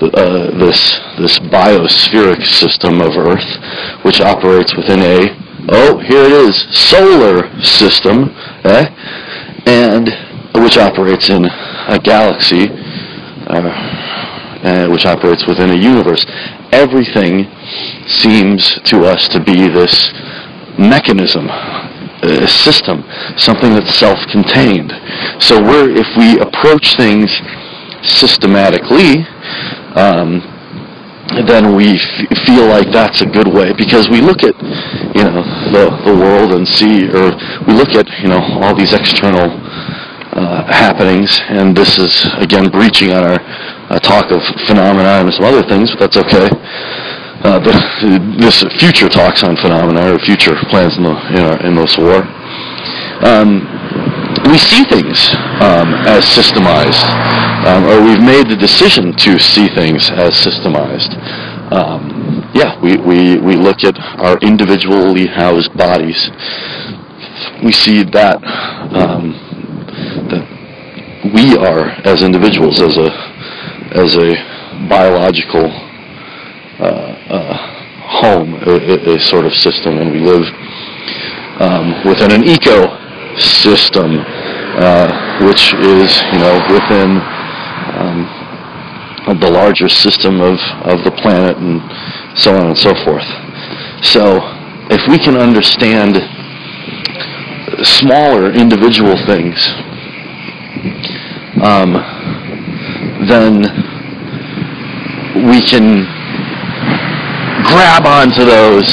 uh, 0.00 0.58
this 0.58 1.00
this 1.18 1.38
biospheric 1.50 2.44
system 2.46 3.00
of 3.00 3.16
Earth, 3.16 4.04
which 4.04 4.20
operates 4.20 4.74
within 4.76 5.00
a 5.00 5.28
oh 5.70 5.98
here 5.98 6.24
it 6.24 6.32
is 6.32 6.56
solar 6.70 7.48
system, 7.62 8.30
eh? 8.64 8.86
and 9.66 10.08
which 10.62 10.78
operates 10.78 11.28
in 11.30 11.44
a 11.44 11.98
galaxy, 12.02 12.68
uh, 13.48 14.88
which 14.88 15.06
operates 15.06 15.46
within 15.46 15.70
a 15.70 15.76
universe. 15.76 16.24
Everything 16.72 17.46
seems 18.06 18.80
to 18.82 19.04
us 19.04 19.28
to 19.28 19.40
be 19.40 19.68
this 19.68 20.12
mechanism 20.78 21.48
a 22.22 22.48
system, 22.48 23.04
something 23.36 23.74
that's 23.74 23.94
self-contained. 23.94 24.90
So 25.40 25.62
we're, 25.62 25.90
if 25.90 26.16
we 26.16 26.40
approach 26.40 26.96
things 26.96 27.30
systematically, 28.02 29.26
um, 29.96 30.42
then 31.46 31.76
we 31.76 31.98
feel 32.48 32.66
like 32.66 32.88
that's 32.90 33.20
a 33.20 33.26
good 33.26 33.48
way 33.48 33.72
because 33.76 34.08
we 34.08 34.20
look 34.20 34.42
at 34.42 34.56
you 35.14 35.24
know 35.24 35.44
the 35.72 35.84
the 36.08 36.14
world 36.16 36.52
and 36.52 36.66
see 36.66 37.04
or 37.12 37.36
we 37.68 37.72
look 37.76 37.92
at 37.92 38.08
you 38.20 38.28
know 38.28 38.40
all 38.60 38.74
these 38.74 38.92
external 38.92 39.52
uh, 40.32 40.64
happenings 40.72 41.40
and 41.48 41.76
this 41.76 41.98
is 41.98 42.24
again 42.38 42.70
breaching 42.70 43.12
on 43.12 43.24
our 43.24 43.38
uh, 43.90 43.98
talk 44.00 44.30
of 44.30 44.42
phenomena 44.66 45.20
and 45.20 45.32
some 45.32 45.44
other 45.44 45.62
things 45.62 45.90
but 45.92 46.10
that's 46.10 46.16
okay. 46.16 46.48
Uh, 47.44 47.58
the, 47.60 47.70
this 48.40 48.66
future 48.82 49.08
talks 49.08 49.44
on 49.44 49.54
phenomena 49.56 50.12
or 50.12 50.18
future 50.18 50.56
plans 50.70 50.96
in 50.96 51.04
the 51.04 51.66
in 51.66 51.76
this 51.76 51.96
war. 51.96 52.26
Um, 53.22 53.62
we 54.50 54.58
see 54.58 54.82
things 54.84 55.34
um, 55.62 55.94
as 56.06 56.24
systemized, 56.26 56.98
um, 57.66 57.84
or 57.84 58.02
we've 58.02 58.20
made 58.20 58.48
the 58.48 58.56
decision 58.56 59.12
to 59.16 59.38
see 59.38 59.68
things 59.74 60.10
as 60.10 60.34
systemized. 60.34 61.16
Um, 61.72 62.48
yeah, 62.54 62.80
we, 62.80 62.96
we, 62.96 63.38
we 63.38 63.56
look 63.56 63.84
at 63.84 63.98
our 64.18 64.38
individually 64.38 65.26
housed 65.26 65.76
bodies. 65.76 66.30
We 67.62 67.72
see 67.72 68.04
that 68.04 68.38
um, 68.94 69.32
that 70.30 70.44
we 71.34 71.56
are 71.56 71.90
as 72.06 72.22
individuals, 72.22 72.80
as 72.80 72.96
a 72.96 73.10
as 73.92 74.16
a 74.16 74.34
biological 74.88 75.66
uh, 76.78 77.14
uh, 77.28 77.56
home, 78.06 78.54
a, 78.54 79.14
a, 79.14 79.20
sort 79.20 79.44
of 79.44 79.52
system, 79.52 79.98
and 79.98 80.12
we 80.12 80.20
live 80.20 80.46
um, 81.60 82.06
within 82.06 82.30
an 82.30 82.44
eco 82.44 82.86
system, 83.36 84.22
uh, 84.78 85.44
which 85.44 85.74
is, 85.74 86.22
you 86.32 86.38
know, 86.38 86.54
within 86.70 87.18
um, 87.98 89.38
the 89.40 89.50
larger 89.50 89.88
system 89.88 90.40
of, 90.40 90.58
of 90.88 91.04
the 91.04 91.10
planet 91.20 91.56
and 91.58 91.82
so 92.38 92.56
on 92.56 92.68
and 92.68 92.78
so 92.78 92.94
forth. 93.04 93.26
So 94.02 94.40
if 94.88 95.06
we 95.08 95.18
can 95.18 95.36
understand 95.36 96.16
smaller 97.84 98.50
individual 98.52 99.16
things, 99.26 99.58
um, 101.60 101.92
then 103.28 103.66
we 105.50 105.60
can 105.60 106.06
grab 107.68 108.06
onto 108.06 108.44
those 108.44 108.86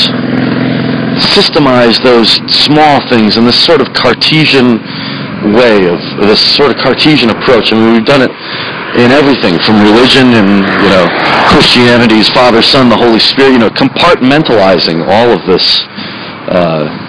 systemize 1.16 2.02
those 2.04 2.28
small 2.52 3.00
things 3.08 3.38
in 3.38 3.46
this 3.46 3.56
sort 3.66 3.80
of 3.80 3.88
Cartesian 3.94 4.84
way 5.56 5.88
of 5.88 6.00
this 6.28 6.42
sort 6.56 6.72
of 6.72 6.78
Cartesian 6.78 7.30
approach. 7.30 7.72
I 7.72 7.76
mean, 7.76 7.94
we've 7.94 8.06
done 8.06 8.22
it 8.22 8.32
in 8.96 9.12
everything 9.12 9.60
from 9.60 9.82
religion 9.84 10.34
and 10.34 10.64
you 10.64 10.90
know 10.92 11.06
Christianity's 11.52 12.30
Father, 12.30 12.62
Son, 12.62 12.90
the 12.90 12.98
Holy 12.98 13.20
Spirit. 13.20 13.54
You 13.54 13.60
know, 13.60 13.70
compartmentalizing 13.70 15.06
all 15.08 15.30
of 15.32 15.46
this. 15.46 15.84
Uh, 16.48 17.06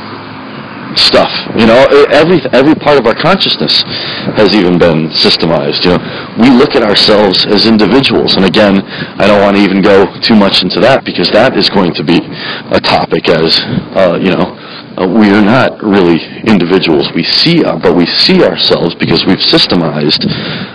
stuff. 0.97 1.30
You 1.57 1.66
know, 1.66 1.84
every 2.11 2.41
every 2.53 2.74
part 2.74 2.99
of 2.99 3.07
our 3.07 3.14
consciousness 3.14 3.82
has 4.37 4.55
even 4.55 4.78
been 4.78 5.09
systemized. 5.12 5.84
You 5.84 5.97
know, 5.97 6.01
we 6.41 6.49
look 6.51 6.74
at 6.74 6.82
ourselves 6.82 7.45
as 7.47 7.66
individuals, 7.66 8.37
and 8.37 8.45
again, 8.45 8.82
I 9.20 9.26
don't 9.26 9.43
want 9.43 9.57
to 9.57 9.62
even 9.62 9.82
go 9.82 10.09
too 10.20 10.34
much 10.34 10.62
into 10.62 10.80
that 10.80 11.05
because 11.05 11.30
that 11.30 11.57
is 11.57 11.68
going 11.68 11.93
to 11.95 12.05
be 12.05 12.18
a 12.72 12.80
topic 12.80 13.28
as 13.28 13.61
uh, 13.95 14.18
you 14.20 14.30
know. 14.32 14.57
Uh, 14.97 15.07
we 15.07 15.29
are 15.31 15.43
not 15.43 15.83
really 15.83 16.25
individuals. 16.49 17.13
We 17.15 17.23
see, 17.23 17.63
uh, 17.63 17.77
but 17.79 17.95
we 17.95 18.07
see 18.07 18.43
ourselves 18.43 18.95
because 18.95 19.27
we've 19.27 19.39
systemized 19.39 20.25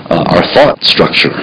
uh, 0.10 0.24
our 0.30 0.44
thought 0.54 0.84
structure, 0.84 1.34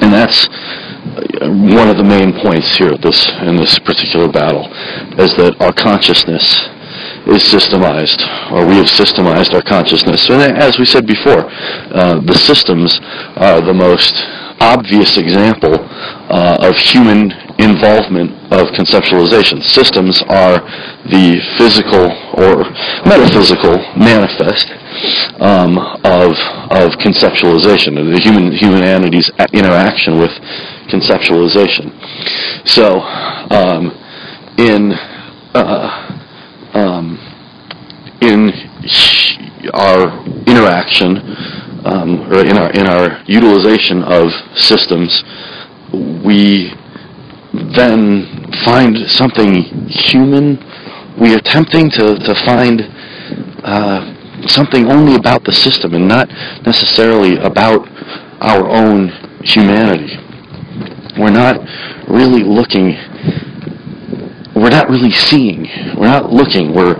and 0.00 0.12
that's 0.12 0.46
uh, 0.46 1.50
one 1.50 1.88
of 1.90 1.96
the 1.96 2.04
main 2.04 2.32
points 2.40 2.76
here 2.76 2.96
this 2.98 3.26
in 3.42 3.56
this 3.56 3.78
particular 3.80 4.28
battle, 4.30 4.70
is 5.18 5.34
that 5.34 5.56
our 5.60 5.72
consciousness 5.72 6.70
is 7.26 7.42
systemized, 7.42 8.22
or 8.52 8.66
we 8.66 8.76
have 8.76 8.86
systemized 8.86 9.52
our 9.54 9.62
consciousness. 9.62 10.28
And 10.30 10.42
as 10.42 10.78
we 10.78 10.84
said 10.84 11.06
before, 11.06 11.50
uh, 11.50 12.20
the 12.20 12.36
systems 12.36 13.00
are 13.36 13.60
the 13.60 13.74
most 13.74 14.14
obvious 14.60 15.16
example 15.16 15.74
uh, 16.30 16.58
of 16.60 16.76
human 16.76 17.32
involvement 17.58 18.30
of 18.52 18.68
conceptualization. 18.74 19.62
Systems 19.62 20.22
are 20.28 20.60
the 21.06 21.40
physical 21.58 22.10
or 22.34 22.64
metaphysical 23.06 23.78
manifest 23.96 24.70
um, 25.40 25.78
of 26.04 26.34
of 26.70 26.92
conceptualization, 26.98 27.98
of 27.98 28.06
the 28.06 28.20
human 28.22 28.52
humanity's 28.52 29.30
interaction 29.52 30.18
with 30.18 30.30
conceptualization. 30.88 31.90
So, 32.66 33.00
um, 33.50 33.90
in 34.58 34.92
uh, 35.54 36.14
um, 36.74 37.18
in 38.20 38.52
our 39.72 40.24
interaction 40.46 41.53
um, 41.84 42.32
or 42.32 42.44
in 42.44 42.56
our 42.56 42.70
in 42.72 42.86
our 42.86 43.22
utilization 43.26 44.02
of 44.02 44.32
systems, 44.56 45.22
we 46.24 46.72
then 47.76 48.50
find 48.64 48.96
something 49.10 49.62
human. 49.88 50.58
We 51.20 51.34
are 51.34 51.38
attempting 51.38 51.90
to 51.90 52.16
to 52.18 52.34
find 52.44 52.82
uh, 53.62 54.46
something 54.48 54.90
only 54.90 55.14
about 55.14 55.44
the 55.44 55.52
system 55.52 55.94
and 55.94 56.08
not 56.08 56.28
necessarily 56.66 57.36
about 57.38 57.88
our 58.40 58.68
own 58.68 59.08
humanity. 59.44 60.16
We're 61.18 61.30
not 61.30 61.60
really 62.08 62.42
looking 62.42 62.96
we're 64.54 64.70
not 64.70 64.88
really 64.88 65.10
seeing. 65.10 65.66
We're 65.96 66.06
not 66.06 66.32
looking. 66.32 66.74
We're 66.74 66.96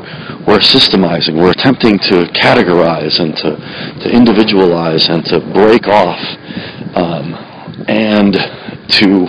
we're 0.47 0.59
systemizing. 0.59 1.41
We're 1.41 1.53
attempting 1.53 1.99
to 2.01 2.27
categorize 2.33 3.19
and 3.21 3.37
to 3.37 3.57
to 4.03 4.11
individualize 4.11 5.09
and 5.09 5.25
to 5.27 5.41
break 5.41 5.89
off 5.89 6.19
um, 6.95 7.35
and 7.89 8.35
to 8.89 9.27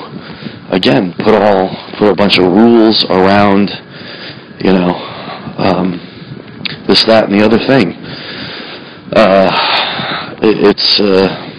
again 0.72 1.14
put 1.14 1.36
all 1.36 1.70
put 1.98 2.10
a 2.10 2.16
bunch 2.16 2.38
of 2.38 2.46
rules 2.46 3.04
around 3.06 3.70
you 4.60 4.74
know 4.74 4.94
um, 5.58 6.00
this 6.88 7.04
that 7.06 7.30
and 7.30 7.40
the 7.40 7.46
other 7.46 7.60
thing. 7.60 7.94
Uh, 9.14 10.36
it, 10.42 10.68
it's 10.68 11.00
uh, 11.00 11.52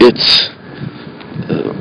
it's 0.00 0.50
uh, 1.48 1.72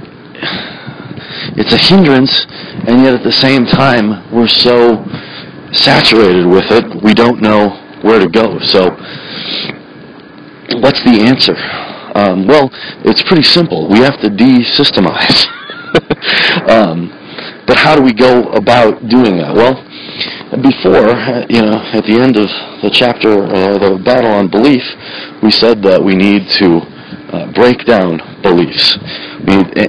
it's 1.57 1.73
a 1.73 1.77
hindrance 1.77 2.45
and 2.85 3.01
yet 3.01 3.13
at 3.13 3.23
the 3.23 3.31
same 3.31 3.65
time, 3.65 4.29
we're 4.29 4.47
so 4.47 5.05
saturated 5.73 6.45
with 6.45 6.65
it, 6.69 7.03
we 7.03 7.13
don't 7.13 7.41
know 7.41 7.69
where 8.01 8.19
to 8.19 8.29
go. 8.29 8.59
So, 8.59 8.91
what's 10.79 11.03
the 11.03 11.19
answer? 11.21 11.55
Um, 12.15 12.47
well, 12.47 12.69
it's 13.03 13.23
pretty 13.23 13.43
simple. 13.43 13.89
We 13.89 13.99
have 13.99 14.19
to 14.21 14.29
de-systemize. 14.29 15.47
um, 16.69 17.09
but 17.65 17.77
how 17.77 17.95
do 17.95 18.03
we 18.03 18.13
go 18.13 18.49
about 18.53 19.07
doing 19.07 19.37
that? 19.37 19.55
Well, 19.55 19.81
before, 20.61 21.09
you 21.49 21.61
know, 21.61 21.81
at 21.93 22.05
the 22.05 22.19
end 22.21 22.37
of 22.37 22.47
the 22.83 22.91
chapter, 22.93 23.45
uh, 23.45 23.77
the 23.79 24.01
battle 24.03 24.31
on 24.31 24.49
belief, 24.49 24.83
we 25.41 25.49
said 25.49 25.81
that 25.83 26.03
we 26.03 26.15
need 26.15 26.47
to 26.61 26.81
uh, 27.33 27.51
break 27.53 27.83
down 27.85 28.19
beliefs. 28.43 28.95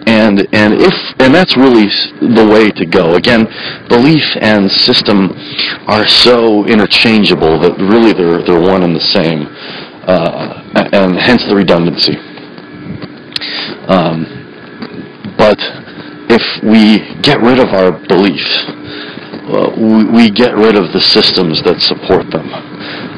And 0.07 0.49
and 0.53 0.73
if 0.73 0.95
and 1.21 1.35
that's 1.35 1.57
really 1.57 1.87
the 2.21 2.49
way 2.51 2.71
to 2.71 2.87
go. 2.87 3.15
Again, 3.15 3.47
belief 3.89 4.25
and 4.41 4.71
system 4.73 5.31
are 5.87 6.07
so 6.07 6.65
interchangeable 6.67 7.61
that 7.61 7.77
really 7.79 8.13
they're 8.15 8.43
they're 8.43 8.61
one 8.61 8.83
and 8.83 8.97
the 8.97 9.01
same, 9.01 9.47
uh, 10.09 10.89
and 10.93 11.17
hence 11.19 11.45
the 11.45 11.55
redundancy. 11.55 12.17
Um, 13.93 14.25
but 15.37 15.61
if 16.31 16.43
we 16.65 17.21
get 17.21 17.41
rid 17.43 17.59
of 17.59 17.69
our 17.75 17.93
beliefs, 18.09 18.65
uh, 19.53 19.71
we, 19.77 20.05
we 20.05 20.31
get 20.31 20.57
rid 20.57 20.77
of 20.77 20.93
the 20.93 21.01
systems 21.01 21.63
that 21.63 21.81
support 21.83 22.31
them 22.31 22.74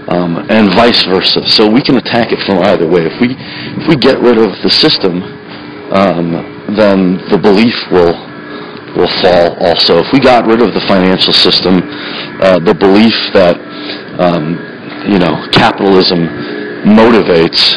um, 0.09 0.39
and 0.49 0.73
vice 0.75 1.03
versa. 1.05 1.47
So 1.49 1.71
we 1.71 1.83
can 1.83 1.97
attack 1.97 2.33
it 2.33 2.41
from 2.47 2.59
either 2.59 2.87
way. 2.87 3.07
If 3.07 3.21
we 3.21 3.35
if 3.35 3.89
we 3.89 3.97
get 3.97 4.19
rid 4.21 4.39
of 4.39 4.51
the 4.63 4.71
system, 4.71 5.23
um, 5.93 6.33
then 6.77 7.19
the 7.31 7.39
belief 7.39 7.75
will 7.91 8.15
will 8.97 9.11
fall. 9.21 9.59
Also, 9.61 9.99
if 9.99 10.13
we 10.13 10.21
got 10.21 10.47
rid 10.47 10.63
of 10.63 10.73
the 10.73 10.81
financial 10.89 11.33
system, 11.33 11.83
uh, 12.41 12.59
the 12.61 12.75
belief 12.75 13.15
that 13.35 13.59
um, 14.19 14.57
you 15.11 15.19
know 15.19 15.47
capitalism 15.53 16.27
motivates 16.87 17.75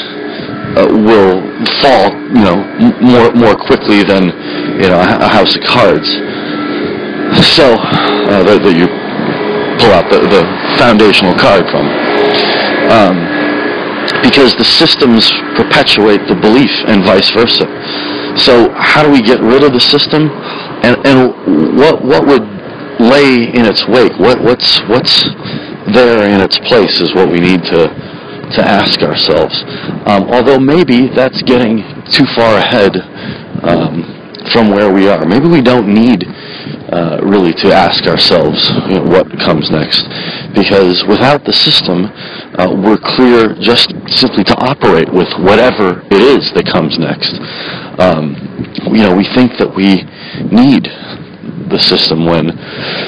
uh, 0.77 0.85
will 0.85 1.41
fall. 1.81 2.13
You 2.29 2.45
know 2.45 2.57
more 3.01 3.33
more 3.33 3.55
quickly 3.55 4.03
than 4.03 4.29
you 4.77 4.87
know 4.87 5.01
a 5.01 5.27
house 5.27 5.55
of 5.55 5.63
cards. 5.63 6.07
So 7.57 7.73
uh, 7.73 8.41
that, 8.43 8.61
that 8.63 8.73
you 8.73 8.87
pull 9.77 9.93
out 9.93 10.09
the, 10.09 10.19
the 10.25 10.41
foundational 10.77 11.37
card 11.37 11.69
from. 11.69 12.08
Um, 12.89 13.49
because 14.21 14.55
the 14.57 14.65
systems 14.65 15.29
perpetuate 15.55 16.25
the 16.27 16.35
belief 16.35 16.71
and 16.87 17.03
vice 17.03 17.29
versa. 17.31 17.65
so 18.37 18.71
how 18.73 19.03
do 19.03 19.11
we 19.11 19.21
get 19.21 19.39
rid 19.39 19.63
of 19.63 19.73
the 19.73 19.79
system? 19.79 20.29
And, 20.83 20.97
and 21.05 21.77
what, 21.77 22.03
what 22.03 22.25
would 22.25 22.43
lay 22.99 23.47
in 23.53 23.65
its 23.65 23.87
wake? 23.87 24.13
What, 24.19 24.41
what's, 24.41 24.81
what's 24.89 25.23
there 25.93 26.27
in 26.27 26.41
its 26.41 26.57
place 26.59 26.99
is 27.01 27.13
what 27.13 27.31
we 27.31 27.39
need 27.39 27.63
to, 27.63 27.87
to 27.87 28.61
ask 28.61 29.01
ourselves. 29.01 29.63
Um, 30.05 30.29
although 30.29 30.59
maybe 30.59 31.07
that's 31.07 31.41
getting 31.43 31.83
too 32.11 32.25
far 32.35 32.57
ahead 32.57 32.97
um, 33.63 34.03
from 34.51 34.69
where 34.71 34.91
we 34.91 35.07
are. 35.07 35.25
Maybe 35.25 35.47
we 35.47 35.61
don't 35.61 35.87
need 35.87 36.25
uh, 36.91 37.19
really 37.23 37.53
to 37.53 37.71
ask 37.71 38.05
ourselves 38.07 38.69
you 38.89 38.95
know, 38.95 39.03
what 39.03 39.29
comes 39.39 39.69
next. 39.69 40.01
Because 40.53 41.03
without 41.05 41.45
the 41.45 41.53
system, 41.53 42.05
uh, 42.57 42.73
we're 42.73 42.97
clear 42.97 43.53
just 43.61 43.93
simply 44.07 44.43
to 44.43 44.55
operate 44.57 45.11
with 45.13 45.29
whatever 45.39 46.01
it 46.09 46.21
is 46.21 46.51
that 46.53 46.65
comes 46.65 46.97
next. 46.97 47.37
Um, 47.99 48.35
you 48.93 49.03
know, 49.03 49.15
we 49.15 49.25
think 49.35 49.57
that 49.57 49.69
we 49.75 50.03
need 50.49 50.89
the 51.69 51.79
system 51.79 52.25
when, 52.25 52.47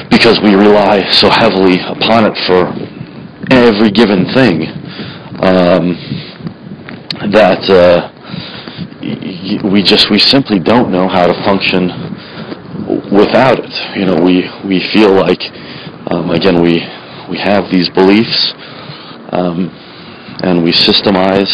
because 0.09 0.39
we 0.41 0.53
rely 0.53 1.01
so 1.11 1.29
heavily 1.29 1.79
upon 1.81 2.25
it 2.25 2.37
for 2.45 2.69
every 3.49 3.89
given 3.89 4.25
thing, 4.33 4.67
um, 5.41 5.97
that 7.33 7.65
uh, 7.69 8.11
we 9.71 9.81
just 9.81 10.09
we 10.09 10.19
simply 10.19 10.59
don't 10.59 10.91
know 10.91 11.07
how 11.07 11.25
to 11.25 11.33
function 11.43 11.89
without 13.11 13.59
it. 13.59 13.97
You 13.97 14.05
know, 14.05 14.21
we 14.21 14.49
we 14.65 14.79
feel 14.91 15.11
like 15.13 15.43
um, 16.09 16.31
again 16.31 16.61
we 16.61 16.79
we 17.29 17.37
have 17.37 17.69
these 17.69 17.89
beliefs 17.89 18.53
um, 19.31 19.69
and 20.43 20.63
we 20.63 20.71
systemize. 20.71 21.51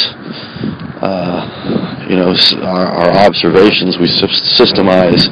Uh, 1.01 2.05
you 2.09 2.15
know, 2.15 2.33
our, 2.63 2.87
our, 2.87 3.09
observations. 3.27 3.99
We 3.99 4.07
systemize 4.07 5.27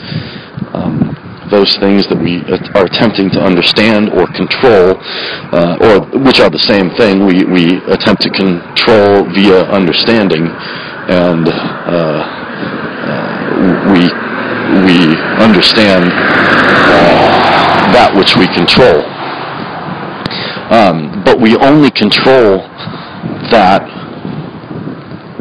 um, 0.76 1.16
those 1.50 1.76
things 1.78 2.08
that 2.08 2.20
we 2.22 2.44
are 2.76 2.86
attempting 2.86 3.32
to 3.32 3.42
understand 3.42 4.10
or 4.10 4.28
control, 4.28 5.00
uh, 5.56 5.78
or 5.82 6.20
which 6.22 6.40
are 6.40 6.50
the 6.50 6.60
same 6.60 6.92
thing. 6.92 7.26
We 7.26 7.46
we 7.46 7.82
attempt 7.90 8.22
to 8.24 8.30
control 8.30 9.26
via 9.34 9.66
understanding, 9.72 10.46
and 11.10 11.48
uh, 11.48 12.22
uh, 13.10 13.94
we 13.94 14.06
we 14.86 15.16
understand 15.42 16.12
uh, 16.12 17.26
that 17.94 18.14
which 18.16 18.36
we 18.36 18.48
control. 18.48 19.04
Um, 20.72 21.24
but 21.24 21.40
we 21.40 21.56
only 21.58 21.92
control 21.92 22.60
that 23.52 23.86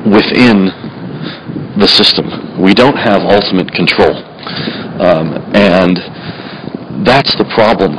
within 0.05 0.67
the 1.79 1.89
system. 1.89 2.61
We 2.61 2.75
don't 2.75 2.97
have 2.97 3.23
ultimate 3.23 3.73
control. 3.73 4.15
Um, 5.01 5.35
and 5.57 5.97
that's 7.05 7.35
the 7.37 7.45
problem. 7.45 7.99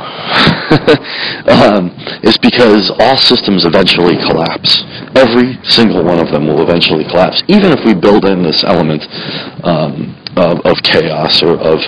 um, 1.46 1.92
is 2.22 2.38
because 2.38 2.90
all 2.98 3.16
systems 3.16 3.64
eventually 3.64 4.16
collapse. 4.16 4.82
Every 5.14 5.58
single 5.64 6.04
one 6.04 6.18
of 6.18 6.30
them 6.32 6.46
will 6.46 6.62
eventually 6.62 7.04
collapse, 7.04 7.42
even 7.48 7.72
if 7.72 7.84
we 7.84 7.94
build 7.94 8.24
in 8.24 8.42
this 8.42 8.64
element 8.64 9.06
um, 9.64 10.15
of, 10.36 10.60
of, 10.64 10.76
chaos 10.82 11.42
or 11.42 11.56
of, 11.56 11.80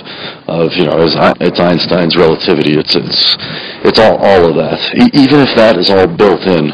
of 0.47 0.73
you 0.73 0.85
know, 0.85 0.97
it's 1.39 1.59
Einstein's 1.59 2.15
relativity. 2.15 2.77
It's 2.77 2.95
it's 2.95 3.37
it's 3.85 3.99
all 3.99 4.17
all 4.17 4.49
of 4.49 4.55
that. 4.55 4.79
E- 4.97 5.13
even 5.13 5.39
if 5.41 5.55
that 5.55 5.77
is 5.77 5.89
all 5.89 6.07
built 6.07 6.41
in, 6.41 6.73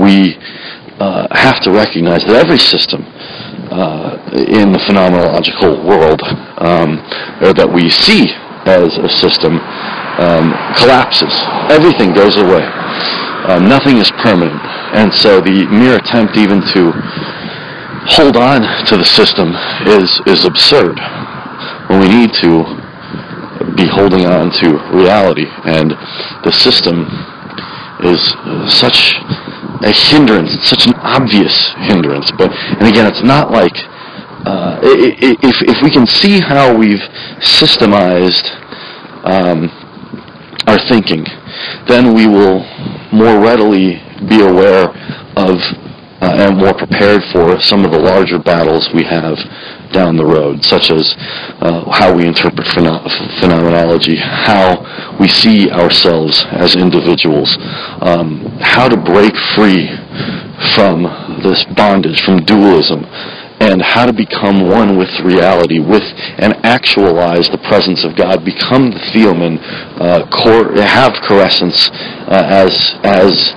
we 0.00 0.36
uh, 0.98 1.26
have 1.32 1.60
to 1.60 1.70
recognize 1.70 2.24
that 2.24 2.36
every 2.36 2.58
system 2.58 3.04
uh, 3.72 4.18
in 4.34 4.72
the 4.72 4.78
phenomenological 4.84 5.84
world 5.84 6.20
um, 6.58 6.98
or 7.40 7.52
that 7.54 7.68
we 7.68 7.88
see 7.88 8.28
as 8.68 8.98
a 8.98 9.08
system 9.08 9.58
um, 10.20 10.52
collapses. 10.76 11.32
Everything 11.72 12.12
goes 12.12 12.36
away. 12.36 12.60
Uh, 13.48 13.58
nothing 13.58 13.96
is 13.96 14.10
permanent. 14.20 14.60
And 14.92 15.12
so 15.14 15.40
the 15.40 15.64
mere 15.72 15.96
attempt 15.96 16.36
even 16.36 16.60
to 16.76 16.92
hold 18.06 18.36
on 18.36 18.62
to 18.86 18.96
the 18.96 19.04
system 19.04 19.52
is, 19.86 20.20
is 20.26 20.44
absurd 20.44 20.98
when 21.88 22.00
we 22.00 22.08
need 22.08 22.32
to 22.34 22.64
be 23.76 23.86
holding 23.86 24.26
on 24.26 24.50
to 24.50 24.78
reality. 24.92 25.46
And 25.64 25.92
the 26.44 26.52
system 26.52 27.04
is 28.04 28.20
such 28.72 29.14
a 29.82 29.92
hindrance, 29.92 30.52
such 30.68 30.86
an 30.86 30.94
obvious 30.96 31.72
hindrance. 31.78 32.30
But 32.36 32.52
and 32.52 32.86
again, 32.86 33.06
it's 33.06 33.22
not 33.22 33.50
like 33.50 33.76
uh, 34.46 34.80
if 34.82 35.56
if 35.62 35.82
we 35.82 35.90
can 35.90 36.06
see 36.06 36.40
how 36.40 36.76
we've 36.76 37.02
systemized 37.40 38.48
um, 39.24 39.68
our 40.66 40.78
thinking, 40.88 41.24
then 41.88 42.14
we 42.14 42.26
will 42.26 42.64
more 43.12 43.40
readily 43.40 44.00
be 44.28 44.40
aware 44.40 44.88
of 45.36 45.58
uh, 46.20 46.36
and 46.36 46.58
more 46.58 46.74
prepared 46.74 47.22
for 47.32 47.60
some 47.60 47.84
of 47.84 47.92
the 47.92 47.98
larger 47.98 48.38
battles 48.38 48.92
we 48.92 49.04
have 49.04 49.38
down 49.92 50.16
the 50.16 50.24
road, 50.24 50.64
such 50.64 50.90
as 50.90 51.14
uh, 51.60 51.90
how 51.90 52.14
we 52.14 52.26
interpret 52.26 52.66
phenomenology, 52.68 54.16
how 54.16 55.16
we 55.18 55.28
see 55.28 55.70
ourselves 55.70 56.44
as 56.50 56.76
individuals, 56.76 57.56
um, 58.02 58.44
how 58.60 58.88
to 58.88 58.96
break 58.96 59.34
free 59.56 59.88
from 60.74 61.02
this 61.42 61.64
bondage, 61.76 62.20
from 62.22 62.44
dualism, 62.44 63.04
and 63.60 63.82
how 63.82 64.06
to 64.06 64.12
become 64.12 64.68
one 64.68 64.96
with 64.96 65.10
reality, 65.20 65.78
with 65.78 66.02
and 66.38 66.54
actualize 66.64 67.48
the 67.50 67.58
presence 67.68 68.04
of 68.04 68.16
God, 68.16 68.44
become 68.44 68.90
the 68.90 69.00
theomen, 69.12 69.58
uh, 70.00 70.24
have 70.80 71.12
core-essence 71.26 71.90
uh, 72.28 72.44
as 72.48 72.96
as 73.04 73.54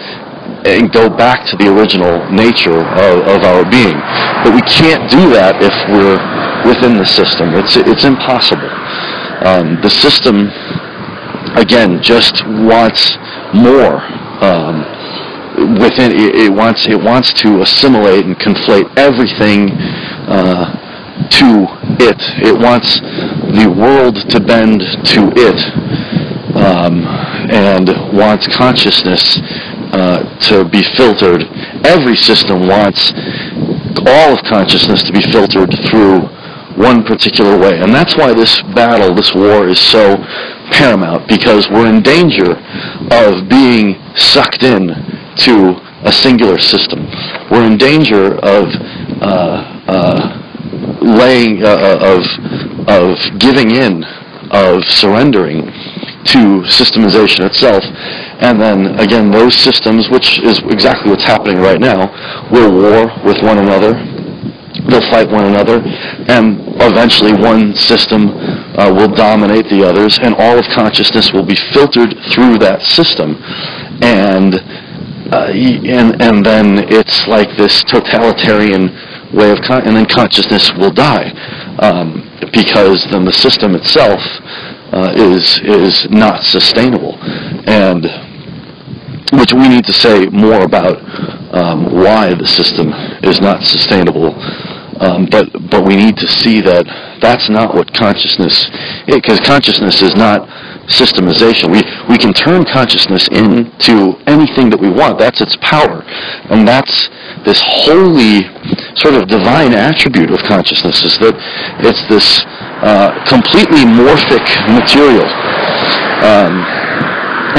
and 0.66 0.92
go 0.92 1.10
back 1.10 1.46
to 1.48 1.58
the 1.58 1.68
original 1.68 2.24
nature 2.32 2.80
of, 2.80 3.16
of 3.28 3.44
our 3.44 3.64
being. 3.70 4.00
But 4.44 4.56
we 4.56 4.62
can't 4.64 5.10
do 5.12 5.30
that 5.36 5.60
if 5.60 5.76
we're 5.92 6.20
within 6.68 6.98
the 6.98 7.06
system. 7.06 7.54
It's 7.56 7.76
it's 7.76 8.06
impossible. 8.06 8.72
Um, 9.44 9.82
the 9.82 9.90
system, 9.90 10.48
again, 11.60 12.02
just 12.02 12.44
wants 12.64 13.18
more. 13.54 14.00
Um, 14.40 14.88
within 15.80 16.12
it, 16.12 16.36
it, 16.36 16.52
wants 16.52 16.88
it 16.88 17.00
wants 17.00 17.34
to 17.44 17.62
assimilate 17.62 18.26
and 18.26 18.36
conflate 18.40 18.88
everything 18.98 19.72
uh, 20.28 20.72
to 21.30 21.68
it. 22.00 22.20
It 22.42 22.58
wants 22.58 23.00
the 23.00 23.70
world 23.70 24.16
to 24.32 24.40
bend 24.40 24.82
to 24.82 25.22
it, 25.36 25.60
um, 26.56 27.04
and 27.52 28.18
wants 28.18 28.48
consciousness 28.48 29.38
uh, 29.94 30.26
to 30.50 30.66
be 30.66 30.82
filtered. 30.98 31.44
Every 31.86 32.16
system 32.16 32.68
wants 32.68 33.14
all 34.06 34.34
of 34.34 34.44
consciousness 34.44 35.04
to 35.04 35.14
be 35.14 35.22
filtered 35.22 35.70
through 35.90 36.28
one 36.76 37.04
particular 37.04 37.58
way. 37.58 37.80
And 37.80 37.94
that's 37.94 38.18
why 38.18 38.34
this 38.34 38.62
battle, 38.74 39.14
this 39.14 39.34
war 39.36 39.68
is 39.68 39.80
so 39.80 40.18
paramount, 40.74 41.28
because 41.28 41.70
we're 41.70 41.88
in 41.88 42.02
danger 42.02 42.58
of 43.12 43.48
being 43.48 44.02
sucked 44.16 44.64
in 44.64 44.90
to 45.46 45.78
a 46.04 46.12
singular 46.12 46.58
system. 46.58 47.06
We're 47.52 47.66
in 47.66 47.78
danger 47.78 48.36
of 48.42 48.66
uh, 49.22 49.84
uh, 49.88 50.98
laying, 51.02 51.64
uh, 51.64 51.70
uh, 51.70 52.18
of, 52.18 52.26
of 52.90 53.40
giving 53.40 53.72
in, 53.72 54.04
of 54.52 54.84
surrendering 54.86 55.70
to 56.26 56.64
systemization 56.68 57.46
itself. 57.46 57.84
And 58.40 58.60
then 58.60 59.00
again, 59.00 59.32
those 59.32 59.56
systems, 59.56 60.10
which 60.10 60.40
is 60.40 60.60
exactly 60.70 61.12
what's 61.12 61.24
happening 61.24 61.60
right 61.60 61.80
now, 61.80 62.12
will 62.52 62.72
war 62.72 63.12
with 63.26 63.42
one 63.44 63.60
another. 63.60 63.94
They'll 64.90 65.10
fight 65.12 65.30
one 65.30 65.46
another, 65.46 65.80
and 66.28 66.60
eventually 66.82 67.32
one 67.32 67.74
system 67.76 68.30
uh, 68.76 68.92
will 68.92 69.08
dominate 69.08 69.70
the 69.70 69.88
others, 69.88 70.18
and 70.20 70.36
all 70.36 70.58
of 70.58 70.66
consciousness 70.74 71.32
will 71.32 71.46
be 71.46 71.56
filtered 71.72 72.18
through 72.34 72.58
that 72.60 72.82
system. 72.82 73.38
And 74.02 74.56
uh, 75.32 75.50
and 75.54 76.22
and 76.22 76.46
then 76.46 76.86
it's 76.92 77.28
like 77.28 77.56
this 77.56 77.84
totalitarian 77.86 78.92
way 79.34 79.52
of 79.52 79.60
con- 79.62 79.82
and 79.88 79.96
then 79.96 80.06
consciousness 80.06 80.72
will 80.78 80.92
die 80.92 81.32
um, 81.80 82.22
because 82.54 83.04
then 83.10 83.26
the 83.26 83.34
system 83.34 83.74
itself 83.76 84.22
uh, 84.94 85.12
is 85.16 85.60
is 85.64 86.08
not 86.10 86.44
sustainable, 86.44 87.18
and 87.68 88.06
which 89.34 89.54
we 89.54 89.68
need 89.68 89.86
to 89.86 89.94
say 89.94 90.28
more 90.28 90.62
about 90.64 90.98
um, 91.54 91.94
why 91.94 92.34
the 92.34 92.46
system 92.46 92.90
is 93.24 93.42
not 93.42 93.64
sustainable. 93.64 94.34
Um, 95.04 95.28
but 95.30 95.52
but 95.70 95.84
we 95.84 95.96
need 95.96 96.16
to 96.18 96.28
see 96.28 96.62
that 96.62 96.88
that's 97.20 97.50
not 97.50 97.76
what 97.76 97.94
consciousness 97.94 98.72
because 99.06 99.40
consciousness 99.42 100.02
is 100.02 100.16
not 100.16 100.48
systemization. 100.88 101.72
We 101.72 101.84
we 102.08 102.18
can 102.18 102.32
turn 102.32 102.64
consciousness 102.64 103.28
into 103.28 104.16
anything 104.28 104.70
that 104.72 104.80
we 104.80 104.90
want. 104.90 105.20
That's 105.20 105.42
its 105.42 105.58
power, 105.60 106.08
and 106.48 106.68
that's 106.68 107.10
this 107.44 107.60
holy 107.84 108.48
sort 108.96 109.16
of 109.16 109.28
divine 109.28 109.74
attribute 109.74 110.32
of 110.32 110.40
consciousness 110.48 111.04
is 111.04 111.18
that 111.20 111.36
it's 111.84 112.04
this 112.08 112.48
uh, 112.80 113.12
completely 113.28 113.84
morphic 113.84 114.44
material. 114.72 115.28
Um, 116.24 116.64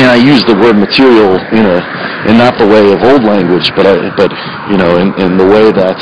and 0.00 0.10
I 0.10 0.16
use 0.16 0.42
the 0.44 0.56
word 0.56 0.76
material 0.76 1.38
in 1.52 1.64
a 1.68 1.78
in 2.26 2.38
not 2.38 2.58
the 2.58 2.66
way 2.66 2.90
of 2.90 3.04
old 3.04 3.22
language, 3.22 3.70
but 3.76 3.86
I, 3.86 4.08
but 4.16 4.32
you 4.72 4.76
know 4.76 4.96
in, 4.96 5.12
in 5.20 5.36
the 5.36 5.46
way 5.46 5.70
that 5.70 5.98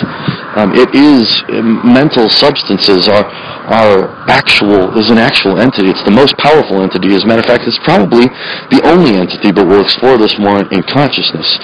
um, 0.56 0.72
it 0.74 0.94
is 0.94 1.42
mental 1.84 2.28
substances 2.28 3.08
are 3.08 3.24
are 3.62 4.28
actual 4.28 4.96
is 4.98 5.10
an 5.10 5.18
actual 5.18 5.58
entity. 5.60 5.88
It's 5.88 6.02
the 6.02 6.10
most 6.10 6.36
powerful 6.38 6.82
entity. 6.82 7.14
As 7.14 7.24
a 7.24 7.26
matter 7.26 7.40
of 7.40 7.46
fact, 7.46 7.64
it's 7.66 7.78
probably 7.78 8.26
the 8.70 8.80
only 8.84 9.16
entity. 9.16 9.52
But 9.52 9.66
we'll 9.66 9.82
explore 9.82 10.18
this 10.18 10.38
more 10.38 10.60
in 10.72 10.82
consciousness. 10.82 11.58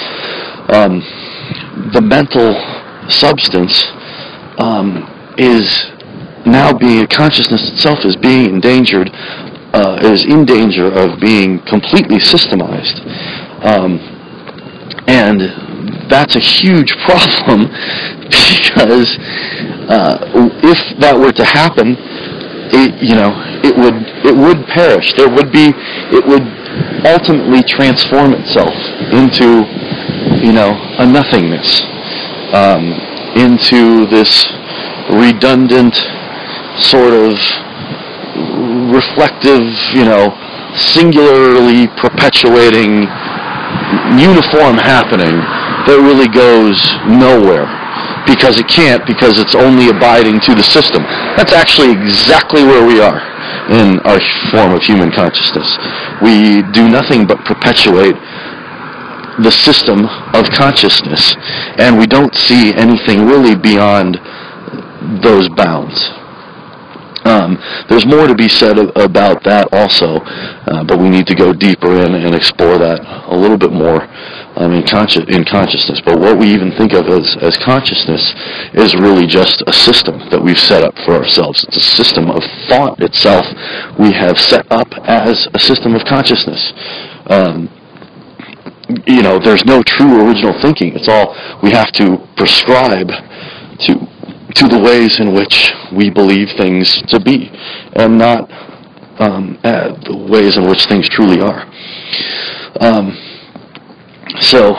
Um, 0.69 1.01
the 1.93 2.01
mental 2.01 2.55
substance 3.11 3.87
um, 4.59 5.05
is 5.37 5.91
now 6.47 6.73
being 6.73 7.07
consciousness 7.09 7.71
itself 7.71 8.05
is 8.05 8.17
being 8.17 8.55
endangered 8.55 9.11
uh, 9.73 9.99
is 10.03 10.25
in 10.25 10.45
danger 10.45 10.87
of 10.87 11.21
being 11.21 11.59
completely 11.61 12.17
systemized. 12.17 13.05
Um, 13.65 13.99
and 15.07 16.09
that's 16.11 16.37
a 16.37 16.41
huge 16.41 16.93
problem 17.05 17.69
because 18.29 19.17
uh, 19.89 20.19
if 20.63 20.79
that 21.01 21.17
were 21.19 21.33
to 21.33 21.45
happen, 21.45 21.97
it, 22.73 23.01
you 23.03 23.17
know, 23.17 23.33
it 23.65 23.75
would 23.77 24.05
it 24.25 24.37
would 24.37 24.67
perish. 24.69 25.13
There 25.17 25.29
would 25.29 25.51
be 25.51 25.73
it 26.13 26.25
would 26.27 26.45
ultimately 27.07 27.63
transform 27.63 28.35
itself 28.35 28.75
into, 29.13 29.65
you 30.45 30.53
know, 30.53 30.77
a 30.99 31.07
nothingness, 31.07 31.83
um, 32.53 32.93
into 33.37 34.07
this 34.13 34.53
redundant 35.17 35.97
sort 36.77 37.13
of 37.17 37.33
reflective, 38.93 39.65
you 39.95 40.05
know, 40.05 40.37
singularly 40.77 41.89
perpetuating 41.97 43.09
uniform 44.21 44.77
happening 44.77 45.41
that 45.89 45.97
really 46.05 46.29
goes 46.29 46.77
nowhere 47.09 47.78
because 48.29 48.61
it 48.61 48.69
can't 48.69 49.01
because 49.09 49.41
it's 49.41 49.57
only 49.57 49.89
abiding 49.89 50.39
to 50.45 50.55
the 50.55 50.63
system. 50.63 51.03
That's 51.41 51.53
actually 51.53 51.97
exactly 51.97 52.63
where 52.63 52.85
we 52.87 53.01
are 53.01 53.19
in 53.73 53.99
our 54.05 54.21
form 54.53 54.77
of 54.77 54.83
human 54.85 55.11
consciousness. 55.11 55.67
We 56.21 56.61
do 56.77 56.89
nothing 56.89 57.27
but 57.27 57.41
perpetuate 57.49 58.15
the 59.41 59.51
system 59.51 60.05
of 60.37 60.45
consciousness 60.53 61.35
and 61.81 61.99
we 61.99 62.07
don't 62.07 62.35
see 62.35 62.75
anything 62.75 63.25
really 63.25 63.57
beyond 63.57 64.21
those 65.25 65.49
bounds. 65.57 65.97
Um, 67.25 67.59
there's 67.89 68.07
more 68.07 68.27
to 68.27 68.35
be 68.35 68.49
said 68.49 68.79
about 68.79 69.45
that 69.45 69.69
also, 69.73 70.21
uh, 70.21 70.85
but 70.85 70.99
we 70.99 71.09
need 71.09 71.27
to 71.27 71.35
go 71.35 71.53
deeper 71.53 71.93
in 72.01 72.15
and 72.15 72.35
explore 72.35 72.79
that 72.79 73.01
a 73.29 73.37
little 73.37 73.59
bit 73.59 73.73
more 73.73 74.09
um, 74.59 74.73
in, 74.73 74.83
consci- 74.83 75.29
in 75.29 75.45
consciousness. 75.45 76.03
But 76.05 76.19
what 76.19 76.37
we 76.39 76.53
even 76.53 76.73
think 76.73 76.93
of 76.93 77.07
as, 77.07 77.37
as 77.41 77.57
consciousness 77.59 78.35
is 78.75 78.95
really 78.95 79.27
just 79.27 79.63
a 79.67 79.73
system 79.73 80.19
that 80.31 80.43
we've 80.43 80.59
set 80.59 80.83
up 80.83 80.95
for 81.07 81.15
ourselves. 81.15 81.65
It's 81.65 81.77
a 81.77 81.81
system 81.81 82.29
of 82.31 82.43
thought 82.69 83.01
itself 83.01 83.47
we 83.99 84.13
have 84.13 84.39
set 84.39 84.67
up 84.71 84.89
as 85.05 85.47
a 85.55 85.59
system 85.59 85.95
of 85.95 86.05
consciousness. 86.05 86.73
Um, 87.27 87.71
you 89.07 89.23
know, 89.23 89.39
there's 89.39 89.65
no 89.65 89.83
true 89.83 90.27
original 90.27 90.59
thinking. 90.61 90.97
It's 90.97 91.09
all 91.09 91.37
we 91.63 91.71
have 91.71 91.93
to 91.93 92.19
prescribe 92.37 93.09
to 93.81 94.09
to 94.55 94.67
the 94.67 94.81
ways 94.81 95.21
in 95.21 95.35
which 95.35 95.73
we 95.93 96.09
believe 96.09 96.49
things 96.57 97.03
to 97.03 97.21
be, 97.21 97.51
and 97.93 98.17
not 98.17 98.51
um, 99.21 99.59
uh, 99.63 99.93
the 100.05 100.17
ways 100.17 100.57
in 100.57 100.69
which 100.69 100.87
things 100.87 101.07
truly 101.09 101.39
are. 101.41 101.71
Um, 102.81 103.28
so, 104.41 104.75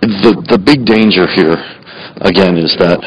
the 0.00 0.44
the 0.48 0.58
big 0.58 0.84
danger 0.84 1.26
here, 1.26 1.56
again, 2.20 2.56
is 2.56 2.76
that 2.76 3.00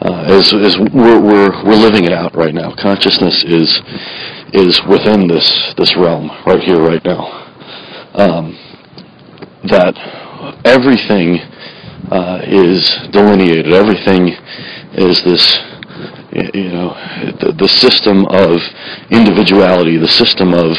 uh, 0.00 0.24
is 0.28 0.78
we're, 0.92 1.20
we're 1.20 1.64
we're 1.64 1.76
living 1.76 2.04
it 2.04 2.12
out 2.12 2.34
right 2.34 2.54
now. 2.54 2.74
Consciousness 2.74 3.44
is 3.44 3.80
is 4.52 4.82
within 4.84 5.28
this 5.28 5.74
this 5.76 5.96
realm 5.96 6.30
right 6.46 6.62
here, 6.62 6.80
right 6.80 7.04
now. 7.04 7.44
Um, 8.14 8.58
that 9.64 9.94
everything 10.64 11.38
uh, 12.10 12.40
is 12.44 12.88
delineated. 13.10 13.72
Everything 13.72 14.28
is 14.94 15.22
this, 15.24 15.58
you 16.54 16.70
know, 16.72 16.94
the, 17.40 17.54
the 17.58 17.68
system 17.68 18.24
of 18.26 18.60
individuality, 19.10 19.98
the 19.98 20.08
system 20.08 20.54
of 20.54 20.76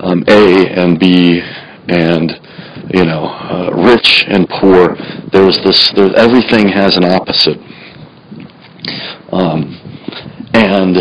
um, 0.00 0.24
A 0.28 0.68
and 0.68 0.98
B 0.98 1.40
and 1.90 2.30
you 2.94 3.04
know, 3.04 3.26
uh, 3.26 3.70
rich 3.74 4.24
and 4.28 4.48
poor. 4.48 4.96
There's 5.32 5.58
this. 5.58 5.92
There's, 5.92 6.12
everything 6.14 6.68
has 6.68 6.96
an 6.96 7.04
opposite, 7.04 7.58
um, 9.32 9.78
and 10.54 10.96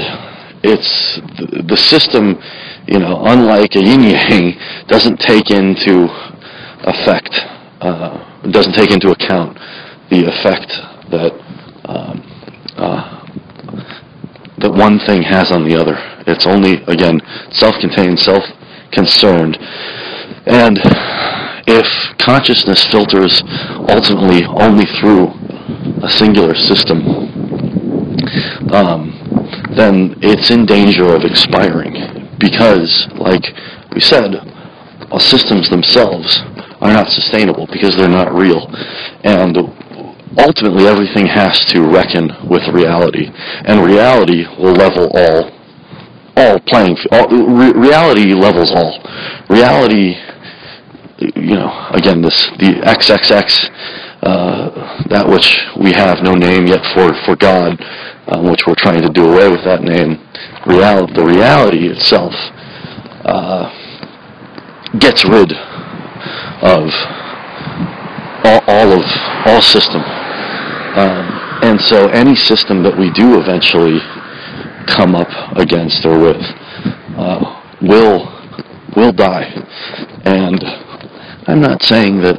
it's 0.64 1.20
the, 1.66 1.78
system. 1.78 2.41
You 2.88 2.99
know, 2.99 3.24
unlike 3.26 3.76
a 3.76 3.84
yin 3.84 4.02
yang, 4.02 4.57
doesn't 4.88 5.18
take 5.18 5.52
into 5.52 6.10
effect 6.84 7.34
uh, 7.82 8.41
doesn't 8.49 8.74
take 8.74 8.91
into 8.91 9.11
account 9.11 9.57
the 10.10 10.26
effect 10.26 10.70
that 11.11 11.32
um, 11.86 12.22
uh, 12.78 13.26
that 14.57 14.72
one 14.72 14.99
thing 14.99 15.22
has 15.24 15.52
on 15.52 15.68
the 15.68 15.76
other. 15.80 15.95
It's 16.28 16.45
only 16.45 16.84
again 16.84 17.20
self-contained, 17.52 18.20
self-concerned, 18.20 19.57
and 20.49 20.80
if 21.67 22.17
consciousness 22.17 22.84
filters 22.85 23.41
ultimately 23.88 24.43
only 24.45 24.85
through 24.99 25.30
a 26.01 26.09
singular 26.09 26.55
system, 26.55 26.97
um, 28.73 29.13
then 29.76 30.17
it's 30.21 30.49
in 30.49 30.65
danger 30.65 31.13
of 31.13 31.23
expiring 31.23 31.93
because, 32.39 33.07
like 33.15 33.45
we 33.93 34.01
said, 34.01 34.34
systems 35.19 35.69
themselves 35.69 36.41
are 36.81 36.93
not 36.93 37.09
sustainable 37.09 37.67
because 37.71 37.95
they're 37.95 38.09
not 38.09 38.34
real. 38.34 38.67
And 39.23 39.57
ultimately 40.38 40.88
everything 40.88 41.27
has 41.27 41.59
to 41.65 41.81
reckon 41.81 42.31
with 42.47 42.67
reality. 42.69 43.30
And 43.65 43.85
reality 43.85 44.45
will 44.57 44.73
level 44.73 45.11
all 45.13 45.51
all 46.38 46.59
playing 46.67 46.95
all, 47.11 47.27
re- 47.27 47.73
reality 47.73 48.34
levels 48.34 48.71
all. 48.71 49.01
Reality 49.49 50.15
you 51.19 51.55
know, 51.55 51.87
again 51.91 52.21
this 52.21 52.47
the 52.59 52.79
XXX 52.83 53.69
uh, 54.21 55.07
that 55.09 55.27
which 55.27 55.59
we 55.79 55.91
have 55.93 56.23
no 56.23 56.33
name 56.33 56.67
yet 56.67 56.83
for 56.93 57.13
for 57.25 57.35
God, 57.35 57.77
uh, 58.27 58.41
which 58.41 58.67
we're 58.67 58.75
trying 58.75 59.01
to 59.01 59.09
do 59.09 59.31
away 59.31 59.49
with 59.49 59.63
that 59.63 59.81
name. 59.81 60.19
Real, 60.65 61.07
the 61.07 61.23
reality 61.23 61.87
itself 61.87 62.33
uh, 63.23 63.71
gets 64.99 65.23
rid 65.25 65.51
of 66.61 66.91
all, 68.43 68.61
all 68.67 68.91
of 68.91 69.03
all 69.45 69.61
system. 69.61 70.01
Um, 70.01 71.39
and 71.61 71.79
so 71.81 72.07
any 72.09 72.35
system 72.35 72.83
that 72.83 72.97
we 72.97 73.11
do 73.11 73.39
eventually 73.39 73.99
come 74.87 75.15
up 75.15 75.29
against 75.57 76.05
or 76.05 76.19
with 76.19 76.41
uh, 77.15 77.61
will 77.81 78.27
will 78.95 79.11
die. 79.11 79.47
And 80.25 80.89
I'm 81.49 81.61
not 81.61 81.81
saying 81.84 82.21
that 82.21 82.38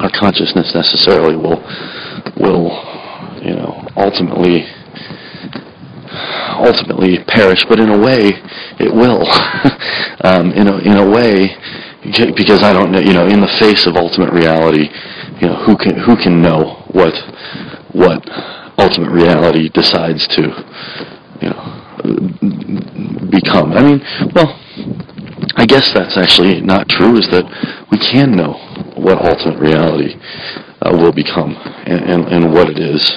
our 0.00 0.10
consciousness 0.10 0.74
necessarily 0.74 1.36
will 1.36 1.60
will 2.36 2.72
you 3.42 3.54
know 3.54 3.86
ultimately 3.96 4.64
ultimately 6.56 7.22
perish, 7.24 7.64
but 7.68 7.78
in 7.78 7.90
a 7.90 7.98
way 7.98 8.32
it 8.80 8.92
will. 8.92 9.28
um, 10.24 10.52
in 10.52 10.68
a 10.68 10.76
in 10.78 10.96
a 10.96 11.08
way 11.08 11.56
because 12.34 12.62
I 12.62 12.72
don't 12.72 12.92
know, 12.92 13.00
you 13.00 13.12
know, 13.12 13.26
in 13.26 13.40
the 13.40 13.56
face 13.60 13.86
of 13.86 13.96
ultimate 13.96 14.32
reality, 14.32 14.88
you 15.40 15.48
know, 15.48 15.56
who 15.64 15.76
can 15.76 15.98
who 15.98 16.16
can 16.16 16.40
know 16.40 16.82
what 16.92 17.14
what 17.92 18.24
ultimate 18.78 19.10
reality 19.10 19.68
decides 19.68 20.26
to, 20.28 20.42
you 21.42 21.50
know, 21.50 21.80
become? 23.30 23.72
I 23.72 23.82
mean, 23.82 24.00
well, 24.34 24.56
I 25.56 25.66
guess 25.66 25.92
that's 25.92 26.16
actually 26.16 26.60
not 26.60 26.88
true. 26.88 27.16
Is 27.18 27.28
that 27.28 27.44
we 27.90 27.98
can 27.98 28.32
know 28.32 28.52
what 28.94 29.24
ultimate 29.24 29.58
reality 29.58 30.16
uh, 30.82 30.96
will 30.96 31.12
become 31.12 31.56
and, 31.86 32.04
and, 32.10 32.24
and, 32.28 32.52
what 32.52 32.68
it 32.70 32.78
is, 32.78 33.10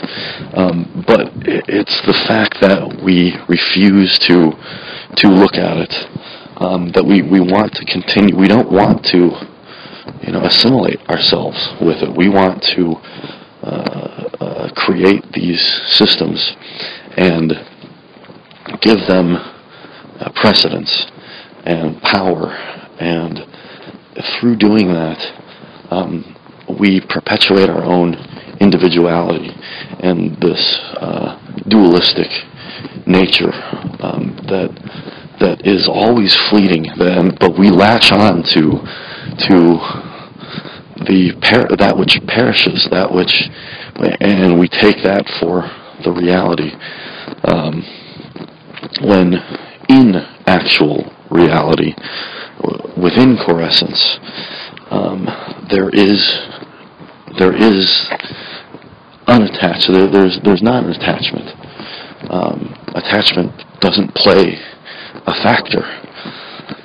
um, 0.54 1.04
but 1.08 1.32
it's 1.46 2.02
the 2.02 2.14
fact 2.28 2.60
that 2.62 3.02
we 3.02 3.38
refuse 3.48 4.18
to 4.20 4.52
to 5.16 5.28
look 5.28 5.56
at 5.56 5.78
it 5.78 5.94
um, 6.58 6.92
that 6.92 7.06
we, 7.06 7.22
we 7.22 7.40
want 7.40 7.74
to 7.74 7.86
continue. 7.86 8.36
We 8.36 8.48
don't 8.48 8.72
want 8.72 9.06
to, 9.06 9.18
you 10.26 10.32
know, 10.32 10.42
assimilate 10.44 11.02
ourselves 11.10 11.74
with 11.82 12.02
it. 12.02 12.16
We 12.16 12.30
want 12.30 12.64
to 12.64 12.96
uh, 13.64 14.70
create 14.76 15.32
these 15.34 15.62
systems 15.92 16.56
and 17.18 17.52
give 18.82 19.06
them 19.08 19.36
uh, 19.36 20.32
precedence 20.36 21.08
and 21.66 22.02
power. 22.02 22.52
And 23.00 23.46
through 24.40 24.58
doing 24.58 24.88
that, 24.94 25.20
um, 25.92 26.36
we 26.80 27.02
perpetuate 27.02 27.70
our 27.70 27.84
own 27.84 28.16
individuality 28.60 29.52
and 30.00 30.38
this 30.42 30.80
uh, 30.98 31.40
dualistic 31.68 32.30
nature 33.06 33.52
um, 34.02 34.36
that 34.48 34.72
that 35.40 35.66
is 35.66 35.88
always 35.88 36.36
fleeting. 36.50 36.88
Then, 36.98 37.36
but 37.40 37.58
we 37.58 37.70
latch 37.70 38.12
on 38.12 38.44
to 38.44 38.62
to 39.48 39.58
the 41.06 41.34
per- 41.42 41.76
that 41.76 41.98
which 41.98 42.20
perishes, 42.28 42.88
that 42.92 43.12
which, 43.12 43.50
and 44.22 44.60
we 44.60 44.68
take 44.68 45.04
that 45.04 45.28
for 45.40 45.70
the 46.04 46.12
reality. 46.12 46.72
Um, 47.44 47.84
when 49.02 49.34
in 49.90 50.16
actual 50.46 51.13
reality, 51.34 51.94
within 52.98 53.38
core-essence, 53.38 54.20
um, 54.90 55.26
there 55.70 55.90
is 55.90 56.22
there 57.38 57.54
is 57.56 58.10
unattached. 59.28 59.92
There, 59.92 60.08
there's 60.08 60.40
there's 60.42 60.62
not 60.62 60.84
an 60.84 60.92
attachment. 60.92 61.50
Um, 62.30 62.76
attachment 62.96 63.52
doesn't 63.80 64.14
play 64.16 64.60
a 65.26 65.34
factor. 65.42 65.84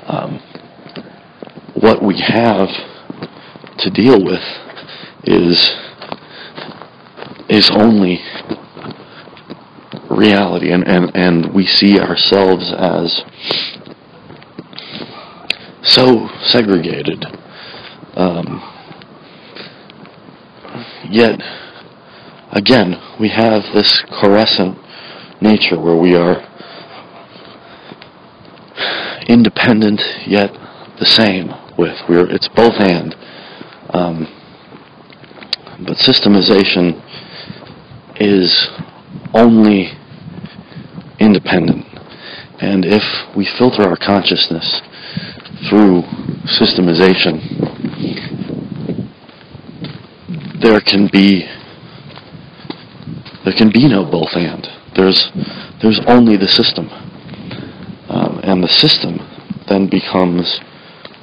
Um, 0.06 0.40
what 1.74 2.02
we 2.02 2.18
have 2.20 2.70
to 3.78 3.90
deal 3.90 4.24
with 4.24 4.42
is 5.24 5.76
is 7.48 7.70
only 7.70 8.22
reality 10.10 10.70
and, 10.70 10.86
and, 10.86 11.10
and 11.14 11.54
we 11.54 11.66
see 11.66 11.98
ourselves 11.98 12.72
as 12.72 13.24
so 15.88 16.28
segregated 16.42 17.24
um, 18.14 18.62
yet 21.08 21.40
again 22.52 23.00
we 23.18 23.28
have 23.28 23.62
this 23.74 24.02
core-essent 24.20 24.78
nature 25.40 25.78
where 25.78 25.96
we 25.96 26.14
are 26.14 26.42
independent 29.28 30.02
yet 30.26 30.50
the 30.98 31.06
same 31.06 31.48
with 31.76 31.96
we're 32.08 32.28
it's 32.30 32.48
both 32.48 32.74
and 32.80 33.14
um, 33.90 34.26
but 35.80 35.96
systemization 35.96 37.00
is 38.20 38.68
only 39.32 39.92
independent. 41.20 41.86
And 42.60 42.84
if 42.84 43.04
we 43.36 43.44
filter 43.44 43.82
our 43.82 43.96
consciousness 43.96 44.82
through 45.66 46.02
systemization, 46.44 47.42
there 50.60 50.80
can 50.80 51.08
be 51.12 51.48
there 53.44 53.52
can 53.54 53.70
be 53.70 53.88
no 53.88 54.04
both 54.04 54.34
and. 54.34 54.68
There's 54.94 55.30
there's 55.80 56.00
only 56.06 56.36
the 56.36 56.48
system, 56.48 56.88
um, 58.08 58.40
and 58.42 58.62
the 58.62 58.68
system 58.68 59.18
then 59.68 59.88
becomes 59.88 60.60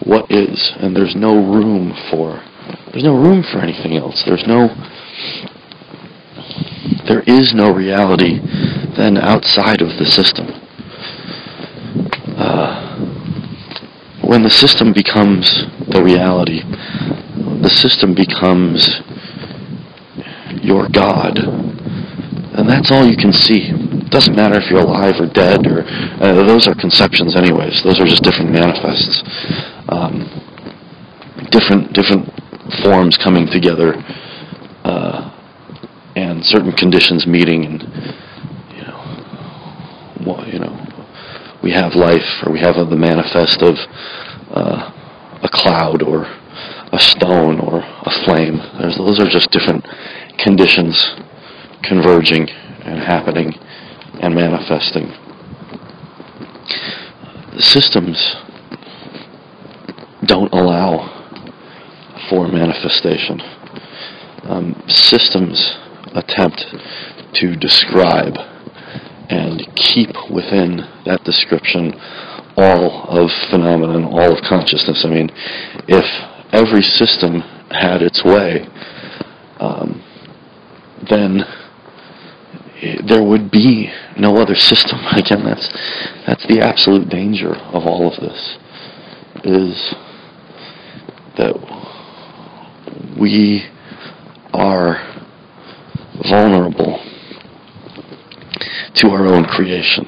what 0.03 0.29
is, 0.31 0.73
and 0.77 0.95
there's 0.95 1.15
no 1.15 1.35
room 1.35 1.93
for 2.09 2.43
there's 2.91 3.03
no 3.03 3.15
room 3.15 3.43
for 3.43 3.59
anything 3.59 3.97
else. 3.97 4.23
There's 4.23 4.45
no 4.47 4.69
there 7.07 7.21
is 7.21 7.53
no 7.53 7.71
reality 7.71 8.39
then 8.95 9.17
outside 9.17 9.81
of 9.81 9.97
the 9.97 10.05
system. 10.05 10.47
Uh, 12.37 12.84
when 14.21 14.43
the 14.43 14.49
system 14.49 14.93
becomes 14.93 15.65
the 15.87 16.01
reality, 16.03 16.61
the 17.61 17.69
system 17.69 18.13
becomes 18.13 19.01
your 20.63 20.87
God. 20.89 21.37
And 21.37 22.69
that's 22.69 22.89
all 22.91 23.05
you 23.05 23.17
can 23.17 23.33
see. 23.33 23.69
It 23.69 24.09
doesn't 24.09 24.35
matter 24.35 24.55
if 24.55 24.69
you're 24.69 24.79
alive 24.79 25.19
or 25.19 25.27
dead, 25.27 25.67
or 25.67 25.83
uh, 25.83 26.45
those 26.45 26.67
are 26.67 26.75
conceptions, 26.75 27.35
anyways. 27.35 27.83
Those 27.83 27.99
are 27.99 28.05
just 28.05 28.23
different 28.23 28.51
manifests, 28.51 29.21
um, 29.89 30.23
different 31.51 31.91
different 31.93 32.31
forms 32.81 33.17
coming 33.17 33.47
together, 33.47 33.95
uh, 34.85 35.31
and 36.15 36.45
certain 36.45 36.71
conditions 36.71 37.27
meeting, 37.27 37.65
and 37.65 37.81
you 38.73 38.83
know, 38.83 40.45
you 40.45 40.59
know, 40.59 40.84
we 41.65 41.71
have 41.71 41.95
life, 41.95 42.43
or 42.43 42.53
we 42.53 42.59
have 42.59 42.75
the 42.75 42.95
manifest 42.95 43.63
of 43.63 43.75
uh, 44.51 44.91
a 45.41 45.49
cloud, 45.49 46.03
or 46.03 46.25
a 46.93 46.99
stone, 46.99 47.59
or 47.59 47.79
a 47.79 48.11
flame. 48.23 48.57
There's, 48.79 48.95
those 48.97 49.19
are 49.19 49.27
just 49.27 49.49
different 49.49 49.83
conditions 50.37 51.15
converging 51.81 52.47
and 52.49 52.99
happening 52.99 53.55
and 54.21 54.35
manifesting. 54.35 55.07
The 57.55 57.63
systems 57.63 58.35
don't 60.23 60.53
allow 60.53 61.09
for 62.29 62.47
manifestation. 62.47 63.41
Um, 64.43 64.83
systems 64.87 65.79
attempt 66.13 66.75
to 67.33 67.55
describe 67.55 68.54
keep 69.75 70.09
within 70.29 70.77
that 71.05 71.23
description 71.23 71.93
all 72.57 73.03
of 73.09 73.31
phenomenon, 73.49 74.05
all 74.05 74.33
of 74.33 74.41
consciousness. 74.43 75.03
I 75.03 75.09
mean, 75.09 75.29
if 75.87 76.05
every 76.53 76.81
system 76.81 77.41
had 77.69 78.01
its 78.01 78.23
way, 78.23 78.67
um, 79.59 80.01
then 81.09 81.43
there 83.05 83.23
would 83.23 83.51
be 83.51 83.91
no 84.17 84.37
other 84.37 84.55
system. 84.55 84.99
Again, 85.11 85.43
that's 85.43 85.69
that's 86.25 86.45
the 86.47 86.61
absolute 86.61 87.09
danger 87.09 87.53
of 87.55 87.85
all 87.85 88.11
of 88.11 88.19
this. 88.19 88.57
Is 89.43 89.95
that 91.37 91.55
we 93.19 93.65
are 94.53 95.21
vulnerable 96.23 97.01
to 98.95 99.09
our 99.09 99.27
own 99.27 99.45
creation. 99.45 100.05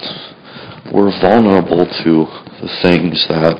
We're 0.94 1.12
vulnerable 1.20 1.86
to 1.86 2.26
the 2.62 2.70
things 2.82 3.28
that 3.28 3.60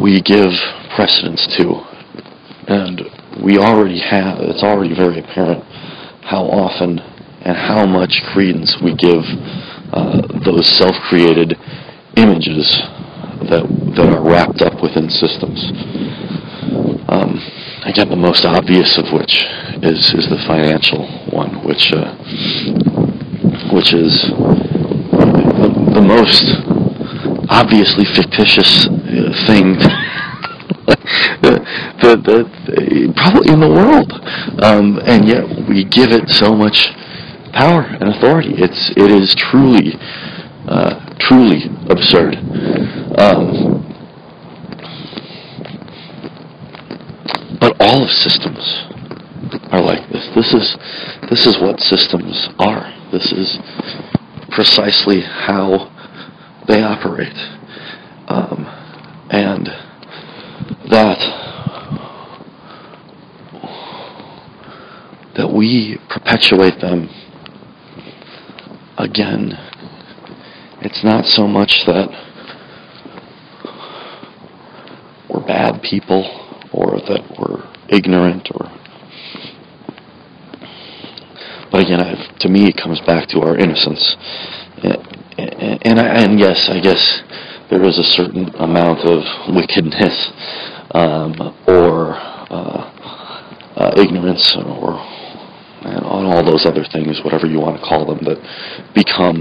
we 0.00 0.20
give 0.20 0.52
precedence 0.94 1.46
to. 1.56 1.86
And 2.68 3.02
we 3.42 3.58
already 3.58 3.98
have, 4.00 4.38
it's 4.40 4.62
already 4.62 4.94
very 4.94 5.20
apparent 5.20 5.64
how 6.22 6.44
often 6.44 6.98
and 7.42 7.56
how 7.56 7.86
much 7.86 8.22
credence 8.24 8.76
we 8.80 8.94
give 8.94 9.24
uh, 9.92 10.22
those 10.44 10.66
self-created 10.76 11.56
images 12.16 12.68
that, 13.48 13.66
that 13.96 14.06
are 14.12 14.22
wrapped 14.22 14.60
up 14.60 14.82
within 14.82 15.08
systems. 15.08 15.64
Um, 17.08 17.40
again, 17.84 18.10
the 18.10 18.16
most 18.16 18.44
obvious 18.44 18.98
of 18.98 19.10
which 19.12 19.42
is, 19.82 20.12
is 20.14 20.28
the 20.28 20.38
financial 20.46 21.08
one, 21.30 21.64
which, 21.64 21.92
uh, 21.92 22.14
which 23.72 23.92
is 23.92 24.22
the, 25.92 26.02
most 26.02 26.44
obviously 27.48 28.04
fictitious 28.04 28.86
uh, 28.86 29.46
thing 29.46 29.76
the, 31.42 31.64
the, 32.02 32.16
the, 32.16 33.12
probably 33.16 33.52
in 33.52 33.60
the 33.60 33.68
world. 33.68 34.12
Um, 34.62 35.00
and 35.04 35.26
yet 35.26 35.44
we 35.68 35.84
give 35.84 36.12
it 36.12 36.28
so 36.28 36.54
much 36.54 36.92
power 37.52 37.82
and 37.82 38.14
authority. 38.14 38.54
It's, 38.56 38.90
it 38.90 39.10
is 39.10 39.34
truly, 39.34 39.94
uh, 40.66 41.14
truly 41.18 41.64
absurd. 41.88 42.36
Um, 43.18 43.86
but 47.60 47.76
all 47.80 48.04
of 48.04 48.10
systems 48.10 48.89
are 49.70 49.80
like 49.80 50.08
this. 50.10 50.28
This 50.34 50.52
is, 50.54 50.76
this 51.28 51.46
is 51.46 51.58
what 51.60 51.80
systems 51.80 52.48
are. 52.58 52.92
This 53.12 53.32
is 53.32 53.58
precisely 54.50 55.20
how 55.20 55.90
they 56.66 56.82
operate. 56.82 57.36
Um, 58.28 58.66
and 59.30 59.66
that 60.90 61.18
that 65.36 65.52
we 65.52 65.98
perpetuate 66.08 66.80
them 66.80 67.08
again. 68.98 69.56
It's 70.82 71.02
not 71.04 71.24
so 71.24 71.46
much 71.46 71.84
that 71.86 72.08
we're 75.28 75.46
bad 75.46 75.82
people 75.82 76.24
or 76.72 77.00
that 77.00 77.22
we're 77.38 77.66
ignorant 77.88 78.50
or 78.54 78.79
again, 81.72 82.00
I, 82.00 82.14
to 82.38 82.48
me, 82.48 82.68
it 82.68 82.76
comes 82.76 83.00
back 83.02 83.28
to 83.28 83.40
our 83.40 83.56
innocence. 83.56 84.16
And, 84.82 85.86
and, 85.86 85.98
and 85.98 86.40
yes, 86.40 86.68
I 86.68 86.80
guess 86.80 87.22
there 87.70 87.82
is 87.84 87.98
a 87.98 88.04
certain 88.04 88.52
amount 88.56 89.00
of 89.00 89.54
wickedness 89.54 90.32
um, 90.90 91.34
or 91.66 92.14
uh, 92.14 92.90
uh, 93.76 93.92
ignorance 93.96 94.56
or 94.56 94.98
and 95.82 96.04
all 96.04 96.44
those 96.44 96.66
other 96.66 96.84
things, 96.84 97.22
whatever 97.22 97.46
you 97.46 97.58
want 97.58 97.80
to 97.80 97.86
call 97.86 98.04
them, 98.04 98.18
that 98.24 98.38
become 98.94 99.40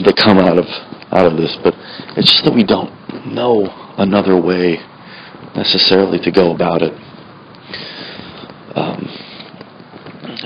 that 0.00 0.16
come 0.16 0.38
out 0.38 0.58
of 0.58 0.66
out 1.12 1.26
of 1.26 1.36
this. 1.36 1.56
But 1.62 1.74
it's 2.16 2.30
just 2.30 2.44
that 2.44 2.54
we 2.54 2.64
don't 2.64 2.92
know 3.26 3.64
another 3.96 4.38
way 4.38 4.80
necessarily 5.54 6.18
to 6.18 6.30
go 6.30 6.52
about 6.52 6.82
it. 6.82 6.92
Um, 8.74 9.08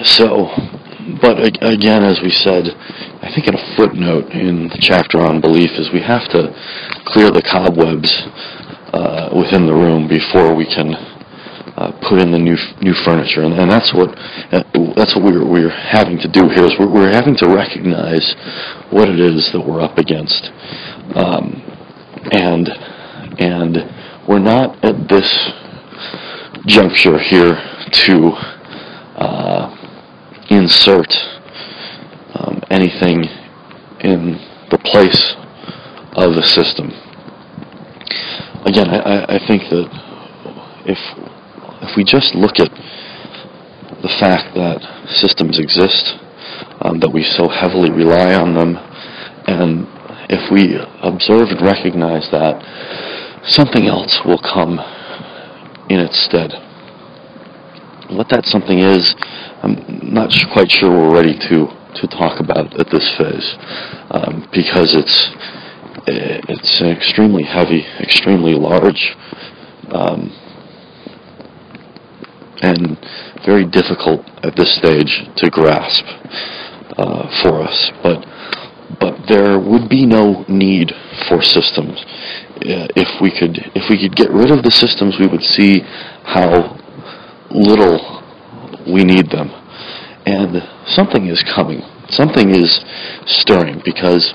so, 0.04 0.46
but 1.20 1.38
again, 1.62 2.04
as 2.04 2.20
we 2.20 2.30
said, 2.30 2.68
I 3.22 3.32
think 3.34 3.48
in 3.48 3.54
a 3.54 3.76
footnote 3.76 4.30
in 4.30 4.68
the 4.68 4.78
chapter 4.80 5.20
on 5.20 5.40
belief 5.40 5.70
is 5.72 5.90
we 5.92 6.00
have 6.02 6.28
to 6.28 6.54
clear 7.06 7.30
the 7.30 7.42
cobwebs 7.42 8.12
uh, 8.92 9.30
within 9.34 9.66
the 9.66 9.74
room 9.74 10.08
before 10.08 10.54
we 10.54 10.66
can 10.66 10.94
uh, 10.94 11.92
put 12.08 12.20
in 12.20 12.32
the 12.32 12.38
new 12.38 12.56
new 12.80 12.94
furniture, 12.94 13.42
and, 13.42 13.54
and 13.54 13.70
that's 13.70 13.92
what 13.94 14.16
uh, 14.52 14.62
that's 14.96 15.14
what 15.14 15.24
we're 15.24 15.44
we're 15.44 15.70
having 15.70 16.18
to 16.18 16.28
do 16.28 16.48
here. 16.48 16.64
Is 16.64 16.74
we're, 16.78 16.90
we're 16.90 17.12
having 17.12 17.36
to 17.36 17.48
recognize 17.48 18.34
what 18.90 19.08
it 19.08 19.20
is 19.20 19.50
that 19.52 19.60
we're 19.60 19.80
up 19.80 19.96
against, 19.98 20.50
um, 21.14 21.62
and 22.32 22.68
and 23.38 24.26
we're 24.28 24.38
not 24.38 24.84
at 24.84 25.08
this 25.08 25.28
juncture 26.66 27.18
here 27.18 27.54
to 27.92 28.32
uh, 29.16 29.77
insert 30.48 31.12
um, 32.34 32.60
anything 32.70 33.24
in 34.00 34.38
the 34.70 34.78
place 34.78 35.34
of 36.12 36.34
the 36.34 36.42
system. 36.42 36.90
Again, 38.64 38.88
I, 38.90 39.36
I 39.36 39.46
think 39.46 39.62
that 39.70 39.88
if 40.86 40.98
if 41.82 41.96
we 41.96 42.04
just 42.04 42.34
look 42.34 42.58
at 42.58 42.70
the 44.02 44.08
fact 44.20 44.54
that 44.54 45.08
systems 45.08 45.58
exist, 45.58 46.18
um, 46.80 46.98
that 47.00 47.10
we 47.10 47.22
so 47.22 47.48
heavily 47.48 47.90
rely 47.90 48.34
on 48.34 48.54
them, 48.54 48.76
and 49.46 49.86
if 50.28 50.50
we 50.50 50.76
observe 51.02 51.48
and 51.48 51.62
recognize 51.62 52.28
that, 52.30 52.62
something 53.46 53.86
else 53.86 54.20
will 54.24 54.38
come 54.38 54.78
in 55.88 56.00
its 56.00 56.18
stead. 56.18 56.52
What 58.10 58.28
that 58.30 58.46
something 58.46 58.78
is, 58.78 59.14
not 60.12 60.32
quite 60.52 60.70
sure 60.70 60.90
we're 60.90 61.14
ready 61.14 61.38
to, 61.38 61.66
to 61.94 62.06
talk 62.08 62.40
about 62.40 62.78
at 62.80 62.90
this 62.90 63.08
phase, 63.16 63.56
um, 64.10 64.48
because 64.52 64.94
it's 64.94 65.30
it's 66.10 66.80
extremely 66.80 67.42
heavy, 67.42 67.84
extremely 68.00 68.54
large, 68.54 69.14
um, 69.92 70.32
and 72.62 72.98
very 73.44 73.66
difficult 73.66 74.26
at 74.42 74.56
this 74.56 74.74
stage 74.74 75.28
to 75.36 75.50
grasp 75.50 76.04
uh, 76.96 77.42
for 77.42 77.62
us. 77.62 77.92
But 78.02 78.26
but 79.00 79.26
there 79.28 79.58
would 79.58 79.88
be 79.88 80.06
no 80.06 80.44
need 80.48 80.92
for 81.28 81.42
systems 81.42 82.00
uh, 82.00 82.88
if 82.96 83.20
we 83.20 83.30
could 83.30 83.70
if 83.74 83.88
we 83.90 83.98
could 83.98 84.16
get 84.16 84.30
rid 84.30 84.50
of 84.50 84.62
the 84.62 84.70
systems. 84.70 85.18
We 85.18 85.26
would 85.26 85.44
see 85.44 85.80
how 86.24 86.76
little 87.50 88.22
we 88.86 89.04
need 89.04 89.30
them, 89.30 89.50
and 90.28 90.62
something 90.86 91.26
is 91.26 91.42
coming. 91.42 91.80
Something 92.10 92.50
is 92.50 92.84
stirring 93.26 93.80
because 93.84 94.34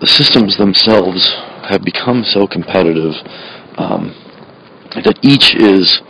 the 0.00 0.06
systems 0.06 0.58
themselves 0.58 1.26
have 1.70 1.82
become 1.82 2.22
so 2.24 2.46
competitive 2.46 3.14
um, 3.78 4.14
that 4.94 5.18
each 5.22 5.54
is 5.54 6.02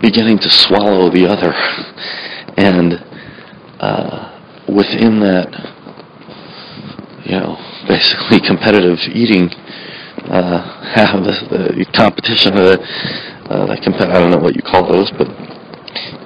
beginning 0.00 0.38
to 0.38 0.50
swallow 0.50 1.10
the 1.10 1.26
other. 1.26 1.52
And 2.58 2.94
uh, 3.78 4.40
within 4.66 5.20
that, 5.20 5.46
you 7.24 7.38
know, 7.38 7.54
basically 7.86 8.40
competitive 8.50 8.98
eating, 9.14 9.48
uh, 10.26 10.58
have 10.94 11.22
the, 11.22 11.76
the 11.78 11.86
competition, 11.94 12.54
uh, 12.54 12.78
uh, 13.48 13.76
comp- 13.84 14.00
I 14.00 14.18
don't 14.18 14.32
know 14.32 14.38
what 14.38 14.56
you 14.56 14.62
call 14.62 14.90
those, 14.90 15.12
but 15.12 15.28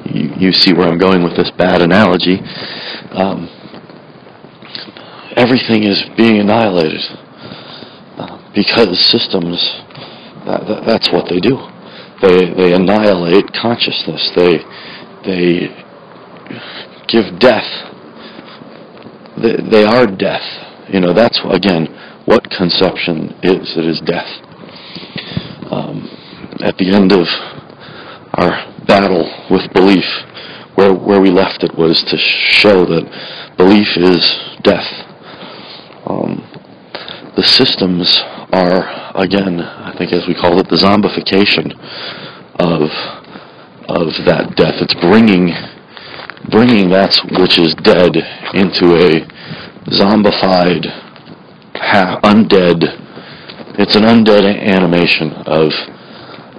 you, 0.07 0.35
you 0.49 0.53
see 0.53 0.73
where 0.73 0.89
I'm 0.89 0.99
going 0.99 1.23
with 1.23 1.37
this 1.37 1.51
bad 1.53 1.83
analogy. 1.83 2.41
Um, 3.13 3.49
everything 5.37 5.85
is 5.85 6.03
being 6.17 6.41
annihilated 6.41 7.03
uh, 8.19 8.53
because 8.55 8.99
systems, 8.99 9.59
that, 10.47 10.67
that, 10.67 10.85
that's 10.87 11.11
what 11.13 11.29
they 11.29 11.41
do. 11.41 11.57
They 12.23 12.55
they 12.55 12.73
annihilate 12.73 13.53
consciousness. 13.53 14.31
They 14.37 14.59
they 15.25 15.75
give 17.09 17.39
death. 17.41 17.67
They, 19.43 19.57
they 19.57 19.85
are 19.85 20.07
death. 20.07 20.47
You 20.89 21.01
know 21.01 21.13
that's 21.13 21.41
again 21.51 21.87
what 22.25 22.49
conception 22.51 23.35
is. 23.43 23.77
It 23.77 23.87
is 23.87 24.01
death. 24.03 24.31
Um, 25.73 26.09
at 26.61 26.77
the 26.79 26.95
end 26.95 27.11
of 27.11 27.27
our 28.35 28.72
battle 28.87 29.25
with 29.51 29.73
belief, 29.73 30.05
where 30.75 30.95
where 30.95 31.21
we 31.21 31.31
left 31.31 31.63
it 31.63 31.77
was 31.77 32.03
to 32.05 32.17
show 32.19 32.85
that 32.85 33.57
belief 33.57 33.97
is 33.97 34.39
death. 34.63 34.89
Um, 36.07 36.49
the 37.37 37.43
systems 37.43 38.21
are, 38.53 39.17
again, 39.17 39.61
I 39.61 39.95
think 39.97 40.13
as 40.13 40.27
we 40.27 40.35
call 40.35 40.59
it, 40.61 40.69
the 40.69 40.77
zombification 40.77 41.73
of 42.61 42.91
of 43.89 44.25
that 44.27 44.55
death. 44.57 44.81
It's 44.81 44.95
bringing 44.95 45.53
bringing 46.51 46.91
that 46.91 47.17
which 47.39 47.59
is 47.59 47.75
dead 47.77 48.17
into 48.55 48.97
a 48.97 49.27
zombified, 49.91 50.87
undead. 52.23 52.99
It's 53.79 53.97
an 53.97 54.03
undead 54.03 54.45
animation 54.45 55.33
of 55.47 55.73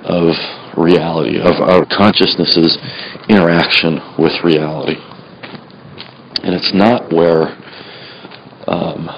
of 0.04 0.36
reality, 0.78 1.40
of 1.40 1.62
our 1.62 1.86
consciousness's 1.86 2.78
interaction 3.30 4.00
with 4.18 4.34
reality, 4.44 4.96
and 6.44 6.54
it's 6.56 6.74
not 6.74 7.12
where. 7.12 7.58
Um, 8.68 9.10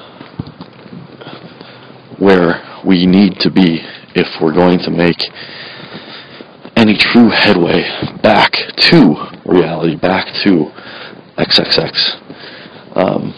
where 2.18 2.82
we 2.86 3.06
need 3.06 3.40
to 3.40 3.52
be 3.52 3.82
if 4.16 4.28
we're 4.42 4.54
going 4.54 4.80
to 4.80 4.92
make 4.92 5.20
any 6.76 6.96
true 6.98 7.30
headway 7.30 7.84
back 8.22 8.54
to 8.78 9.16
reality, 9.46 9.96
back 9.96 10.28
to 10.44 10.72
XXX, 11.38 12.98
um, 12.98 13.34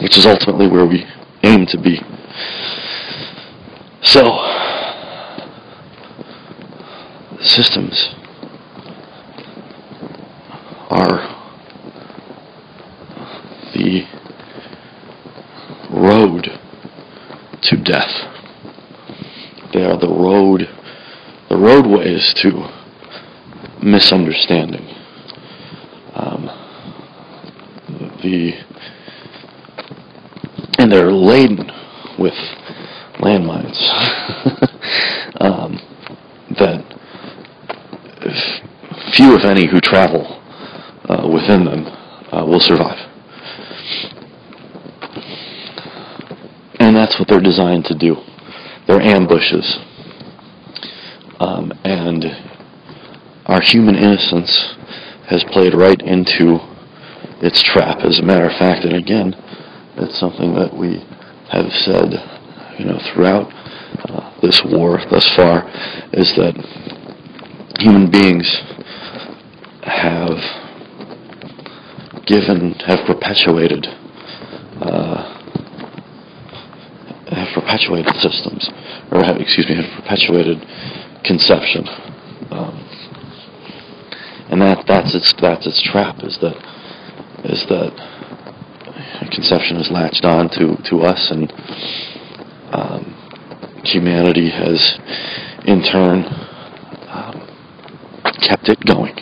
which 0.00 0.16
is 0.16 0.26
ultimately 0.26 0.68
where 0.68 0.86
we 0.86 1.04
aim 1.42 1.66
to 1.66 1.80
be. 1.80 2.00
So, 4.02 4.22
systems 7.42 8.14
are 10.90 11.32
the 13.74 14.06
road 15.90 16.58
to 17.62 17.76
death. 17.76 18.10
They 19.72 19.84
are 19.84 19.98
the 19.98 20.08
road, 20.08 20.68
the 21.48 21.56
roadways 21.56 22.32
to 22.34 22.68
misunderstanding. 23.82 24.86
Um, 26.14 26.46
the 28.22 28.54
and 30.78 30.90
they're 30.90 31.12
laden 31.12 31.70
with 32.18 32.34
landmines 33.18 33.78
um, 35.40 35.80
that 36.58 36.84
few, 39.12 39.36
if 39.36 39.44
any, 39.44 39.66
who 39.66 39.80
travel 39.80 40.40
uh, 41.08 41.28
within 41.28 41.64
them 41.64 41.86
uh, 42.32 42.44
will 42.44 42.60
survive. 42.60 42.98
And 46.78 46.96
that's 46.96 47.18
what 47.18 47.28
they're 47.28 47.40
designed 47.40 47.84
to 47.86 47.94
do. 47.94 48.16
They're 48.86 49.00
ambushes. 49.00 49.78
Um, 51.38 51.72
and 51.84 52.24
our 53.46 53.60
human 53.60 53.96
innocence 53.96 54.74
has 55.28 55.44
played 55.44 55.74
right 55.74 56.00
into 56.00 56.58
its 57.40 57.62
trap. 57.62 57.98
As 58.00 58.18
a 58.18 58.22
matter 58.22 58.46
of 58.46 58.56
fact, 58.56 58.84
and 58.84 58.94
again, 58.94 59.34
it's 59.96 60.18
something 60.18 60.54
that 60.54 60.74
we 60.74 61.04
have 61.50 61.72
said, 61.72 62.12
you 62.78 62.84
know, 62.84 62.98
throughout 63.12 63.52
uh, 64.08 64.40
this 64.40 64.62
war 64.64 65.00
thus 65.10 65.26
far, 65.34 65.68
is 66.12 66.34
that 66.36 66.54
human 67.78 68.10
beings 68.10 68.62
have 69.82 70.38
given, 72.26 72.74
have 72.86 73.04
perpetuated, 73.06 73.86
uh, 74.80 75.38
have 77.28 77.48
perpetuated 77.54 78.16
systems, 78.16 78.68
or 79.10 79.24
have, 79.24 79.36
excuse 79.36 79.68
me, 79.68 79.76
have 79.76 80.02
perpetuated 80.02 80.66
conception. 81.24 81.88
Um, 82.50 82.88
and 84.50 84.60
that 84.60 84.86
that's 84.86 85.14
its 85.14 85.32
that's 85.40 85.66
its 85.66 85.80
trap 85.80 86.22
is 86.22 86.36
that 86.38 86.56
is 87.44 87.64
that 87.66 88.12
conception 89.32 89.76
is 89.78 89.90
latched 89.90 90.24
on 90.24 90.48
to, 90.50 90.76
to 90.84 91.00
us 91.02 91.30
and 91.30 91.52
um, 92.72 93.82
humanity 93.84 94.50
has 94.50 94.98
in 95.64 95.82
turn 95.82 96.24
um, 97.08 97.48
kept 98.40 98.68
it 98.68 98.80
going. 98.84 99.18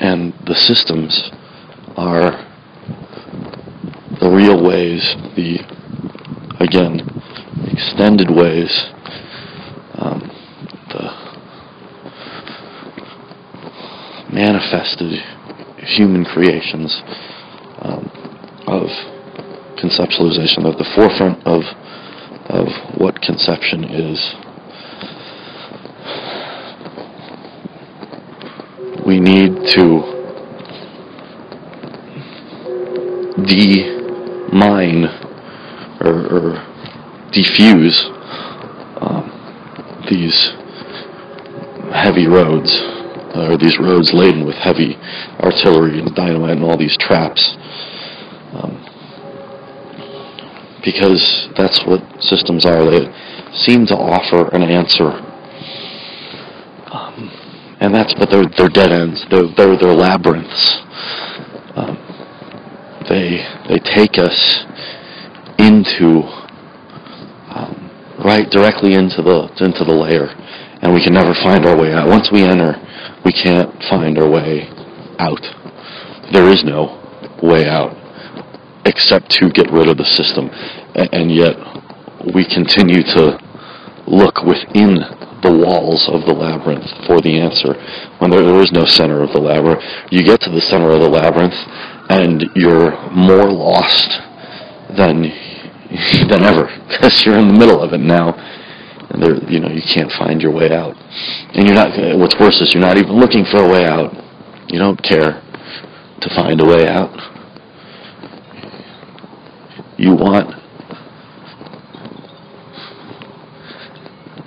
And 0.00 0.34
the 0.46 0.53
systems 0.64 1.30
are 1.96 2.32
the 4.20 4.30
real 4.30 4.62
ways, 4.64 5.02
the, 5.36 5.58
again, 6.60 7.00
extended 7.70 8.30
ways, 8.30 8.70
um, 9.94 10.20
the 10.88 11.04
manifested 14.32 15.22
human 15.78 16.24
creations 16.24 17.02
um, 17.82 18.10
of 18.66 18.88
conceptualization, 19.78 20.64
of 20.64 20.78
the 20.78 20.90
forefront 20.94 21.46
of 21.46 21.62
of 22.46 22.68
what 22.98 23.20
conception 23.22 23.84
is. 23.84 24.34
We 29.06 29.18
need 29.18 29.66
to 29.72 30.13
de-mine 33.46 35.04
or, 36.00 36.26
or 36.26 37.30
diffuse 37.32 38.00
um, 39.00 40.04
these 40.10 40.52
heavy 41.92 42.26
roads, 42.26 42.70
or 43.34 43.56
these 43.58 43.78
roads 43.78 44.12
laden 44.12 44.44
with 44.44 44.56
heavy 44.56 44.96
artillery 45.40 45.98
and 45.98 46.14
dynamite 46.14 46.56
and 46.56 46.64
all 46.64 46.76
these 46.76 46.96
traps. 46.96 47.56
Um, 48.52 48.80
because 50.84 51.48
that's 51.56 51.84
what 51.86 52.02
systems 52.22 52.64
are. 52.66 52.84
They 52.84 53.12
seem 53.54 53.86
to 53.86 53.96
offer 53.96 54.48
an 54.54 54.62
answer. 54.62 55.10
Um, 56.92 57.30
and 57.80 57.94
that's, 57.94 58.14
but 58.14 58.30
they're, 58.30 58.44
they're 58.56 58.68
dead 58.68 58.92
ends. 58.92 59.24
They're, 59.30 59.48
they're, 59.56 59.76
they're 59.76 59.94
labyrinths. 59.94 60.78
Um, 61.74 61.98
they, 63.08 63.44
they 63.68 63.78
take 63.94 64.18
us 64.18 64.64
into, 65.58 66.22
um, 67.54 67.90
right 68.24 68.50
directly 68.50 68.94
into 68.94 69.22
the, 69.22 69.48
into 69.64 69.84
the 69.84 69.94
layer. 69.94 70.26
And 70.82 70.92
we 70.92 71.02
can 71.02 71.14
never 71.14 71.32
find 71.34 71.64
our 71.64 71.76
way 71.76 71.92
out. 71.94 72.08
Once 72.08 72.30
we 72.30 72.42
enter, 72.42 72.74
we 73.24 73.32
can't 73.32 73.70
find 73.84 74.18
our 74.18 74.28
way 74.28 74.68
out. 75.18 75.40
There 76.32 76.48
is 76.48 76.64
no 76.64 77.00
way 77.42 77.66
out 77.66 77.96
except 78.84 79.30
to 79.30 79.48
get 79.50 79.70
rid 79.70 79.88
of 79.88 79.96
the 79.96 80.04
system. 80.04 80.50
And 80.94 81.32
yet, 81.32 81.56
we 82.34 82.44
continue 82.44 83.02
to 83.02 83.38
look 84.06 84.42
within 84.44 85.00
the 85.44 85.52
walls 85.52 86.08
of 86.08 86.24
the 86.24 86.32
labyrinth 86.32 86.88
for 87.06 87.20
the 87.20 87.38
answer 87.38 87.74
when 88.18 88.30
there, 88.30 88.42
there 88.42 88.60
is 88.60 88.72
no 88.72 88.84
center 88.84 89.22
of 89.22 89.32
the 89.32 89.40
labyrinth. 89.40 89.82
You 90.10 90.24
get 90.24 90.40
to 90.42 90.50
the 90.50 90.60
center 90.60 90.90
of 90.90 91.00
the 91.00 91.08
labyrinth, 91.08 91.56
and 92.08 92.44
you're 92.54 92.92
more 93.14 93.50
lost 93.50 94.20
than 94.96 95.22
than 96.28 96.42
ever 96.42 96.66
because 96.88 97.24
you're 97.24 97.38
in 97.38 97.48
the 97.48 97.58
middle 97.58 97.80
of 97.80 97.92
it 97.92 98.00
now. 98.00 98.32
And 99.10 99.22
there, 99.22 99.50
you 99.50 99.60
know, 99.60 99.68
you 99.68 99.82
can't 99.82 100.10
find 100.12 100.42
your 100.42 100.50
way 100.50 100.72
out. 100.72 100.96
And 101.54 101.66
you're 101.66 101.74
not. 101.76 102.18
What's 102.18 102.38
worse 102.38 102.60
is 102.60 102.74
you're 102.74 102.82
not 102.82 102.96
even 102.96 103.12
looking 103.12 103.44
for 103.44 103.58
a 103.58 103.68
way 103.68 103.84
out. 103.84 104.12
You 104.68 104.78
don't 104.78 105.00
care 105.02 105.40
to 106.20 106.34
find 106.34 106.60
a 106.60 106.64
way 106.64 106.88
out. 106.88 107.12
You 109.96 110.14
want 110.14 110.60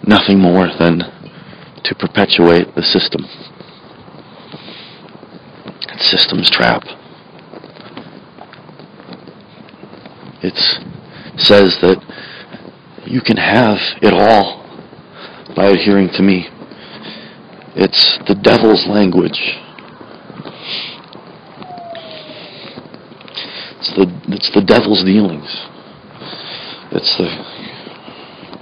nothing 0.05 0.39
more 0.39 0.67
than 0.77 0.99
to 1.83 1.95
perpetuate 1.95 2.75
the 2.75 2.83
system. 2.83 3.25
System's 5.99 6.49
trap. 6.49 6.83
It 11.33 11.39
says 11.39 11.79
that 11.81 12.03
you 13.05 13.21
can 13.21 13.37
have 13.37 13.79
it 14.01 14.13
all 14.13 14.65
by 15.55 15.67
adhering 15.67 16.09
to 16.09 16.21
me. 16.21 16.49
It's 17.75 18.17
the 18.27 18.35
devil's 18.35 18.85
language. 18.87 19.39
It's 23.79 23.91
the 23.91 24.21
it's 24.27 24.49
the 24.51 24.61
devil's 24.61 25.03
dealings. 25.03 25.67
It's 26.91 27.17
the 27.17 27.29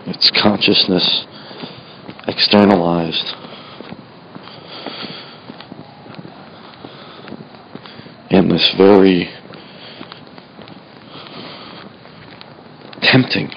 it's 0.07 0.29
consciousness 0.31 1.25
externalized. 2.27 3.33
In 8.29 8.49
this 8.49 8.73
very 8.75 9.29
tempting 13.15 13.49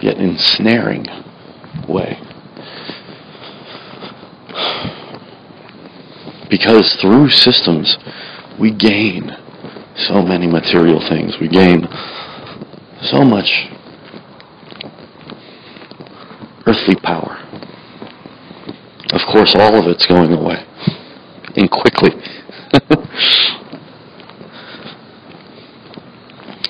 yet 0.00 0.16
ensnaring 0.16 1.04
way. 1.86 2.18
Because 6.48 6.96
through 6.96 7.28
systems 7.28 7.98
we 8.58 8.70
gain 8.70 9.36
so 9.96 10.22
many 10.22 10.46
material 10.46 11.00
things. 11.06 11.38
We 11.38 11.48
gain 11.48 11.86
so 13.02 13.22
much 13.22 13.68
earthly 16.66 16.96
power. 16.96 17.36
Of 19.12 19.20
course, 19.26 19.54
all 19.54 19.78
of 19.78 19.86
it's 19.86 20.06
going 20.06 20.32
away. 20.32 20.64
And 21.54 21.70
quickly. 21.70 22.12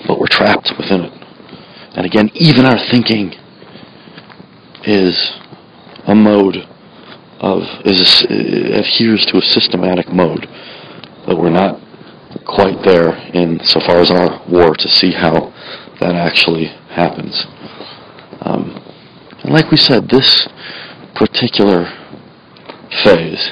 but 0.07 0.19
we're 0.19 0.27
trapped 0.27 0.73
within 0.77 1.03
it. 1.03 1.21
And 1.95 2.07
again, 2.07 2.29
even 2.41 2.65
our 2.65 2.79
thinking 2.79 3.35
is 4.85 5.39
a 6.07 6.15
mode 6.15 6.67
of, 7.39 7.63
is 7.85 8.25
a, 8.25 8.79
adheres 8.79 9.27
to 9.27 9.37
a 9.37 9.43
systematic 9.43 10.09
mode 10.09 10.49
that 11.27 11.37
we're 11.37 11.51
not 11.51 11.79
quite 12.47 12.83
there 12.83 13.15
in 13.35 13.63
so 13.63 13.79
far 13.79 13.99
as 13.99 14.11
our 14.11 14.43
war 14.49 14.75
to 14.75 14.89
see 14.89 15.13
how 15.13 15.53
that 16.01 16.15
actually 16.15 16.65
happens. 16.89 17.45
Um, 18.41 18.83
and 19.43 19.53
like 19.53 19.71
we 19.71 19.77
said, 19.77 20.09
this 20.09 20.49
particular 21.15 21.93
phase 23.05 23.51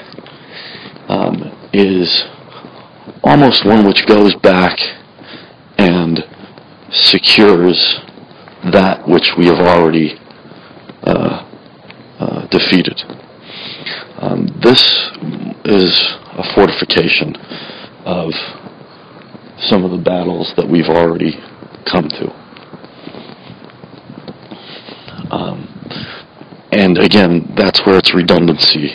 um, 1.09 1.55
is 1.74 2.24
almost 3.23 3.66
one 3.66 3.86
which 3.86 4.06
goes 4.06 4.35
back 4.36 4.78
and 5.77 6.27
secures 6.90 8.01
that 8.72 9.06
which 9.06 9.32
we 9.39 9.47
have 9.47 9.59
already 9.59 10.18
uh, 11.02 11.44
uh, 12.18 12.47
defeated. 12.48 13.01
Um, 14.18 14.47
this 14.62 14.82
is 15.64 15.94
a 16.32 16.55
fortification 16.55 17.36
of 18.05 18.32
some 19.60 19.85
of 19.85 19.90
the 19.90 20.02
battles 20.02 20.52
that 20.56 20.68
we've 20.68 20.89
already 20.89 21.39
come 21.86 22.09
to. 22.09 22.30
Um, 25.30 25.68
and 26.72 26.98
again, 26.98 27.52
that's 27.56 27.85
where 27.85 27.98
its 27.98 28.14
redundancy 28.14 28.90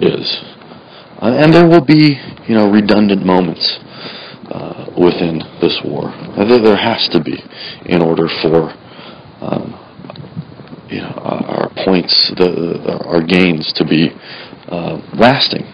is. 0.00 0.40
Uh, 1.20 1.36
and 1.36 1.52
there 1.52 1.68
will 1.68 1.84
be, 1.84 2.18
you 2.48 2.54
know, 2.54 2.70
redundant 2.70 3.24
moments 3.24 3.78
uh, 4.50 4.90
within 4.98 5.41
this 5.72 5.84
war. 5.84 6.12
There, 6.36 6.76
has 6.76 7.08
to 7.08 7.20
be 7.20 7.42
in 7.86 8.02
order 8.02 8.28
for 8.28 8.72
um, 9.40 9.78
you 10.88 11.00
know, 11.00 11.12
our 11.16 11.70
points, 11.84 12.30
the, 12.36 13.00
our 13.06 13.22
gains 13.22 13.72
to 13.74 13.84
be 13.84 14.10
uh, 14.68 15.00
lasting. 15.14 15.64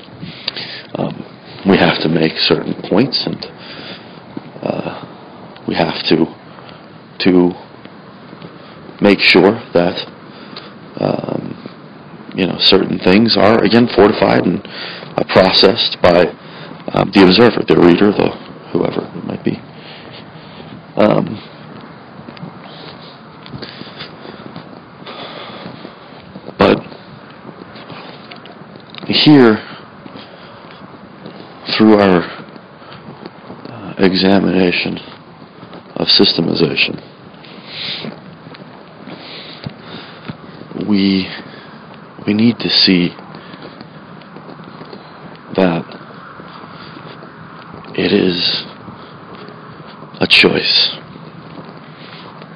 Um, 0.94 1.24
we 1.68 1.76
have 1.78 1.98
to 2.00 2.08
make 2.08 2.38
certain 2.38 2.74
points 2.88 3.26
and 3.26 3.44
uh, 4.62 5.64
we 5.66 5.74
have 5.74 6.02
to 6.04 6.26
to 7.18 7.52
make 9.00 9.18
sure 9.18 9.60
that 9.72 10.06
um, 11.00 12.32
you 12.34 12.46
know, 12.46 12.58
certain 12.58 12.98
things 12.98 13.36
are 13.36 13.62
again 13.64 13.88
fortified 13.88 14.46
and 14.46 14.64
uh, 14.64 15.24
processed 15.28 16.00
by 16.00 16.26
um, 16.92 17.10
the 17.12 17.24
observer, 17.24 17.64
the 17.66 17.76
reader, 17.76 18.12
the 18.12 18.48
whoever 18.72 19.04
it 19.16 19.24
might 19.24 19.44
be. 19.44 19.60
Um, 20.96 21.40
but 26.58 26.78
here, 29.28 29.56
through 31.76 32.00
our 32.00 32.22
uh, 33.68 33.94
examination 33.98 34.96
of 35.96 36.08
systemization, 36.08 36.96
we 40.88 41.28
we 42.26 42.32
need 42.32 42.58
to 42.58 42.70
see 42.70 43.08
that 45.56 45.84
it 47.98 48.12
is 48.14 48.64
a 50.22 50.26
choice 50.26 50.96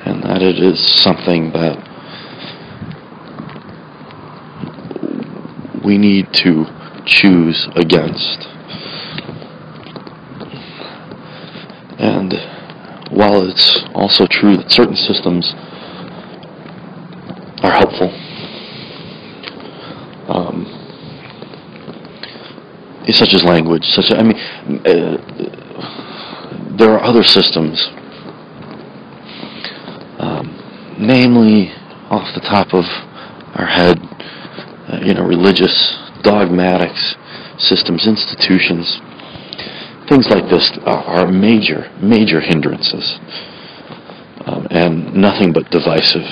and 0.06 0.22
that 0.22 0.40
it 0.40 0.58
is 0.58 0.80
something 1.02 1.52
that 1.52 1.91
we 5.92 5.98
need 5.98 6.32
to 6.32 6.64
choose 7.04 7.68
against. 7.76 8.46
And 11.98 12.32
while 13.10 13.46
it's 13.46 13.84
also 13.94 14.26
true 14.26 14.56
that 14.56 14.70
certain 14.70 14.96
systems 14.96 15.52
are 17.62 17.72
helpful, 17.72 18.08
um, 20.28 20.64
such 23.10 23.34
as 23.34 23.44
language, 23.44 23.84
such 23.84 24.10
as, 24.10 24.18
I 24.18 24.22
mean, 24.22 24.38
uh, 24.86 25.18
there 26.78 26.88
are 26.88 27.02
other 27.02 27.22
systems, 27.22 27.86
um, 30.18 30.96
namely 30.98 31.70
off 32.08 32.34
the 32.34 32.40
top 32.40 32.72
of 32.72 32.86
our 33.54 33.66
head, 33.66 33.98
you 35.04 35.14
know, 35.14 35.24
religious 35.24 35.98
dogmatics, 36.22 37.16
systems, 37.58 38.06
institutions, 38.06 39.00
things 40.08 40.28
like 40.28 40.48
this 40.48 40.70
are, 40.84 41.26
major, 41.30 41.90
major 42.00 42.40
hindrances, 42.40 43.18
um, 44.46 44.66
and 44.70 45.14
nothing 45.14 45.52
but 45.52 45.70
divisive 45.70 46.22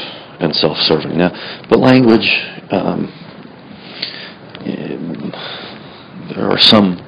and 0.41 0.55
self-serving. 0.55 1.17
Now, 1.17 1.31
but 1.69 1.79
language, 1.79 2.29
um, 2.71 3.13
there 6.35 6.51
are 6.51 6.59
some 6.59 7.07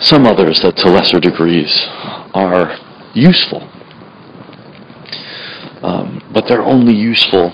some 0.00 0.26
others 0.26 0.62
that 0.62 0.76
to 0.78 0.88
lesser 0.88 1.20
degrees 1.20 1.86
are 2.32 2.78
useful, 3.12 3.60
um, 5.82 6.22
but 6.32 6.48
they're 6.48 6.62
only 6.62 6.94
useful 6.94 7.50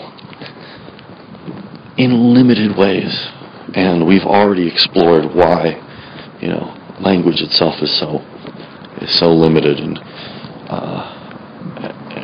in 1.97 2.35
limited 2.35 2.77
ways, 2.77 3.29
and 3.75 4.07
we've 4.07 4.25
already 4.25 4.69
explored 4.69 5.35
why, 5.35 5.83
you 6.41 6.49
know, 6.49 6.77
language 7.01 7.41
itself 7.41 7.83
is 7.83 7.91
so 7.99 8.25
is 9.01 9.19
so 9.19 9.33
limited 9.33 9.79
and 9.79 9.99
uh, 10.69 11.17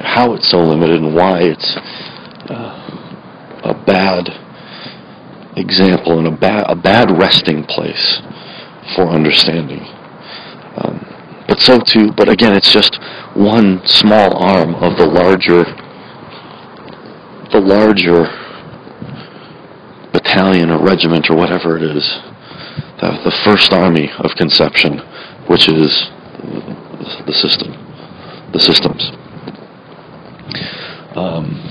how 0.02 0.32
it's 0.32 0.48
so 0.48 0.58
limited 0.58 1.02
and 1.02 1.14
why 1.14 1.40
it's 1.40 1.76
uh, 2.50 3.60
a 3.64 3.74
bad 3.86 4.28
example 5.56 6.18
and 6.18 6.26
a 6.26 6.30
bad 6.30 6.64
a 6.68 6.74
bad 6.74 7.10
resting 7.10 7.64
place 7.64 8.20
for 8.94 9.08
understanding. 9.08 9.80
Um, 10.76 11.44
but 11.48 11.60
so 11.60 11.80
too, 11.80 12.12
but 12.12 12.28
again, 12.28 12.54
it's 12.54 12.72
just 12.72 12.98
one 13.34 13.86
small 13.86 14.36
arm 14.36 14.74
of 14.76 14.96
the 14.96 15.06
larger 15.06 15.64
the 17.50 17.60
larger 17.60 18.41
battalion 20.32 20.70
or 20.70 20.82
regiment 20.82 21.28
or 21.28 21.36
whatever 21.36 21.76
it 21.76 21.82
is, 21.82 22.04
the, 23.00 23.20
the 23.24 23.36
first 23.44 23.72
army 23.72 24.10
of 24.18 24.30
conception, 24.36 24.98
which 25.46 25.68
is 25.68 26.08
the 27.26 27.32
system, 27.32 27.72
the 28.52 28.58
systems. 28.58 29.12
Um, 31.14 31.68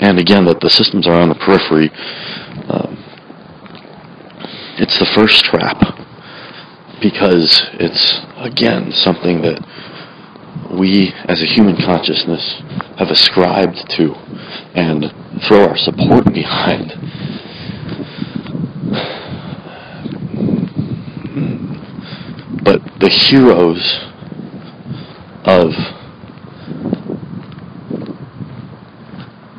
and 0.00 0.18
again, 0.18 0.44
that 0.44 0.60
the 0.60 0.68
systems 0.68 1.06
are 1.06 1.14
on 1.14 1.30
the 1.30 1.34
periphery. 1.34 1.90
Um, 2.68 3.04
it's 4.78 4.98
the 4.98 5.06
first 5.14 5.44
trap 5.44 5.80
because 7.00 7.62
it's 7.74 8.20
again 8.36 8.92
something 8.92 9.40
that 9.42 9.64
we 10.78 11.14
as 11.24 11.40
a 11.40 11.46
human 11.46 11.76
consciousness 11.76 12.62
have 12.98 13.08
ascribed 13.08 13.88
to 13.90 14.12
and 14.74 15.12
throw 15.42 15.68
our 15.68 15.76
support 15.76 16.32
behind. 16.32 16.92
But 22.62 22.82
the 23.00 23.08
heroes 23.08 24.00
of 25.44 25.72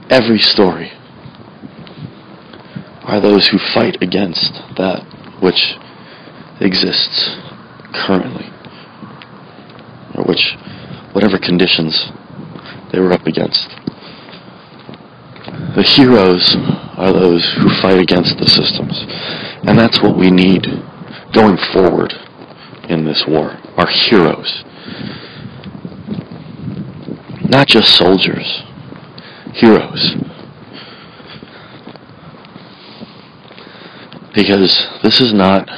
every 0.09 0.39
story 0.39 0.91
are 3.03 3.19
those 3.19 3.47
who 3.47 3.57
fight 3.57 3.97
against 4.01 4.53
that 4.77 5.03
which 5.41 5.75
exists 6.59 7.37
currently, 7.93 8.51
or 10.15 10.23
which, 10.25 10.55
whatever 11.13 11.39
conditions 11.39 12.11
they 12.91 12.99
were 12.99 13.11
up 13.11 13.25
against. 13.25 13.78
The 15.79 15.85
heroes 15.85 16.57
are 16.97 17.13
those 17.13 17.53
who 17.53 17.69
fight 17.81 17.99
against 17.99 18.37
the 18.37 18.49
systems. 18.49 19.01
And 19.63 19.79
that's 19.79 20.01
what 20.01 20.17
we 20.17 20.29
need 20.29 20.67
going 21.31 21.55
forward 21.71 22.11
in 22.89 23.05
this 23.05 23.25
war, 23.25 23.57
are 23.77 23.87
heroes. 23.87 24.65
Not 27.47 27.67
just 27.67 27.95
soldiers, 27.95 28.61
heroes. 29.53 30.17
Because 34.35 34.85
this 35.01 35.21
is 35.21 35.33
not 35.33 35.69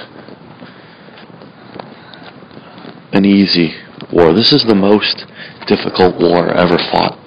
an 3.13 3.23
easy 3.23 3.75
war. 4.11 4.33
This 4.33 4.51
is 4.51 4.63
the 4.63 4.73
most 4.73 5.27
difficult 5.67 6.19
war 6.19 6.49
ever 6.49 6.79
fought. 6.79 7.20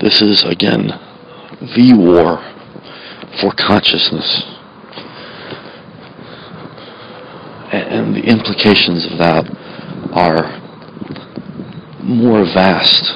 This 0.00 0.22
is, 0.22 0.44
again, 0.44 0.88
the 1.74 1.92
war 1.96 2.38
for 3.40 3.52
consciousness. 3.52 4.44
And 7.72 8.14
the 8.14 8.22
implications 8.22 9.06
of 9.06 9.18
that 9.18 9.44
are 10.12 10.58
more 12.00 12.44
vast 12.44 13.12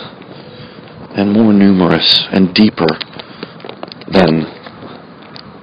and 1.16 1.32
more 1.32 1.52
numerous 1.52 2.26
and 2.30 2.52
deeper 2.54 2.88
than 4.08 4.44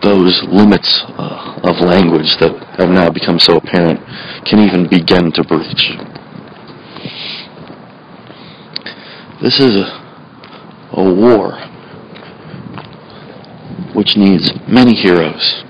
those 0.02 0.42
limits 0.44 1.04
uh, 1.18 1.60
of 1.64 1.82
language 1.82 2.38
that 2.38 2.56
have 2.78 2.90
now 2.90 3.10
become 3.10 3.38
so 3.40 3.58
apparent 3.58 4.00
can 4.46 4.60
even 4.60 4.88
begin 4.88 5.32
to 5.34 5.44
breach. 5.44 5.98
This 9.42 9.60
is 9.60 9.76
a, 9.76 9.99
a 10.92 11.14
war 11.14 11.60
which 13.94 14.16
needs 14.16 14.52
many 14.68 14.96
heroes, 14.96 15.64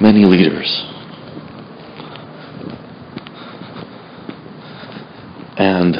many 0.00 0.24
leaders. 0.24 0.84
And 5.56 5.96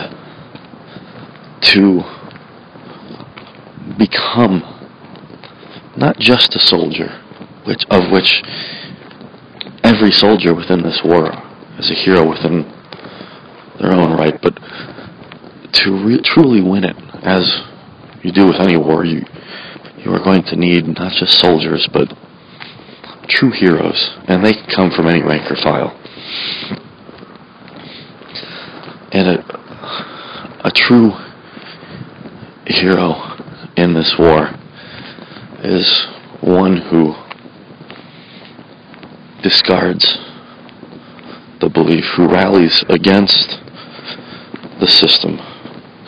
to 1.60 2.02
become 3.98 4.62
not 5.96 6.18
just 6.18 6.54
a 6.56 6.58
soldier, 6.58 7.20
which 7.64 7.84
of 7.90 8.10
which 8.10 8.42
every 9.84 10.10
soldier 10.10 10.54
within 10.54 10.82
this 10.82 11.00
war 11.04 11.32
is 11.78 11.90
a 11.90 11.94
hero 11.94 12.28
within 12.28 12.70
their 13.80 13.92
own 13.92 14.16
right, 14.16 14.38
but 14.42 14.54
to 15.72 16.04
re- 16.04 16.20
truly 16.22 16.60
win 16.60 16.84
it, 16.84 16.96
as 17.22 17.62
you 18.22 18.32
do 18.32 18.46
with 18.46 18.60
any 18.60 18.76
war, 18.76 19.04
you 19.04 19.24
you 19.98 20.12
are 20.12 20.22
going 20.22 20.42
to 20.44 20.56
need 20.56 20.86
not 20.86 21.12
just 21.12 21.38
soldiers, 21.38 21.88
but 21.92 22.12
true 23.28 23.52
heroes, 23.52 24.16
and 24.26 24.44
they 24.44 24.52
can 24.52 24.66
come 24.66 24.90
from 24.90 25.06
any 25.06 25.22
rank 25.22 25.48
or 25.50 25.56
file. 25.56 25.96
And 29.12 29.28
a, 29.28 30.66
a 30.66 30.70
true 30.72 31.12
hero 32.66 33.14
in 33.76 33.94
this 33.94 34.16
war 34.18 34.50
is 35.62 36.06
one 36.40 36.78
who 36.78 37.14
discards 39.42 40.18
the 41.60 41.68
belief, 41.68 42.04
who 42.16 42.26
rallies 42.26 42.84
against 42.88 43.60
the 44.80 44.88
system, 44.88 45.36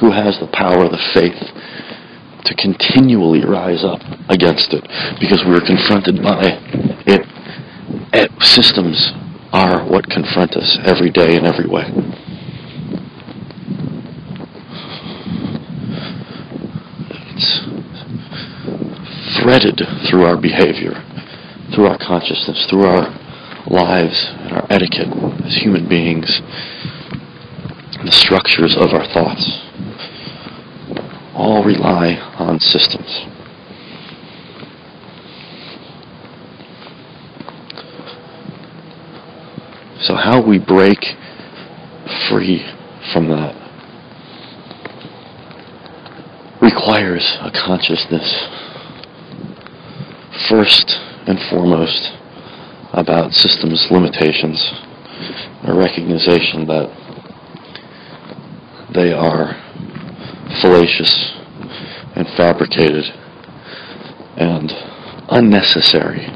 who 0.01 0.11
has 0.11 0.39
the 0.41 0.49
power, 0.49 0.89
the 0.89 0.99
faith 1.13 1.53
to 2.45 2.55
continually 2.55 3.45
rise 3.45 3.85
up 3.85 4.01
against 4.29 4.73
it 4.73 4.83
because 5.19 5.45
we 5.45 5.55
are 5.55 5.61
confronted 5.61 6.23
by 6.23 6.41
it. 6.43 7.29
it. 8.13 8.31
Systems 8.43 9.13
are 9.53 9.85
what 9.85 10.09
confront 10.09 10.57
us 10.57 10.79
every 10.85 11.11
day 11.11 11.37
in 11.37 11.45
every 11.45 11.67
way. 11.67 11.85
It's 17.35 17.61
threaded 19.41 19.81
through 20.07 20.25
our 20.25 20.37
behavior, 20.37 21.03
through 21.75 21.87
our 21.87 21.99
consciousness, 21.99 22.67
through 22.67 22.85
our 22.85 23.09
lives 23.67 24.31
and 24.39 24.53
our 24.53 24.67
etiquette 24.71 25.09
as 25.45 25.57
human 25.57 25.89
beings, 25.89 26.41
the 28.05 28.13
structures 28.13 28.77
of 28.77 28.93
our 28.93 29.07
thoughts 29.07 29.64
all 31.35 31.65
rely 31.65 32.15
on 32.39 32.61
systems. 32.61 33.27
So 40.01 40.15
how 40.15 40.41
we 40.41 40.59
break 40.59 41.17
free 42.29 42.65
from 43.13 43.31
that 43.31 43.55
requires 46.61 47.25
a 47.41 47.51
consciousness 47.51 48.49
first 50.49 51.01
and 51.27 51.41
foremost 51.49 52.13
about 52.93 53.33
systems 53.33 53.91
limitations, 53.91 54.73
a 55.65 55.75
recognition 55.75 56.67
that 56.67 56.91
they 58.95 59.13
are 59.13 59.64
fallacious 60.61 61.33
and 62.17 62.27
fabricated 62.37 63.05
and 64.37 64.73
unnecessary. 65.31 66.27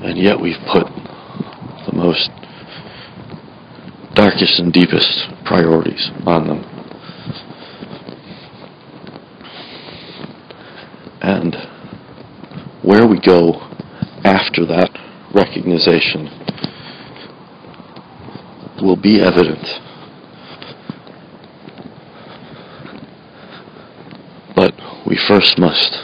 And 0.00 0.18
yet 0.18 0.40
we've 0.40 0.60
put 0.70 0.86
the 1.86 1.92
most 1.92 2.30
darkest 4.14 4.58
and 4.58 4.72
deepest 4.72 5.28
priorities 5.44 6.10
on 6.26 6.48
them. 6.48 6.64
And 11.20 11.54
where 12.82 13.06
we 13.06 13.20
go 13.20 13.54
after 14.24 14.64
that 14.66 14.90
recognition 15.34 16.26
will 18.82 18.96
be 18.96 19.20
evident. 19.20 19.66
But 24.54 24.74
we 25.08 25.16
first 25.16 25.58
must 25.58 25.98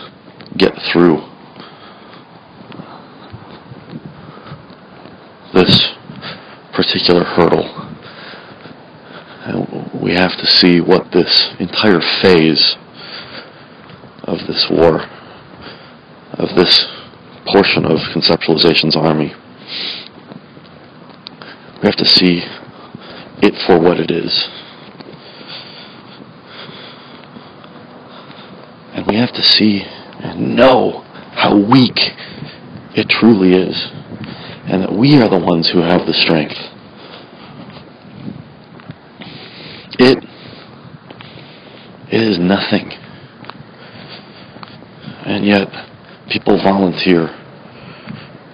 get 0.56 0.74
through 0.90 1.18
this 5.52 5.92
particular 6.72 7.22
hurdle. 7.22 7.68
And 9.44 10.00
we 10.00 10.14
have 10.14 10.36
to 10.38 10.46
see 10.46 10.80
what 10.80 11.12
this 11.12 11.54
entire 11.58 12.00
phase 12.00 12.76
of 14.22 14.38
this 14.46 14.70
war, 14.70 15.02
of 16.32 16.54
this 16.56 16.86
portion 17.46 17.84
of 17.84 17.98
conceptualization's 18.14 18.96
army. 18.96 19.34
We 21.82 21.86
have 21.86 21.96
to 21.96 22.06
see 22.06 22.42
it 23.42 23.54
for 23.66 23.78
what 23.78 24.00
it 24.00 24.10
is. 24.10 24.48
And 28.94 29.06
we 29.08 29.13
have 29.24 29.34
to 29.34 29.42
see 29.42 29.80
and 29.80 30.54
know 30.54 31.00
how 31.32 31.56
weak 31.56 31.98
it 32.94 33.08
truly 33.08 33.54
is. 33.54 33.90
And 34.66 34.82
that 34.82 34.92
we 34.92 35.16
are 35.16 35.28
the 35.28 35.38
ones 35.38 35.68
who 35.70 35.80
have 35.80 36.06
the 36.06 36.12
strength. 36.12 36.56
It, 39.98 40.24
it 42.10 42.20
is 42.20 42.38
nothing. 42.38 42.90
And 45.24 45.46
yet, 45.46 45.68
people 46.28 46.62
volunteer 46.62 47.28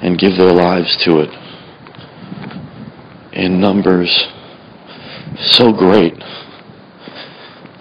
and 0.03 0.19
give 0.19 0.37
their 0.37 0.53
lives 0.53 0.97
to 0.99 1.21
it 1.21 1.31
in 3.33 3.61
numbers 3.61 4.29
so 5.39 5.73
great 5.73 6.17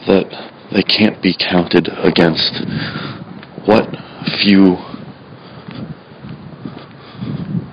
that 0.08 0.49
they 0.72 0.84
can't 0.84 1.22
be 1.22 1.34
counted 1.34 1.90
against 1.98 2.64
what 3.66 3.90
few 4.42 4.78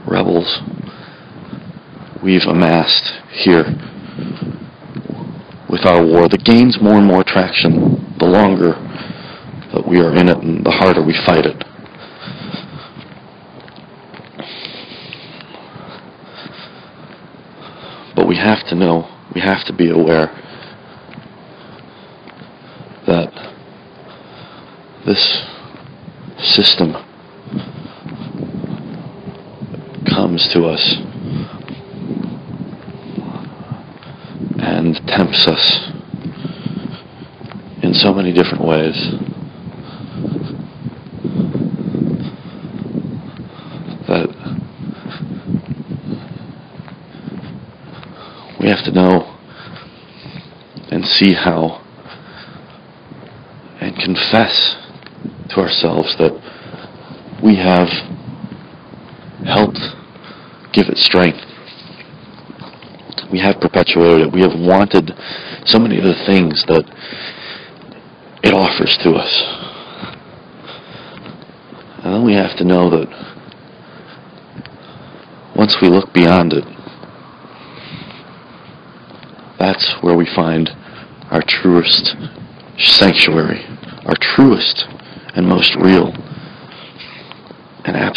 rebels 0.07 0.61
we've 2.23 2.47
amassed 2.47 3.13
here 3.31 3.65
with 5.69 5.85
our 5.85 6.05
war 6.05 6.29
that 6.29 6.43
gains 6.45 6.81
more 6.81 6.95
and 6.95 7.07
more 7.07 7.23
traction 7.23 8.15
the 8.19 8.27
longer 8.27 8.73
that 9.73 9.87
we 9.87 10.01
are 10.01 10.15
in 10.17 10.29
it 10.29 10.39
and 10.39 10.65
the 10.65 10.71
harder 10.71 11.03
we 11.03 11.13
fight 11.13 11.45
it. 11.45 11.63
But 18.15 18.27
we 18.27 18.37
have 18.37 18.67
to 18.69 18.75
know, 18.75 19.09
we 19.35 19.43
have 19.43 19.65
to 19.65 19.75
be 19.75 19.91
aware 19.91 20.29
that 23.07 23.33
this 25.05 25.43
system 26.57 26.93
comes 30.07 30.49
to 30.49 30.65
us 30.65 30.97
and 34.59 34.97
tempts 35.07 35.47
us 35.47 35.91
in 37.83 37.93
so 37.93 38.15
many 38.15 38.33
different 38.33 38.65
ways. 38.65 38.97
That 44.09 44.31
we 48.59 48.69
have 48.71 48.83
to 48.85 48.93
know 48.93 49.37
and 50.91 51.07
see 51.07 51.35
how 51.35 51.83
and 53.79 53.95
confess 53.97 54.77
to 55.51 55.61
ourselves 55.61 56.17
that 56.17 56.46
we 57.47 57.55
have 57.55 57.89
helped 59.47 59.79
give 60.73 60.89
it 60.89 60.99
strength. 60.99 61.39
We 63.31 63.39
have 63.39 63.61
perpetuated 63.61 64.27
it. 64.27 64.33
We 64.33 64.41
have 64.41 64.59
wanted 64.59 65.15
so 65.65 65.79
many 65.79 65.99
of 65.99 66.03
the 66.03 66.25
things 66.27 66.65
that 66.65 66.85
it 68.43 68.53
offers 68.53 68.99
to 68.99 69.13
us. 69.13 69.43
And 72.03 72.15
then 72.15 72.25
we 72.25 72.35
have 72.35 72.57
to 72.57 72.65
know 72.65 72.91
that 72.91 73.07
once 75.55 75.81
we 75.81 75.89
look 75.89 76.13
beyond 76.13 76.53
it, 76.53 76.65
that's 79.57 80.03
where 80.03 80.17
we 80.17 80.27
find 80.27 80.71
our 81.31 81.43
truest 81.47 82.17
sanctuary, 82.77 83.65
our 84.05 84.17
truest 84.21 84.85
and 85.37 85.47
most 85.47 85.77
real 85.77 86.13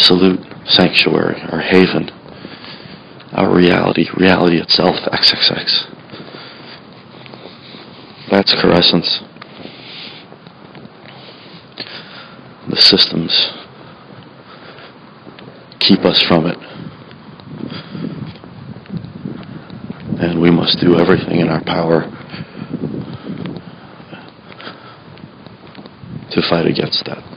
absolute 0.10 0.44
sanctuary, 0.66 1.40
our 1.52 1.62
haven, 1.62 2.10
our 3.32 3.56
reality, 3.56 4.08
reality 4.18 4.58
itself, 4.58 4.96
XXX. 4.96 5.86
That's 8.32 8.52
quiescence. 8.60 9.22
The 12.70 12.76
systems 12.76 13.52
keep 15.78 16.00
us 16.00 16.20
from 16.24 16.48
it. 16.48 16.58
And 20.22 20.42
we 20.42 20.50
must 20.50 20.80
do 20.80 20.98
everything 20.98 21.40
in 21.40 21.50
our 21.50 21.64
power 21.64 22.02
to 26.32 26.42
fight 26.50 26.66
against 26.66 27.06
that. 27.06 27.29